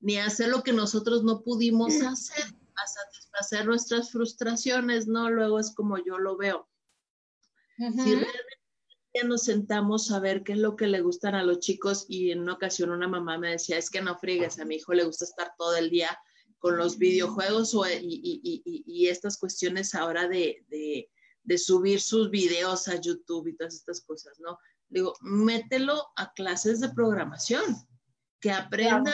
ni 0.00 0.16
a 0.18 0.26
hacer 0.26 0.48
lo 0.48 0.62
que 0.62 0.72
nosotros 0.72 1.22
no 1.22 1.42
pudimos 1.42 1.94
hacer, 2.02 2.44
a 2.44 2.86
satisfacer 2.86 3.66
nuestras 3.66 4.10
frustraciones, 4.10 5.06
¿no? 5.06 5.30
Luego 5.30 5.60
es 5.60 5.72
como 5.74 5.98
yo 5.98 6.18
lo 6.18 6.36
veo. 6.36 6.68
Si 7.78 7.86
realmente 7.86 8.58
ya 9.14 9.24
nos 9.24 9.44
sentamos 9.44 10.10
a 10.10 10.20
ver 10.20 10.42
qué 10.42 10.52
es 10.52 10.58
lo 10.58 10.76
que 10.76 10.86
le 10.86 11.00
gustan 11.00 11.34
a 11.34 11.42
los 11.42 11.58
chicos 11.58 12.06
y 12.08 12.30
en 12.30 12.40
una 12.40 12.54
ocasión 12.54 12.90
una 12.90 13.08
mamá 13.08 13.38
me 13.38 13.50
decía, 13.50 13.78
es 13.78 13.90
que 13.90 14.02
no 14.02 14.18
friegues, 14.18 14.58
a 14.58 14.64
mi 14.64 14.76
hijo 14.76 14.94
le 14.94 15.04
gusta 15.04 15.24
estar 15.24 15.54
todo 15.56 15.76
el 15.76 15.90
día 15.90 16.16
con 16.58 16.76
los 16.76 16.96
videojuegos 16.98 17.74
o, 17.74 17.84
y, 17.88 19.06
estas 19.08 19.36
cuestiones 19.36 19.96
ahora 19.96 20.28
de 20.28 20.64
de 20.68 21.10
subir 21.56 22.00
sus 22.00 22.30
videos 22.30 22.88
a 22.88 23.00
YouTube 23.00 23.48
y 23.48 23.56
todas 23.56 23.74
estas 23.74 24.00
cosas, 24.02 24.38
¿no? 24.40 24.58
Digo, 24.88 25.14
mételo 25.20 26.08
a 26.16 26.32
clases 26.32 26.80
de 26.80 26.90
programación, 26.90 27.62
que 28.40 28.50
aprenda 28.50 29.12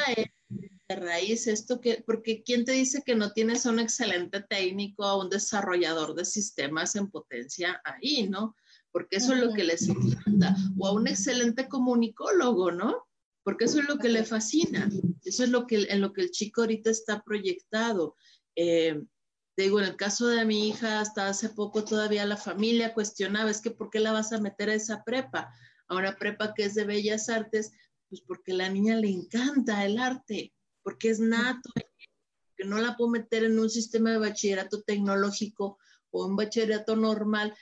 de 0.89 0.97
raíz 0.97 1.47
esto 1.47 1.81
que, 1.81 2.03
porque 2.07 2.43
¿quién 2.43 2.65
te 2.65 2.73
dice 2.73 3.03
que 3.05 3.15
no 3.15 3.33
tienes 3.33 3.67
a 3.67 3.71
un 3.71 3.79
excelente 3.79 4.41
técnico, 4.41 5.05
a 5.05 5.19
un 5.19 5.29
desarrollador 5.29 6.15
de 6.15 6.25
sistemas 6.25 6.97
en 6.97 7.11
potencia 7.11 7.81
ahí, 7.85 8.27
¿no? 8.29 8.57
Porque 8.91 9.17
eso 9.17 9.35
es 9.35 9.41
lo 9.41 9.53
que 9.53 9.65
les 9.65 9.89
encanta, 9.89 10.57
o 10.79 10.87
a 10.87 10.93
un 10.93 11.07
excelente 11.07 11.69
comunicólogo, 11.69 12.73
¿no? 12.73 13.07
Porque 13.45 13.67
eso 13.67 13.81
es 13.81 13.89
lo 13.89 13.99
que 13.99 14.09
le 14.09 14.25
fascina, 14.25 14.91
eso 15.25 15.45
es 15.45 15.51
lo 15.51 15.67
que, 15.67 15.87
en 15.91 16.01
lo 16.01 16.13
que 16.13 16.23
el 16.23 16.31
chico 16.31 16.63
ahorita 16.63 16.91
está 16.91 17.23
proyectado. 17.23 18.17
Eh, 18.57 19.01
digo, 19.63 19.81
en 19.81 19.87
el 19.87 19.97
caso 19.97 20.29
de 20.29 20.45
mi 20.45 20.69
hija, 20.69 21.01
hasta 21.01 21.29
hace 21.29 21.49
poco 21.49 21.85
todavía 21.85 22.25
la 22.27 22.37
familia 22.37 22.95
cuestionaba, 22.95 23.51
es 23.51 23.61
que 23.61 23.71
¿por 23.71 23.91
qué 23.91 23.99
la 23.99 24.13
vas 24.13 24.33
a 24.33 24.41
meter 24.41 24.71
a 24.71 24.75
esa 24.75 25.03
prepa? 25.03 25.53
A 25.89 25.97
una 25.97 26.17
prepa 26.17 26.55
que 26.55 26.65
es 26.65 26.75
de 26.75 26.85
bellas 26.85 27.29
artes, 27.29 27.73
pues 28.09 28.21
porque 28.21 28.53
a 28.53 28.57
la 28.57 28.69
niña 28.69 28.97
le 28.97 29.09
encanta 29.09 29.85
el 29.85 29.99
arte, 29.99 30.53
porque 30.83 31.11
es 31.11 31.19
nato, 31.19 31.71
que 32.57 32.65
no 32.65 32.79
la 32.79 32.97
puedo 32.97 33.11
meter 33.11 33.45
en 33.45 33.59
un 33.59 33.69
sistema 33.69 34.11
de 34.11 34.19
bachillerato 34.19 34.83
tecnológico 34.83 35.79
o 36.11 36.27
un 36.27 36.37
bachillerato 36.37 36.95
normal 36.95 37.55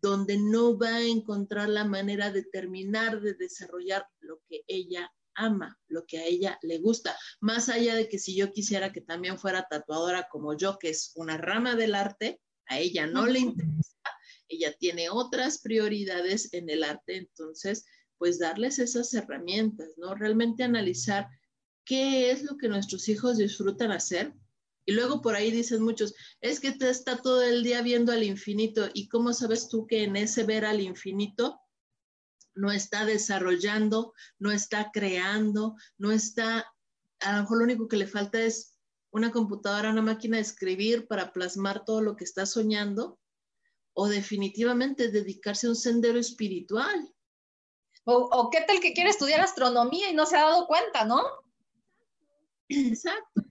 donde 0.00 0.38
no 0.38 0.78
va 0.78 0.96
a 0.96 1.02
encontrar 1.02 1.68
la 1.68 1.84
manera 1.84 2.30
de 2.30 2.42
terminar 2.42 3.20
de 3.20 3.34
desarrollar 3.34 4.06
lo 4.20 4.40
que 4.48 4.62
ella 4.66 5.10
ama, 5.34 5.78
lo 5.88 6.04
que 6.06 6.18
a 6.18 6.24
ella 6.24 6.58
le 6.62 6.78
gusta, 6.78 7.16
más 7.40 7.68
allá 7.68 7.94
de 7.94 8.08
que 8.08 8.18
si 8.18 8.36
yo 8.36 8.52
quisiera 8.52 8.92
que 8.92 9.00
también 9.00 9.38
fuera 9.38 9.66
tatuadora 9.68 10.28
como 10.30 10.56
yo, 10.56 10.78
que 10.78 10.90
es 10.90 11.12
una 11.16 11.36
rama 11.36 11.76
del 11.76 11.94
arte, 11.94 12.40
a 12.66 12.78
ella 12.78 13.06
no 13.06 13.26
le 13.26 13.40
interesa, 13.40 13.94
ella 14.48 14.72
tiene 14.78 15.10
otras 15.10 15.60
prioridades 15.60 16.52
en 16.52 16.70
el 16.70 16.84
arte, 16.84 17.16
entonces, 17.16 17.84
pues 18.18 18.38
darles 18.38 18.78
esas 18.78 19.12
herramientas, 19.14 19.94
¿no? 19.96 20.14
Realmente 20.14 20.62
analizar 20.62 21.28
qué 21.84 22.30
es 22.30 22.42
lo 22.42 22.56
que 22.56 22.68
nuestros 22.68 23.08
hijos 23.08 23.38
disfrutan 23.38 23.92
hacer. 23.92 24.32
Y 24.86 24.92
luego 24.92 25.22
por 25.22 25.34
ahí 25.34 25.50
dicen 25.50 25.82
muchos, 25.82 26.14
es 26.40 26.60
que 26.60 26.72
te 26.72 26.90
está 26.90 27.16
todo 27.22 27.42
el 27.42 27.62
día 27.62 27.82
viendo 27.82 28.12
al 28.12 28.22
infinito. 28.22 28.88
¿Y 28.92 29.08
cómo 29.08 29.32
sabes 29.32 29.68
tú 29.68 29.86
que 29.86 30.04
en 30.04 30.16
ese 30.16 30.44
ver 30.44 30.64
al 30.64 30.80
infinito 30.80 31.58
no 32.54 32.70
está 32.70 33.04
desarrollando, 33.04 34.12
no 34.38 34.50
está 34.50 34.90
creando, 34.92 35.74
no 35.98 36.12
está, 36.12 36.66
a 37.20 37.32
lo 37.32 37.42
mejor 37.42 37.58
lo 37.58 37.64
único 37.64 37.88
que 37.88 37.96
le 37.96 38.06
falta 38.06 38.40
es 38.40 38.74
una 39.10 39.30
computadora, 39.30 39.90
una 39.90 40.02
máquina 40.02 40.36
de 40.36 40.42
escribir 40.42 41.06
para 41.06 41.32
plasmar 41.32 41.84
todo 41.84 42.00
lo 42.00 42.16
que 42.16 42.24
está 42.24 42.46
soñando? 42.46 43.18
O 43.92 44.08
definitivamente 44.08 45.10
dedicarse 45.10 45.66
a 45.66 45.70
un 45.70 45.76
sendero 45.76 46.18
espiritual. 46.18 47.14
O, 48.04 48.14
o 48.14 48.50
qué 48.50 48.62
tal 48.66 48.80
que 48.80 48.92
quiere 48.92 49.10
estudiar 49.10 49.40
astronomía 49.40 50.10
y 50.10 50.14
no 50.14 50.26
se 50.26 50.36
ha 50.36 50.42
dado 50.42 50.66
cuenta, 50.66 51.04
¿no? 51.04 51.22
Exacto. 52.68 53.42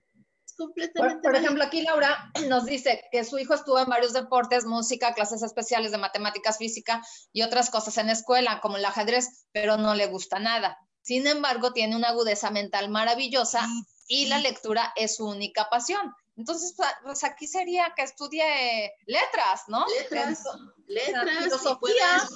Por, 0.56 1.20
por, 1.20 1.36
ejemplo, 1.36 1.64
aquí 1.64 1.82
Laura 1.82 2.30
nos 2.48 2.66
dice 2.66 3.04
que 3.10 3.24
su 3.24 3.38
hijo 3.38 3.54
estuvo 3.54 3.78
en 3.78 3.88
varios 3.88 4.12
deportes, 4.12 4.64
música, 4.64 5.14
clases 5.14 5.42
especiales 5.42 5.90
de 5.90 5.98
matemáticas, 5.98 6.58
física 6.58 7.02
y 7.32 7.42
otras 7.42 7.70
cosas 7.70 7.98
en 7.98 8.06
la 8.06 8.12
escuela, 8.12 8.60
como 8.60 8.76
el 8.76 8.84
ajedrez, 8.84 9.46
pero 9.52 9.76
no 9.76 9.94
le 9.94 10.06
gusta 10.06 10.38
nada. 10.38 10.78
Sin 11.02 11.26
embargo, 11.26 11.72
tiene 11.72 11.96
una 11.96 12.08
agudeza 12.08 12.50
mental 12.50 12.88
maravillosa 12.88 13.66
y 14.06 14.26
la 14.26 14.38
lectura 14.38 14.92
es 14.96 15.16
su 15.16 15.26
única 15.26 15.68
pasión. 15.68 16.14
Entonces, 16.36 16.74
pues 17.04 17.24
aquí 17.24 17.46
sería 17.46 17.92
que 17.96 18.02
estudie 18.02 18.92
letras, 19.06 19.62
¿no? 19.68 19.84
Letras, 20.00 20.42
letras, 20.86 21.44
filosofía. 21.44 22.28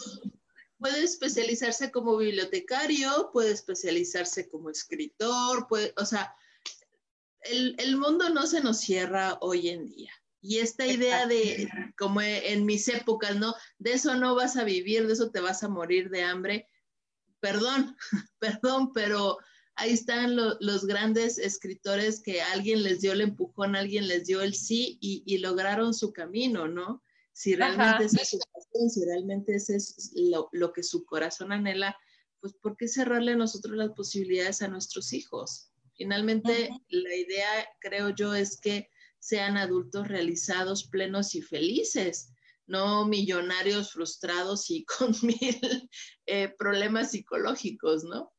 Puede 0.78 1.02
especializarse 1.02 1.90
como 1.90 2.16
bibliotecario, 2.16 3.30
puede 3.32 3.50
especializarse 3.50 4.48
como 4.48 4.70
escritor, 4.70 5.66
puede, 5.66 5.92
o 5.96 6.04
sea, 6.04 6.36
el, 7.42 7.74
el, 7.78 7.96
mundo 7.96 8.28
no 8.30 8.46
se 8.46 8.60
nos 8.60 8.78
cierra 8.78 9.38
hoy 9.40 9.68
en 9.68 9.86
día. 9.86 10.12
Y 10.40 10.58
esta 10.58 10.86
idea 10.86 11.26
de, 11.26 11.68
como 11.96 12.20
en 12.22 12.64
mis 12.64 12.88
épocas, 12.88 13.36
¿no? 13.36 13.54
De 13.78 13.92
eso 13.92 14.14
no 14.14 14.34
vas 14.34 14.56
a 14.56 14.64
vivir, 14.64 15.06
de 15.06 15.12
eso 15.12 15.30
te 15.30 15.40
vas 15.40 15.62
a 15.62 15.68
morir 15.68 16.10
de 16.10 16.22
hambre. 16.22 16.68
Perdón, 17.40 17.96
perdón, 18.38 18.92
pero 18.92 19.38
ahí 19.74 19.92
están 19.92 20.36
lo, 20.36 20.56
los 20.60 20.86
grandes 20.86 21.38
escritores 21.38 22.20
que 22.20 22.40
alguien 22.40 22.82
les 22.82 23.00
dio 23.00 23.12
el 23.12 23.20
empujón, 23.20 23.76
alguien 23.76 24.08
les 24.08 24.26
dio 24.26 24.40
el 24.42 24.54
sí 24.54 24.98
y, 25.00 25.22
y 25.26 25.38
lograron 25.38 25.94
su 25.94 26.12
camino, 26.12 26.68
¿no? 26.68 27.02
Si 27.32 27.54
realmente 27.54 28.04
esa 28.04 28.22
es 28.22 28.30
su 28.30 28.38
pasión, 28.52 28.90
si 28.90 29.04
realmente 29.04 29.54
ese 29.54 29.76
es 29.76 30.10
lo, 30.14 30.48
lo 30.50 30.72
que 30.72 30.82
su 30.82 31.04
corazón 31.04 31.52
anhela, 31.52 31.96
pues 32.40 32.52
¿por 32.54 32.76
qué 32.76 32.88
cerrarle 32.88 33.32
a 33.32 33.36
nosotros 33.36 33.76
las 33.76 33.90
posibilidades 33.90 34.62
a 34.62 34.68
nuestros 34.68 35.12
hijos? 35.12 35.70
Finalmente, 35.98 36.68
uh 36.70 36.74
-huh. 36.74 36.84
la 36.88 37.14
idea, 37.14 37.68
creo 37.80 38.10
yo, 38.10 38.34
es 38.34 38.60
que 38.60 38.88
sean 39.18 39.56
adultos 39.56 40.06
realizados, 40.06 40.88
plenos 40.88 41.34
y 41.34 41.42
felices, 41.42 42.32
no 42.66 43.04
millonarios 43.04 43.92
frustrados 43.92 44.70
y 44.70 44.84
con 44.98 45.14
mil 45.22 45.90
eh, 46.26 46.54
problemas 46.56 47.10
psicológicos, 47.10 48.04
¿no? 48.04 48.32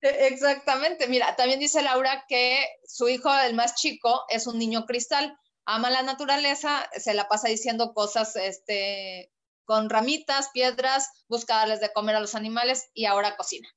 Exactamente. 0.00 1.08
Mira, 1.08 1.36
también 1.36 1.60
dice 1.60 1.82
Laura 1.82 2.24
que 2.28 2.64
su 2.84 3.08
hijo, 3.08 3.32
el 3.38 3.54
más 3.54 3.76
chico, 3.76 4.24
es 4.28 4.46
un 4.46 4.58
niño 4.58 4.84
cristal, 4.84 5.36
ama 5.64 5.90
la 5.90 6.02
naturaleza, 6.02 6.88
se 6.96 7.14
la 7.14 7.28
pasa 7.28 7.48
diciendo 7.48 7.92
cosas 7.94 8.36
este, 8.36 9.32
con 9.64 9.90
ramitas, 9.90 10.50
piedras, 10.50 11.08
busca 11.28 11.56
darles 11.56 11.80
de 11.80 11.92
comer 11.92 12.16
a 12.16 12.20
los 12.20 12.34
animales 12.34 12.90
y 12.94 13.06
ahora 13.06 13.36
cocina. 13.36 13.68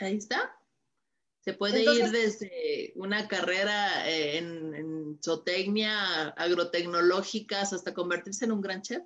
Ahí 0.00 0.16
está. 0.16 0.59
Se 1.50 1.56
puede 1.56 1.80
Entonces, 1.80 2.06
ir 2.06 2.12
desde 2.12 2.92
una 2.94 3.26
carrera 3.26 4.08
en, 4.08 4.72
en 4.72 5.18
zootecnia, 5.20 6.28
agrotecnológicas, 6.28 7.72
hasta 7.72 7.92
convertirse 7.92 8.44
en 8.44 8.52
un 8.52 8.60
gran 8.60 8.82
chef. 8.82 9.02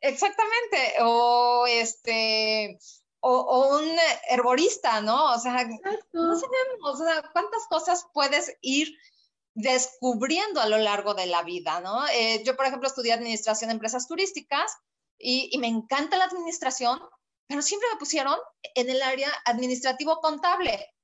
Exactamente. 0.00 0.94
O 1.02 1.66
este 1.68 2.78
o, 3.20 3.36
o, 3.36 3.78
un 3.80 3.96
herborista, 4.30 5.02
¿no? 5.02 5.34
O 5.34 5.38
sea, 5.38 5.68
no 6.12 6.36
sabemos, 6.36 7.00
o 7.00 7.04
sea, 7.04 7.22
cuántas 7.34 7.66
cosas 7.68 8.06
puedes 8.14 8.56
ir 8.62 8.96
descubriendo 9.52 10.62
a 10.62 10.70
lo 10.70 10.78
largo 10.78 11.12
de 11.12 11.26
la 11.26 11.42
vida, 11.42 11.82
¿no? 11.82 12.06
Eh, 12.14 12.42
yo, 12.44 12.56
por 12.56 12.64
ejemplo, 12.64 12.88
estudié 12.88 13.12
administración 13.12 13.68
de 13.68 13.74
empresas 13.74 14.08
turísticas 14.08 14.72
y, 15.18 15.50
y 15.52 15.58
me 15.58 15.66
encanta 15.66 16.16
la 16.16 16.24
administración, 16.24 16.98
pero 17.48 17.62
siempre 17.62 17.88
me 17.92 17.98
pusieron 17.98 18.38
en 18.74 18.90
el 18.90 19.02
área 19.02 19.30
administrativo 19.44 20.20
contable. 20.20 20.94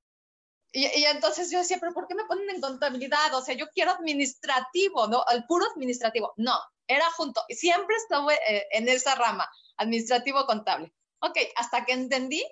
Y, 0.72 0.86
y, 0.86 1.04
entonces 1.06 1.50
yo 1.50 1.58
decía, 1.58 1.78
pero 1.80 1.94
¿por 1.94 2.06
qué 2.06 2.14
me 2.14 2.24
ponen 2.24 2.50
en 2.50 2.60
contabilidad? 2.60 3.34
O 3.34 3.42
sea, 3.42 3.54
yo 3.54 3.66
quiero 3.68 3.92
administrativo, 3.92 5.06
¿no? 5.06 5.24
El 5.32 5.44
puro 5.46 5.64
administrativo. 5.74 6.34
No, 6.36 6.58
era 6.86 7.10
junto. 7.12 7.42
Siempre 7.48 7.96
estuve 7.96 8.34
eh, 8.48 8.66
en 8.72 8.88
esa 8.88 9.14
rama, 9.14 9.48
administrativo 9.76 10.44
contable. 10.46 10.92
Ok, 11.20 11.38
hasta 11.56 11.84
que 11.84 11.92
entendí 11.92 12.44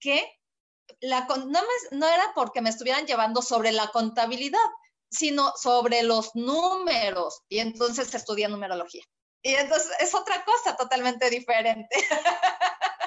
que 0.00 0.38
la, 1.00 1.26
no, 1.26 1.46
me, 1.46 1.98
no 1.98 2.08
era 2.08 2.32
porque 2.34 2.60
me 2.60 2.70
estuvieran 2.70 3.06
llevando 3.06 3.42
sobre 3.42 3.70
la 3.72 3.88
contabilidad, 3.88 4.58
sino 5.10 5.52
sobre 5.56 6.02
los 6.02 6.34
números. 6.34 7.42
Y 7.48 7.58
entonces 7.58 8.14
estudié 8.14 8.48
numerología. 8.48 9.04
Y 9.42 9.54
entonces 9.54 9.92
es 10.00 10.14
otra 10.14 10.44
cosa 10.44 10.76
totalmente 10.76 11.30
diferente. 11.30 11.96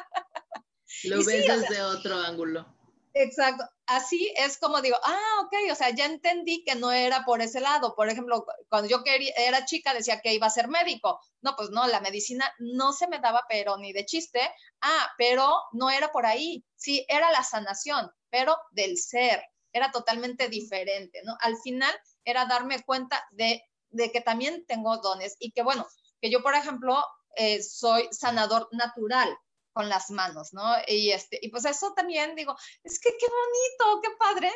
Lo 1.04 1.22
y 1.22 1.26
ves 1.26 1.46
sí, 1.46 1.52
desde 1.52 1.54
o 1.54 1.68
sea, 1.68 1.88
otro 1.88 2.16
ángulo. 2.18 2.66
Exacto. 3.14 3.66
Así 3.88 4.34
es 4.38 4.58
como 4.58 4.82
digo, 4.82 4.96
ah, 5.04 5.42
ok, 5.44 5.54
o 5.72 5.76
sea, 5.76 5.90
ya 5.90 6.06
entendí 6.06 6.64
que 6.64 6.76
no 6.76 6.92
era 6.92 7.26
por 7.26 7.42
ese 7.42 7.60
lado. 7.60 7.94
Por 7.96 8.10
ejemplo, 8.10 8.46
cuando 8.70 8.88
yo 8.88 9.04
quería, 9.04 9.34
era 9.36 9.66
chica 9.66 9.94
decía 9.94 10.22
que 10.22 10.34
iba 10.34 10.48
a 10.48 10.52
ser 10.52 10.70
médico. 10.70 11.20
No, 11.42 11.56
pues 11.58 11.72
no, 11.72 11.86
la 11.88 12.00
medicina 12.00 12.54
no 12.60 12.94
se 12.94 13.08
me 13.08 13.20
daba, 13.20 13.44
pero 13.50 13.78
ni 13.78 13.92
de 13.92 14.06
chiste. 14.06 14.40
Ah, 14.82 15.10
pero 15.18 15.52
no 15.74 15.90
era 15.90 16.12
por 16.12 16.26
ahí. 16.26 16.64
Sí, 16.76 17.06
era 17.10 17.32
la 17.32 17.44
sanación, 17.44 18.10
pero 18.30 18.56
del 18.72 18.98
ser. 18.98 19.44
Era 19.74 19.92
totalmente 19.92 20.48
diferente, 20.48 21.22
¿no? 21.26 21.36
Al 21.42 21.58
final 21.58 21.94
era 22.24 22.46
darme 22.46 22.82
cuenta 22.84 23.26
de, 23.32 23.62
de 23.90 24.12
que 24.12 24.22
también 24.22 24.66
tengo 24.68 24.98
dones 24.98 25.36
y 25.40 25.52
que, 25.52 25.64
bueno, 25.64 25.86
que 26.22 26.30
yo, 26.30 26.42
por 26.42 26.56
ejemplo, 26.56 27.04
eh, 27.36 27.62
soy 27.62 28.08
sanador 28.12 28.70
natural 28.72 29.38
con 29.74 29.90
las 29.90 30.10
manos, 30.10 30.54
¿no? 30.54 30.64
Y, 30.88 31.12
este, 31.12 31.40
y 31.42 31.50
pues 31.50 31.66
eso 31.66 31.94
también 31.94 32.36
digo, 32.36 32.56
es 32.84 33.00
que 33.00 33.12
qué 33.18 33.28
bonito, 33.28 34.02
qué 34.02 34.10
padre, 34.18 34.52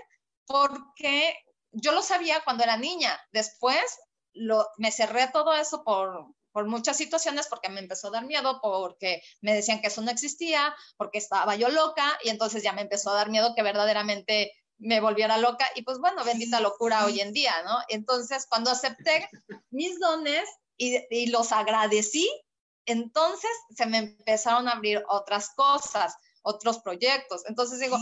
porque 0.46 1.38
yo 1.72 1.92
lo 1.92 2.02
sabía 2.02 2.44
cuando 2.44 2.64
era 2.64 2.78
niña, 2.78 3.20
después 3.32 3.84
lo, 4.34 4.68
me 4.78 4.92
cerré 4.92 5.30
todo 5.32 5.54
eso 5.54 5.84
por, 5.84 6.28
por 6.52 6.68
muchas 6.68 6.98
situaciones, 6.98 7.48
porque 7.48 7.70
me 7.70 7.82
empezó 7.82 8.08
a 8.08 8.12
dar 8.12 8.26
miedo, 8.26 8.60
porque 8.62 9.22
me 9.42 9.54
decían 9.54 9.82
que 9.82 9.88
eso 9.88 10.02
no 10.02 10.12
existía, 10.12 10.74
porque 10.98 11.18
estaba 11.18 11.56
yo 11.56 11.70
loca, 11.70 12.18
y 12.24 12.30
entonces 12.30 12.64
ya 12.64 12.74
me 12.74 12.82
empezó 12.82 13.10
a 13.10 13.16
dar 13.16 13.30
miedo 13.30 13.54
que 13.56 13.64
verdaderamente 13.64 14.54
me 14.78 15.00
volviera 15.00 15.38
loca, 15.38 15.70
y 15.76 15.84
pues 15.84 16.00
bueno, 16.00 16.24
bendita 16.24 16.60
locura 16.60 17.06
hoy 17.06 17.22
en 17.22 17.34
día, 17.34 17.54
¿no? 17.64 17.78
Entonces, 17.88 18.46
cuando 18.50 18.72
acepté 18.72 19.30
mis 19.70 20.00
dones 20.00 20.48
y, 20.78 20.98
y 21.10 21.28
los 21.28 21.52
agradecí, 21.52 22.30
entonces 22.86 23.52
se 23.76 23.86
me 23.86 23.98
empezaron 23.98 24.68
a 24.68 24.74
abrir 24.74 25.04
otras 25.10 25.50
cosas, 25.56 26.16
otros 26.42 26.80
proyectos. 26.80 27.44
Entonces 27.48 27.80
digo, 27.80 27.98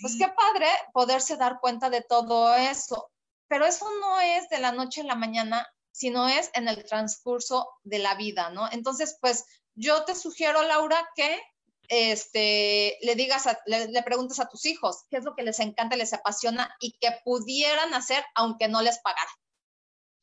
pues 0.00 0.16
qué 0.18 0.28
padre 0.28 0.68
poderse 0.92 1.36
dar 1.36 1.58
cuenta 1.60 1.90
de 1.90 2.02
todo 2.02 2.54
eso, 2.54 3.10
pero 3.48 3.64
eso 3.64 3.86
no 4.00 4.20
es 4.20 4.48
de 4.48 4.58
la 4.58 4.72
noche 4.72 5.00
a 5.00 5.04
la 5.04 5.14
mañana, 5.14 5.66
sino 5.90 6.28
es 6.28 6.50
en 6.54 6.68
el 6.68 6.84
transcurso 6.84 7.68
de 7.84 7.98
la 7.98 8.14
vida, 8.14 8.50
¿no? 8.50 8.70
Entonces, 8.70 9.16
pues 9.20 9.44
yo 9.74 10.04
te 10.04 10.14
sugiero, 10.14 10.62
Laura, 10.62 11.08
que 11.14 11.40
este, 11.88 12.98
le 13.02 13.14
digas, 13.14 13.46
a, 13.46 13.58
le, 13.66 13.88
le, 13.88 14.02
preguntes 14.02 14.40
a 14.40 14.48
tus 14.48 14.66
hijos 14.66 15.04
qué 15.08 15.18
es 15.18 15.24
lo 15.24 15.34
que 15.34 15.42
les 15.42 15.60
encanta, 15.60 15.96
les 15.96 16.12
apasiona 16.12 16.74
y 16.80 16.92
que 16.98 17.10
pudieran 17.24 17.94
hacer 17.94 18.24
aunque 18.34 18.68
no 18.68 18.82
les 18.82 18.98
pagaran. 18.98 19.34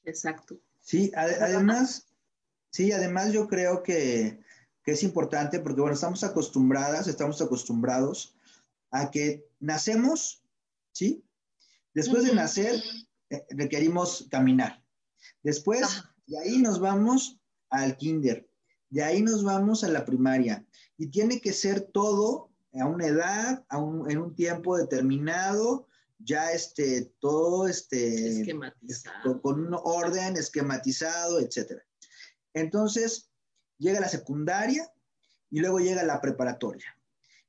Exacto. 0.03 0.59
Sí, 0.81 1.11
ad 1.15 1.31
además, 1.41 2.05
Sí, 2.73 2.91
además 2.91 3.31
yo 3.31 3.47
creo 3.47 3.83
que, 3.83 4.39
que, 4.83 4.93
es 4.93 5.03
importante 5.03 5.59
porque, 5.59 5.79
bueno, 5.79 5.93
estamos 5.93 6.23
acostumbradas, 6.23 7.07
estamos 7.07 7.39
acostumbrados 7.39 8.35
a 8.89 9.11
que 9.11 9.47
nacemos, 9.59 10.43
¿sí? 10.91 11.23
Después 11.93 12.23
de 12.23 12.33
nacer, 12.33 12.81
eh, 13.29 13.45
requerimos 13.51 14.27
caminar. 14.31 14.83
Después, 15.43 16.03
de 16.25 16.39
ahí 16.39 16.57
nos 16.57 16.79
vamos 16.79 17.39
al 17.69 17.95
kinder, 17.95 18.49
de 18.89 19.03
ahí 19.03 19.21
nos 19.21 19.43
vamos 19.43 19.83
a 19.83 19.89
la 19.89 20.03
primaria. 20.03 20.65
Y 20.97 21.11
tiene 21.11 21.41
que 21.41 21.53
ser 21.53 21.81
todo 21.81 22.49
a 22.73 22.87
una 22.87 23.05
edad, 23.05 23.63
a 23.69 23.77
un, 23.77 24.09
en 24.09 24.17
un 24.17 24.33
tiempo 24.33 24.77
determinado, 24.77 25.85
ya 26.17 26.51
este, 26.51 27.13
todo 27.19 27.67
este, 27.67 28.39
esquematizado. 28.39 29.39
con 29.43 29.67
un 29.67 29.79
orden 29.83 30.37
esquematizado, 30.37 31.39
etcétera. 31.39 31.83
Entonces, 32.53 33.29
llega 33.77 33.99
la 33.99 34.09
secundaria 34.09 34.89
y 35.49 35.59
luego 35.59 35.79
llega 35.79 36.03
la 36.03 36.21
preparatoria. 36.21 36.97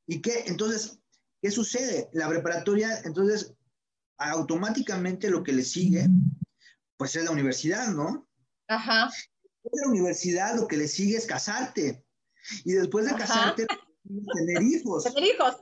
¿Y 0.06 0.20
qué? 0.20 0.44
Entonces, 0.46 0.98
¿qué 1.40 1.50
sucede? 1.50 2.10
La 2.12 2.28
preparatoria, 2.28 3.00
entonces, 3.04 3.54
automáticamente 4.18 5.30
lo 5.30 5.42
que 5.42 5.52
le 5.52 5.64
sigue, 5.64 6.08
pues 6.96 7.16
es 7.16 7.24
la 7.24 7.30
universidad, 7.30 7.88
¿no? 7.88 8.28
Ajá. 8.68 9.10
Después 9.42 9.72
de 9.72 9.80
la 9.82 9.88
universidad 9.88 10.56
lo 10.56 10.68
que 10.68 10.76
le 10.76 10.88
sigue 10.88 11.16
es 11.16 11.26
casarte. 11.26 12.04
Y 12.64 12.72
después 12.72 13.06
de 13.06 13.14
casarte, 13.14 13.66
tener 14.04 14.62
hijos. 14.62 15.04
Tener 15.14 15.24
hijos. 15.24 15.56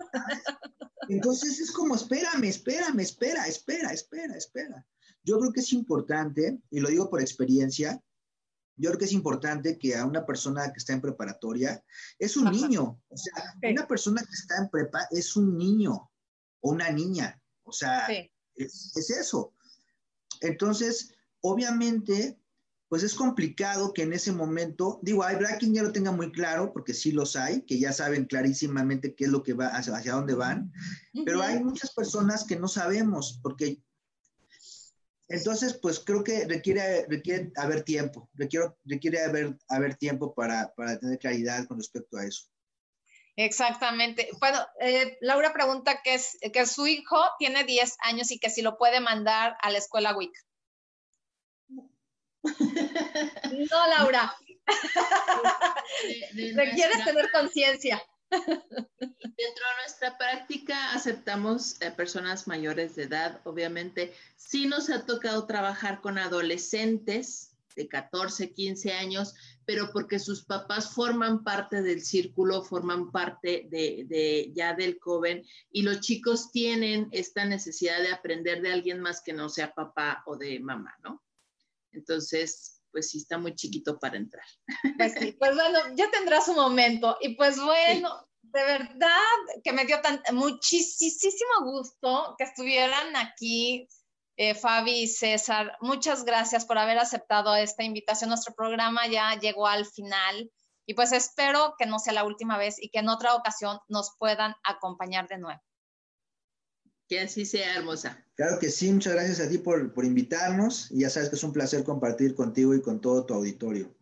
Entonces 1.09 1.61
es 1.61 1.71
como, 1.71 1.95
espérame, 1.95 2.45
espérame, 2.45 3.01
espera, 3.01 3.47
espera, 3.47 3.93
espera, 3.93 4.37
espera. 4.37 4.87
Yo 5.25 5.39
creo 5.39 5.53
que 5.53 5.61
es 5.61 5.73
importante, 5.73 6.61
y 6.71 6.81
lo 6.81 6.89
digo 6.89 7.09
por 7.09 7.21
experiencia, 7.21 8.03
yo 8.83 8.91
creo 8.91 8.99
que 8.99 9.05
es 9.05 9.13
importante 9.13 9.79
que 9.79 9.95
a 9.95 10.05
una 10.05 10.27
persona 10.27 10.73
que 10.73 10.79
está 10.79 10.93
en 10.93 11.01
preparatoria, 11.01 11.85
es 12.19 12.37
un 12.37 12.51
niño, 12.51 13.01
o 13.09 13.17
sea, 13.17 13.33
una 13.71 13.87
persona 13.87 14.23
que 14.23 14.33
está 14.33 14.57
en 14.59 14.69
prepa 14.71 15.07
es 15.13 15.37
un 15.37 15.57
niño 15.57 16.11
o 16.61 16.71
una 16.71 16.91
niña, 16.91 17.41
o 17.63 17.71
sea, 17.71 18.09
es, 18.57 18.93
es 18.97 19.11
eso. 19.11 19.55
Entonces, 20.41 21.15
obviamente, 21.43 22.41
pues 22.89 23.05
es 23.05 23.15
complicado 23.15 23.93
que 23.93 24.03
en 24.03 24.15
ese 24.15 24.33
momento, 24.33 24.99
digo, 25.01 25.23
habrá 25.23 25.59
quien 25.59 25.73
ya 25.75 25.85
lo 25.85 25.93
tenga 25.93 26.11
muy 26.11 26.33
claro, 26.33 26.73
porque 26.73 26.93
sí 26.93 27.13
los 27.13 27.37
hay, 27.37 27.63
que 27.63 27.79
ya 27.79 27.93
saben 27.93 28.25
clarísimamente 28.25 29.15
qué 29.15 29.27
es 29.27 29.31
lo 29.31 29.45
que 29.45 29.55
va, 29.55 29.69
hacia, 29.69 29.97
hacia 29.97 30.15
dónde 30.15 30.35
van, 30.35 30.73
pero 31.25 31.41
hay 31.41 31.63
muchas 31.63 31.95
personas 31.95 32.45
que 32.45 32.59
no 32.59 32.67
sabemos, 32.67 33.39
porque 33.45 33.81
entonces, 35.33 35.79
pues 35.81 35.99
creo 35.99 36.23
que 36.23 36.47
requiere, 36.47 37.07
requiere 37.09 37.51
haber 37.57 37.85
tiempo, 37.85 38.29
requiere, 38.35 38.67
requiere 38.85 39.25
haber, 39.25 39.57
haber 39.69 39.97
tiempo 39.97 40.35
para, 40.35 40.75
para 40.75 40.99
tener 40.99 41.19
claridad 41.19 41.67
con 41.67 41.79
respecto 41.79 42.19
a 42.19 42.27
eso. 42.27 42.45
Exactamente. 43.37 44.29
Bueno, 44.39 44.59
eh, 44.81 45.17
Laura 45.23 45.55
pregunta 45.55 46.03
que, 46.05 46.15
es, 46.15 46.37
que 46.53 46.67
su 46.67 46.87
hijo 46.87 47.19
tiene 47.39 47.65
10 47.65 47.97
años 48.01 48.31
y 48.31 48.39
que 48.39 48.51
si 48.51 48.61
lo 48.61 48.77
puede 48.77 49.01
mandar 49.01 49.57
a 49.63 49.71
la 49.71 49.79
escuela 49.79 50.15
WIC. 50.15 50.33
No, 53.71 53.87
Laura. 53.87 54.37
Requieres 56.55 57.05
tener 57.05 57.31
conciencia. 57.31 58.03
Dentro 58.33 59.65
de 59.69 59.83
nuestra 59.83 60.17
práctica 60.17 60.93
aceptamos 60.93 61.81
eh, 61.83 61.91
personas 61.91 62.49
mayores 62.49 62.97
de 62.97 63.05
edad, 63.05 63.41
obviamente. 63.45 64.15
Sí 64.37 64.67
nos 64.67 64.89
ha 64.91 65.05
tocado 65.05 65.47
trabajar 65.47 66.01
con 66.01 66.19
adolescentes 66.19 67.53
de 67.77 67.89
14, 67.89 68.53
15 68.53 68.93
años, 68.93 69.35
pero 69.65 69.91
porque 69.93 70.19
sus 70.19 70.45
papás 70.45 70.95
forman 70.95 71.45
parte 71.45 71.83
del 71.83 72.03
círculo, 72.03 72.63
forman 72.63 73.11
parte 73.11 73.69
de, 73.71 74.51
ya 74.55 74.75
del 74.75 74.99
joven 75.01 75.45
y 75.71 75.83
los 75.83 76.01
chicos 76.01 76.51
tienen 76.51 77.09
esta 77.13 77.45
necesidad 77.45 78.01
de 78.01 78.13
aprender 78.13 78.63
de 78.63 78.73
alguien 78.73 79.01
más 79.01 79.23
que 79.23 79.33
no 79.33 79.49
sea 79.49 79.75
papá 79.75 80.23
o 80.27 80.37
de 80.37 80.61
mamá, 80.61 80.95
¿no? 81.03 81.23
Entonces, 81.93 82.82
pues 82.93 83.11
sí 83.11 83.19
está 83.19 83.39
muy 83.39 83.55
chiquito 83.55 83.99
para 83.99 84.17
entrar. 84.17 84.45
Pues 84.97 85.15
sí, 85.15 85.33
pues 85.33 85.55
bueno, 85.55 85.79
ya 85.97 86.11
tendrá 86.11 86.41
su 86.41 86.55
momento. 86.55 87.17
Y 87.21 87.35
pues 87.35 87.59
bueno, 87.61 88.29
de 88.43 88.63
verdad 88.65 89.19
que 89.65 89.73
me 89.73 89.85
dio 89.87 90.01
tan, 90.01 90.23
muchísimo 90.33 91.65
gusto 91.65 92.35
que 92.39 92.45
estuvieran 92.45 93.17
aquí, 93.17 93.89
eh, 94.37 94.55
Fabi 94.55 95.03
y 95.03 95.09
César. 95.09 95.77
Muchas 95.81 96.25
gracias 96.25 96.65
por 96.65 96.79
haber 96.79 96.99
aceptado 96.99 97.55
esta 97.57 97.83
invitación. 97.83 98.31
Nuestro 98.31 98.55
programa 98.55 99.07
ya 99.09 99.35
llegó 99.41 99.67
al 99.67 99.87
final. 99.87 100.51
Y 100.85 100.95
pues 100.95 101.13
espero 101.13 101.75
que 101.79 101.87
no 101.87 101.99
sea 101.99 102.13
la 102.13 102.25
última 102.25 102.59
vez 102.59 102.77
y 102.83 102.91
que 102.91 102.99
en 102.99 103.09
otra 103.09 103.35
ocasión 103.35 103.79
nos 103.89 104.17
puedan 104.19 104.55
acompañar 104.65 105.29
de 105.29 105.39
nuevo. 105.39 105.61
Que 107.13 107.21
así 107.21 107.45
sea, 107.45 107.77
hermosa. 107.77 108.25
Claro 108.37 108.59
que 108.59 108.71
sí, 108.71 108.91
muchas 108.91 109.13
gracias 109.13 109.39
a 109.41 109.47
ti 109.47 109.59
por, 109.59 109.93
por 109.93 110.07
invitarnos 110.07 110.91
y 110.91 111.01
ya 111.01 111.11
sabes 111.11 111.29
que 111.29 111.37
es 111.37 111.45
un 111.45 111.53
placer 111.53 111.85
compartir 111.85 112.35
contigo 112.35 112.75
y 112.75 112.81
con 112.81 113.03
todo 113.03 113.27
tu 113.27 113.35
auditorio. 113.35 113.95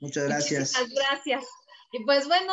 Muchas 0.00 0.24
gracias. 0.24 0.72
Muchas 0.72 0.92
gracias. 0.92 1.44
Y 1.92 2.04
pues 2.04 2.26
bueno, 2.26 2.52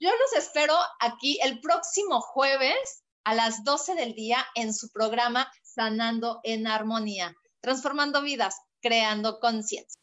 yo 0.00 0.10
los 0.10 0.44
espero 0.44 0.74
aquí 0.98 1.38
el 1.44 1.60
próximo 1.60 2.20
jueves 2.20 3.04
a 3.22 3.36
las 3.36 3.62
12 3.62 3.94
del 3.94 4.14
día 4.14 4.44
en 4.56 4.74
su 4.74 4.90
programa 4.90 5.48
Sanando 5.62 6.40
en 6.42 6.66
Armonía, 6.66 7.32
transformando 7.60 8.22
vidas, 8.22 8.56
creando 8.82 9.38
conciencia. 9.38 10.02